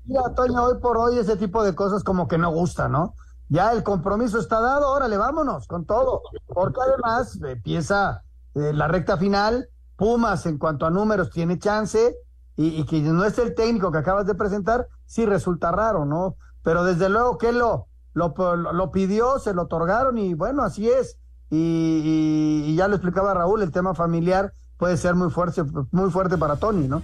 Mira, 0.05 0.23
Toño, 0.35 0.63
hoy 0.63 0.79
por 0.81 0.97
hoy 0.97 1.19
ese 1.19 1.37
tipo 1.37 1.63
de 1.63 1.75
cosas 1.75 2.03
como 2.03 2.27
que 2.27 2.39
no 2.39 2.49
gusta, 2.49 2.87
¿no? 2.87 3.13
Ya 3.49 3.71
el 3.73 3.83
compromiso 3.83 4.39
está 4.39 4.61
dado, 4.61 4.91
órale, 4.91 5.17
vámonos 5.17 5.67
con 5.67 5.85
todo, 5.85 6.21
porque 6.47 6.79
además 6.87 7.37
empieza 7.43 8.23
eh, 8.55 8.71
la 8.73 8.87
recta 8.87 9.17
final, 9.17 9.67
Pumas 9.95 10.45
en 10.45 10.57
cuanto 10.57 10.85
a 10.85 10.89
números 10.89 11.29
tiene 11.29 11.59
chance 11.59 12.15
y, 12.55 12.85
que 12.85 13.01
no 13.01 13.25
es 13.25 13.37
el 13.37 13.53
técnico 13.55 13.91
que 13.91 13.97
acabas 13.97 14.25
de 14.25 14.35
presentar, 14.35 14.87
sí 15.05 15.25
resulta 15.25 15.71
raro, 15.71 16.05
¿no? 16.05 16.35
Pero 16.61 16.83
desde 16.83 17.09
luego 17.09 17.37
que 17.37 17.51
lo, 17.51 17.87
lo, 18.13 18.33
lo 18.55 18.91
pidió, 18.91 19.39
se 19.39 19.53
lo 19.53 19.63
otorgaron 19.63 20.17
y 20.17 20.33
bueno, 20.35 20.63
así 20.63 20.89
es. 20.89 21.17
Y, 21.49 22.65
y, 22.65 22.75
ya 22.75 22.87
lo 22.87 22.95
explicaba 22.95 23.33
Raúl, 23.33 23.61
el 23.61 23.71
tema 23.71 23.93
familiar 23.93 24.53
puede 24.77 24.95
ser 24.97 25.15
muy 25.15 25.29
fuerte, 25.29 25.63
muy 25.91 26.11
fuerte 26.11 26.37
para 26.37 26.57
Tony, 26.57 26.87
¿no? 26.87 27.01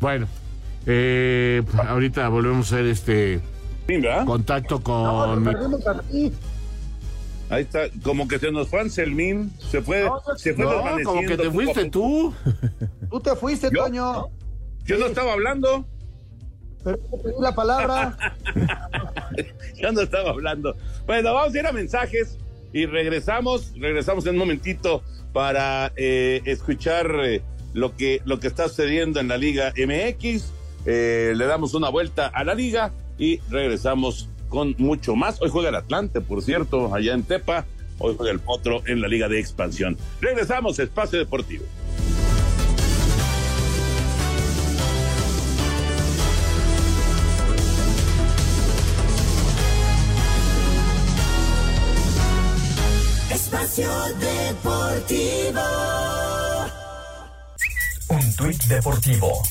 Bueno, 0.00 0.26
eh, 0.90 1.62
ahorita 1.86 2.26
volvemos 2.30 2.72
a 2.72 2.76
hacer 2.76 2.86
este 2.86 3.40
contacto 4.24 4.82
con. 4.82 5.46
Ahí 7.50 7.62
está, 7.62 7.80
como 8.02 8.26
que 8.26 8.38
se 8.38 8.50
nos 8.50 8.68
fue 8.68 8.80
Anselmín, 8.80 9.52
se 9.58 9.82
fue, 9.82 10.08
se 10.36 10.54
fue 10.54 10.64
no, 10.64 10.82
como 11.04 11.20
que 11.22 11.36
te 11.36 11.50
fuiste 11.50 11.90
tú. 11.90 12.34
Tú 13.10 13.20
te 13.20 13.36
fuiste, 13.36 13.70
Toño. 13.70 14.28
Yo 14.84 14.98
no 14.98 15.06
estaba 15.06 15.34
hablando. 15.34 15.86
Pero 16.82 16.96
te 16.98 17.18
pedí 17.18 17.34
la 17.38 17.54
palabra. 17.54 18.16
yo 19.76 19.92
no 19.92 20.00
estaba 20.00 20.30
hablando. 20.30 20.74
Bueno, 21.06 21.34
vamos 21.34 21.54
a 21.54 21.58
ir 21.58 21.66
a 21.66 21.72
mensajes 21.72 22.38
y 22.72 22.86
regresamos, 22.86 23.74
regresamos 23.78 24.24
en 24.24 24.32
un 24.32 24.38
momentito 24.38 25.02
para 25.34 25.92
eh, 25.96 26.40
escuchar 26.46 27.10
eh, 27.24 27.42
lo 27.74 27.94
que 27.94 28.22
lo 28.24 28.40
que 28.40 28.46
está 28.46 28.68
sucediendo 28.68 29.20
en 29.20 29.28
la 29.28 29.36
Liga 29.36 29.72
MX 29.76 30.52
eh, 30.86 31.32
le 31.36 31.46
damos 31.46 31.74
una 31.74 31.88
vuelta 31.88 32.26
a 32.26 32.44
la 32.44 32.54
liga 32.54 32.92
y 33.18 33.38
regresamos 33.50 34.28
con 34.48 34.74
mucho 34.78 35.16
más. 35.16 35.40
Hoy 35.40 35.50
juega 35.50 35.68
el 35.68 35.74
Atlante, 35.74 36.20
por 36.20 36.42
cierto, 36.42 36.94
allá 36.94 37.14
en 37.14 37.22
Tepa. 37.22 37.66
Hoy 37.98 38.14
juega 38.16 38.32
el 38.32 38.38
Potro 38.38 38.82
en 38.86 39.00
la 39.00 39.08
Liga 39.08 39.28
de 39.28 39.40
Expansión. 39.40 39.96
Regresamos, 40.20 40.78
Espacio 40.78 41.18
Deportivo. 41.18 41.64
Espacio 53.30 53.90
Deportivo. 54.20 55.60
Un 58.08 58.34
tuit 58.36 58.62
deportivo. 58.64 59.42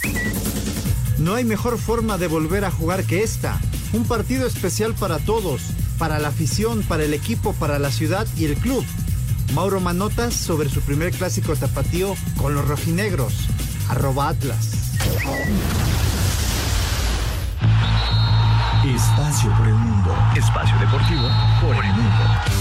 No 1.20 1.36
hay 1.36 1.44
mejor 1.44 1.78
forma 1.78 2.18
de 2.18 2.28
volver 2.28 2.66
a 2.66 2.72
jugar 2.72 3.04
que 3.04 3.24
esta. 3.24 3.60
Un 3.94 4.04
partido 4.06 4.48
especial 4.48 4.96
para 4.96 5.20
todos, 5.20 5.62
para 6.00 6.18
la 6.18 6.30
afición, 6.30 6.82
para 6.82 7.04
el 7.04 7.14
equipo, 7.14 7.54
para 7.54 7.78
la 7.78 7.92
ciudad 7.92 8.28
y 8.36 8.46
el 8.46 8.56
club. 8.56 8.84
Mauro 9.54 9.80
Manotas 9.80 10.34
sobre 10.34 10.70
su 10.70 10.82
primer 10.82 11.12
clásico 11.12 11.56
tapatío 11.56 12.16
con 12.38 12.56
los 12.56 12.68
rojinegros. 12.68 13.34
Arroba 13.90 14.30
Atlas. 14.30 14.72
Espacio 18.86 19.56
por 19.58 19.68
el 19.68 19.76
mundo. 19.76 20.16
Espacio 20.36 20.78
deportivo 20.80 21.30
por 21.62 21.86
el 21.86 21.92
mundo. 21.94 22.57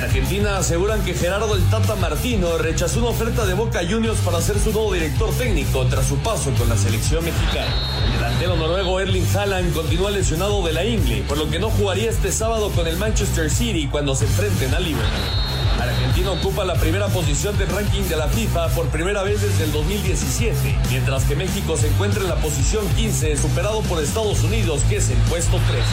En 0.00 0.06
Argentina 0.06 0.56
aseguran 0.56 1.04
que 1.04 1.12
Gerardo 1.12 1.54
el 1.54 1.62
Tata 1.68 1.94
Martino 1.94 2.56
rechazó 2.56 3.00
una 3.00 3.10
oferta 3.10 3.44
de 3.44 3.52
Boca 3.52 3.80
Juniors 3.86 4.18
para 4.20 4.40
ser 4.40 4.58
su 4.58 4.72
nuevo 4.72 4.94
director 4.94 5.30
técnico 5.34 5.84
tras 5.90 6.06
su 6.06 6.16
paso 6.16 6.50
con 6.56 6.70
la 6.70 6.76
selección 6.78 7.22
mexicana. 7.22 7.70
El 8.06 8.12
delantero 8.14 8.56
noruego 8.56 8.98
Erling 8.98 9.26
Haaland 9.36 9.74
continúa 9.74 10.10
lesionado 10.10 10.64
de 10.64 10.72
la 10.72 10.86
ingle, 10.86 11.22
por 11.28 11.36
lo 11.36 11.50
que 11.50 11.58
no 11.58 11.68
jugaría 11.68 12.08
este 12.08 12.32
sábado 12.32 12.70
con 12.70 12.86
el 12.86 12.96
Manchester 12.96 13.50
City 13.50 13.88
cuando 13.88 14.14
se 14.14 14.24
enfrenten 14.24 14.72
a 14.74 14.80
Liverpool. 14.80 15.50
Argentina 15.78 16.30
ocupa 16.32 16.64
la 16.64 16.74
primera 16.74 17.08
posición 17.08 17.56
del 17.58 17.68
ranking 17.68 18.02
de 18.02 18.16
la 18.16 18.28
FIFA 18.28 18.68
por 18.68 18.88
primera 18.88 19.22
vez 19.22 19.42
desde 19.42 19.64
el 19.64 19.72
2017, 19.72 20.78
mientras 20.88 21.24
que 21.24 21.36
México 21.36 21.76
se 21.76 21.88
encuentra 21.88 22.22
en 22.22 22.28
la 22.28 22.36
posición 22.36 22.86
15, 22.96 23.36
superado 23.36 23.80
por 23.82 24.02
Estados 24.02 24.42
Unidos, 24.42 24.82
que 24.88 24.96
es 24.96 25.10
el 25.10 25.18
puesto 25.28 25.60
3. 25.70 25.84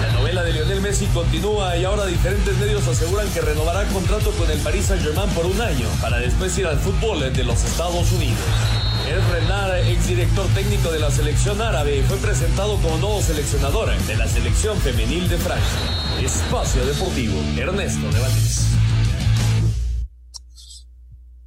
La 0.00 0.12
novela 0.12 0.44
de 0.44 0.52
Lionel 0.52 0.80
Messi 0.80 1.06
continúa 1.06 1.76
y 1.76 1.84
ahora 1.84 2.06
diferentes 2.06 2.56
medios 2.58 2.86
aseguran 2.86 3.28
que 3.32 3.40
renovará 3.40 3.84
contrato 3.86 4.30
con 4.32 4.48
el 4.48 4.58
Paris 4.60 4.86
Saint-Germain 4.86 5.28
por 5.30 5.44
un 5.44 5.60
año, 5.60 5.88
para 6.00 6.18
después 6.18 6.56
ir 6.56 6.66
al 6.66 6.78
fútbol 6.78 7.32
de 7.32 7.44
los 7.44 7.64
Estados 7.64 8.12
Unidos. 8.12 8.38
El 9.08 9.20
Renard, 9.32 9.88
exdirector 9.88 10.46
técnico 10.54 10.92
de 10.92 11.00
la 11.00 11.10
selección 11.10 11.60
árabe, 11.60 12.02
fue 12.02 12.16
presentado 12.18 12.76
como 12.76 12.96
nuevo 12.98 13.20
seleccionador 13.22 13.90
de 13.90 14.16
la 14.16 14.28
selección 14.28 14.78
femenil 14.78 15.28
de 15.28 15.36
Francia. 15.38 15.78
Espacio 16.22 16.84
Deportivo, 16.86 17.40
Ernesto 17.56 18.06
de 18.10 18.18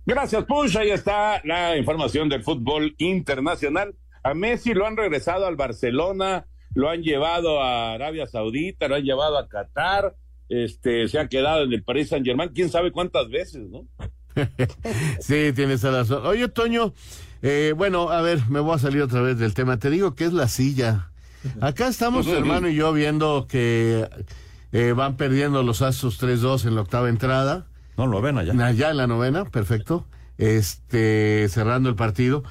Gracias, 0.05 0.43
Push. 0.43 0.77
Ahí 0.77 0.89
está 0.89 1.39
la 1.45 1.77
información 1.77 2.27
del 2.27 2.43
fútbol 2.43 2.95
internacional. 2.97 3.95
A 4.23 4.33
Messi 4.33 4.73
lo 4.73 4.85
han 4.85 4.97
regresado 4.97 5.45
al 5.45 5.55
Barcelona, 5.55 6.47
lo 6.73 6.89
han 6.89 7.01
llevado 7.03 7.61
a 7.61 7.93
Arabia 7.93 8.27
Saudita, 8.27 8.87
lo 8.87 8.95
han 8.95 9.03
llevado 9.03 9.37
a 9.37 9.47
Qatar. 9.47 10.15
este, 10.49 11.07
se 11.07 11.19
ha 11.19 11.27
quedado 11.27 11.63
en 11.63 11.73
el 11.73 11.83
Paris 11.83 12.09
Saint 12.09 12.25
Germain, 12.25 12.51
quién 12.53 12.69
sabe 12.69 12.91
cuántas 12.91 13.29
veces, 13.29 13.69
¿no? 13.69 13.87
sí, 15.19 15.51
tienes 15.53 15.83
razón. 15.83 16.25
Oye, 16.25 16.47
Toño, 16.47 16.93
eh, 17.41 17.73
bueno, 17.75 18.09
a 18.09 18.21
ver, 18.21 18.39
me 18.49 18.59
voy 18.59 18.75
a 18.75 18.79
salir 18.79 19.01
otra 19.01 19.21
vez 19.21 19.37
del 19.37 19.53
tema. 19.53 19.77
Te 19.77 19.89
digo 19.89 20.15
que 20.15 20.25
es 20.25 20.33
la 20.33 20.47
silla. 20.47 21.11
Acá 21.59 21.87
estamos, 21.87 22.27
hermano 22.27 22.69
y 22.69 22.75
yo, 22.75 22.93
viendo 22.93 23.47
que 23.49 24.07
eh, 24.71 24.93
van 24.95 25.17
perdiendo 25.17 25.63
los 25.63 25.81
Astros 25.81 26.21
3-2 26.21 26.65
en 26.67 26.75
la 26.75 26.81
octava 26.81 27.09
entrada. 27.09 27.65
No, 27.97 28.07
novena 28.07 28.43
ya. 28.43 28.71
Ya 28.71 28.91
en 28.91 28.97
la 28.97 29.07
novena, 29.07 29.45
perfecto. 29.45 30.05
Este, 30.37 31.47
cerrando 31.49 31.89
el 31.89 31.95
partido. 31.95 32.43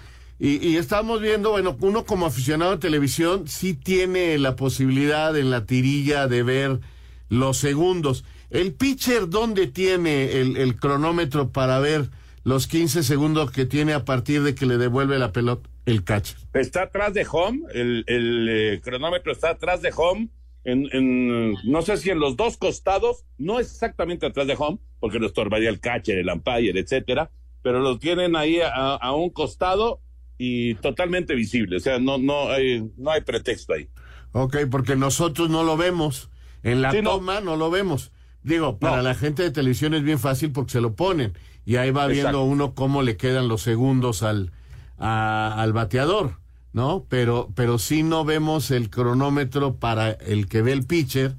Y, 0.43 0.67
y, 0.67 0.79
estamos 0.79 1.21
viendo, 1.21 1.51
bueno, 1.51 1.77
uno 1.83 2.07
como 2.07 2.25
aficionado 2.25 2.73
a 2.73 2.81
televisión 2.81 3.47
sí 3.47 3.75
tiene 3.75 4.39
la 4.39 4.57
posibilidad 4.57 5.37
en 5.37 5.51
la 5.51 5.67
tirilla 5.67 6.29
de 6.29 6.43
ver 6.43 6.81
los 7.29 7.59
segundos. 7.59 8.25
¿El 8.49 8.73
pitcher 8.73 9.29
dónde 9.29 9.67
tiene 9.67 10.41
el, 10.41 10.77
cronómetro 10.77 11.51
para 11.51 11.79
ver 11.79 12.09
los 12.43 12.67
15 12.69 13.03
segundos 13.03 13.51
que 13.51 13.67
tiene 13.67 13.93
a 13.93 14.07
partir 14.07 14.43
de 14.43 14.55
que 14.55 14.65
le 14.65 14.79
devuelve 14.79 15.19
la 15.19 15.31
pelota 15.31 15.69
el 15.85 16.05
catcher? 16.05 16.39
Está 16.55 16.85
atrás 16.85 17.13
de 17.13 17.27
home, 17.31 17.61
el, 17.75 18.05
eh, 18.09 18.81
cronómetro 18.83 19.33
está 19.33 19.51
atrás 19.51 19.83
de 19.83 19.93
home. 19.95 20.31
En, 20.65 20.89
en, 20.93 21.55
no 21.65 21.83
sé 21.83 21.99
si 21.99 22.09
en 22.09 22.19
los 22.19 22.37
dos 22.37 22.57
costados, 22.57 23.27
no 23.37 23.61
exactamente 23.61 24.25
atrás 24.25 24.47
de 24.47 24.57
home, 24.59 24.79
porque 25.01 25.19
lo 25.19 25.27
estorbaría 25.27 25.69
el 25.69 25.81
catcher, 25.81 26.17
el 26.17 26.31
umpire, 26.31 26.81
etcétera, 26.81 27.31
pero 27.63 27.81
lo 27.81 27.99
tienen 27.99 28.37
ahí 28.37 28.59
a 28.63 29.13
un 29.13 29.29
costado 29.29 30.01
y 30.43 30.75
totalmente 30.77 31.35
visible, 31.35 31.77
o 31.77 31.81
sea, 31.81 31.99
no, 31.99 32.17
no, 32.17 32.49
hay, 32.49 32.91
no 32.97 33.11
hay 33.11 33.21
pretexto 33.21 33.75
ahí. 33.75 33.91
Ok, 34.33 34.57
porque 34.71 34.97
nosotros 34.97 35.51
no 35.51 35.65
lo 35.65 35.77
vemos, 35.77 36.31
en 36.63 36.81
la 36.81 36.93
sí, 36.93 37.03
toma 37.03 37.41
no. 37.41 37.51
no. 37.51 37.57
lo 37.57 37.71
vemos. 37.71 38.11
Digo, 38.43 38.79
para 38.79 38.97
no. 38.97 39.03
la 39.03 39.15
gente 39.15 39.43
de 39.43 39.51
televisión 39.51 39.93
es 39.93 40.03
bien 40.03 40.19
fácil 40.19 40.51
porque 40.51 40.73
se 40.73 40.81
lo 40.81 40.95
ponen 40.95 41.35
y 41.67 41.77
ahí 41.77 41.91
va 41.91 42.07
viendo 42.07 42.29
Exacto. 42.29 42.45
uno 42.45 42.75
cómo 42.75 43.03
le 43.03 43.19
quedan 43.19 43.49
los 43.49 43.61
segundos 43.61 44.23
al, 44.23 44.51
a, 44.97 45.61
al 45.61 45.75
bateador, 45.75 46.39
¿no? 46.73 47.05
Pero, 47.11 47.51
pero 47.55 47.77
sí 47.79 48.03
no 48.03 48.25
vemos 48.25 48.71
el 48.71 48.89
cronómetro 48.89 49.77
para 49.77 50.11
el 50.11 50.49
que 50.49 50.63
ve 50.63 50.73
el 50.73 50.87
pitcher, 50.87 51.37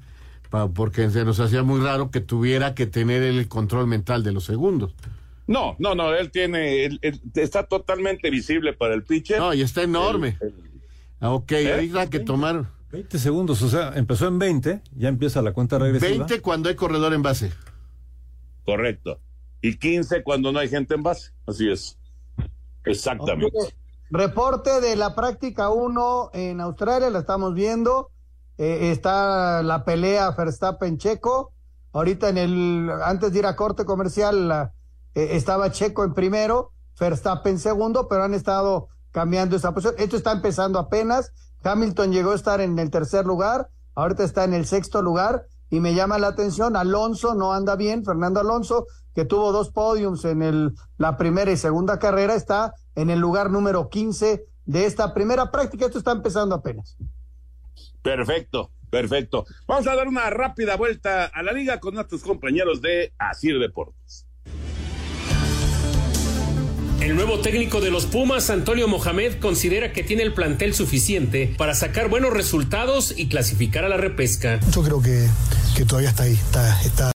pa, 0.48 0.68
porque 0.68 1.10
se 1.10 1.24
nos 1.24 1.40
hacía 1.40 1.64
muy 1.64 1.80
raro 1.80 2.12
que 2.12 2.20
tuviera 2.20 2.76
que 2.76 2.86
tener 2.86 3.24
el 3.24 3.48
control 3.48 3.88
mental 3.88 4.22
de 4.22 4.30
los 4.30 4.44
segundos. 4.44 4.94
No, 5.52 5.76
no, 5.78 5.94
no, 5.94 6.14
él 6.14 6.30
tiene, 6.30 6.86
él, 6.86 6.98
él 7.02 7.20
está 7.34 7.64
totalmente 7.64 8.30
visible 8.30 8.72
para 8.72 8.94
el 8.94 9.04
pitcher. 9.04 9.38
No, 9.38 9.52
y 9.52 9.60
está 9.60 9.82
enorme. 9.82 10.38
El, 10.40 10.48
el... 10.48 11.28
Ok, 11.28 11.52
¿Eh? 11.52 11.72
ahí 11.74 11.92
hay 11.94 12.08
que 12.08 12.20
tomar. 12.20 12.70
20 12.90 13.18
segundos, 13.18 13.60
o 13.60 13.68
sea, 13.68 13.92
empezó 13.94 14.28
en 14.28 14.38
20, 14.38 14.82
ya 14.96 15.08
empieza 15.08 15.42
la 15.42 15.52
cuenta 15.52 15.78
regresiva. 15.78 16.26
20 16.26 16.40
cuando 16.40 16.70
hay 16.70 16.74
corredor 16.74 17.12
en 17.12 17.22
base. 17.22 17.52
Correcto. 18.64 19.20
Y 19.60 19.76
15 19.76 20.22
cuando 20.22 20.52
no 20.52 20.58
hay 20.58 20.70
gente 20.70 20.94
en 20.94 21.02
base. 21.02 21.32
Así 21.46 21.70
es. 21.70 21.98
Exactamente. 22.86 23.56
Okay. 23.56 23.74
Reporte 24.10 24.80
de 24.80 24.96
la 24.96 25.14
práctica 25.14 25.68
1 25.68 26.30
en 26.32 26.62
Australia, 26.62 27.10
la 27.10 27.18
estamos 27.18 27.54
viendo. 27.54 28.10
Eh, 28.56 28.90
está 28.90 29.62
la 29.62 29.84
pelea 29.84 30.34
Verstappen-Checo. 30.34 31.52
Ahorita 31.92 32.30
en 32.30 32.38
el, 32.38 32.90
antes 33.04 33.32
de 33.32 33.38
ir 33.40 33.46
a 33.46 33.54
corte 33.54 33.84
comercial, 33.84 34.48
la, 34.48 34.72
eh, 35.14 35.30
estaba 35.32 35.70
Checo 35.70 36.04
en 36.04 36.14
primero, 36.14 36.72
Verstappen 36.98 37.58
segundo, 37.58 38.08
pero 38.08 38.24
han 38.24 38.34
estado 38.34 38.88
cambiando 39.10 39.56
esa 39.56 39.72
posición. 39.72 39.96
Esto 39.98 40.16
está 40.16 40.32
empezando 40.32 40.78
apenas. 40.78 41.32
Hamilton 41.64 42.12
llegó 42.12 42.32
a 42.32 42.34
estar 42.34 42.60
en 42.60 42.78
el 42.78 42.90
tercer 42.90 43.24
lugar, 43.24 43.68
ahorita 43.94 44.24
está 44.24 44.44
en 44.44 44.54
el 44.54 44.66
sexto 44.66 45.02
lugar 45.02 45.46
y 45.70 45.80
me 45.80 45.94
llama 45.94 46.18
la 46.18 46.28
atención, 46.28 46.76
Alonso 46.76 47.34
no 47.34 47.52
anda 47.52 47.76
bien, 47.76 48.04
Fernando 48.04 48.40
Alonso, 48.40 48.86
que 49.14 49.24
tuvo 49.24 49.52
dos 49.52 49.70
podiums 49.70 50.24
en 50.24 50.74
la 50.98 51.16
primera 51.16 51.50
y 51.52 51.56
segunda 51.56 51.98
carrera, 51.98 52.34
está 52.34 52.74
en 52.94 53.10
el 53.10 53.20
lugar 53.20 53.50
número 53.50 53.88
15 53.88 54.44
de 54.64 54.86
esta 54.86 55.14
primera 55.14 55.50
práctica, 55.50 55.86
esto 55.86 55.98
está 55.98 56.12
empezando 56.12 56.54
apenas. 56.54 56.96
Perfecto, 58.02 58.70
perfecto. 58.90 59.46
Vamos 59.66 59.86
a 59.86 59.94
dar 59.94 60.08
una 60.08 60.28
rápida 60.30 60.76
vuelta 60.76 61.26
a 61.26 61.42
la 61.42 61.52
liga 61.52 61.80
con 61.80 61.94
nuestros 61.94 62.22
compañeros 62.22 62.82
de 62.82 63.12
Asir 63.18 63.58
Deportes. 63.58 64.26
El 67.02 67.16
nuevo 67.16 67.40
técnico 67.40 67.80
de 67.80 67.90
los 67.90 68.06
Pumas, 68.06 68.48
Antonio 68.48 68.86
Mohamed, 68.86 69.40
considera 69.40 69.92
que 69.92 70.04
tiene 70.04 70.22
el 70.22 70.34
plantel 70.34 70.72
suficiente 70.72 71.52
para 71.58 71.74
sacar 71.74 72.08
buenos 72.08 72.32
resultados 72.32 73.12
y 73.16 73.26
clasificar 73.26 73.84
a 73.84 73.88
la 73.88 73.96
repesca. 73.96 74.60
Yo 74.72 74.84
creo 74.84 75.02
que, 75.02 75.28
todavía 75.84 76.10
está 76.10 76.22
ahí, 76.22 76.34
está, 76.34 76.82
está 76.82 77.10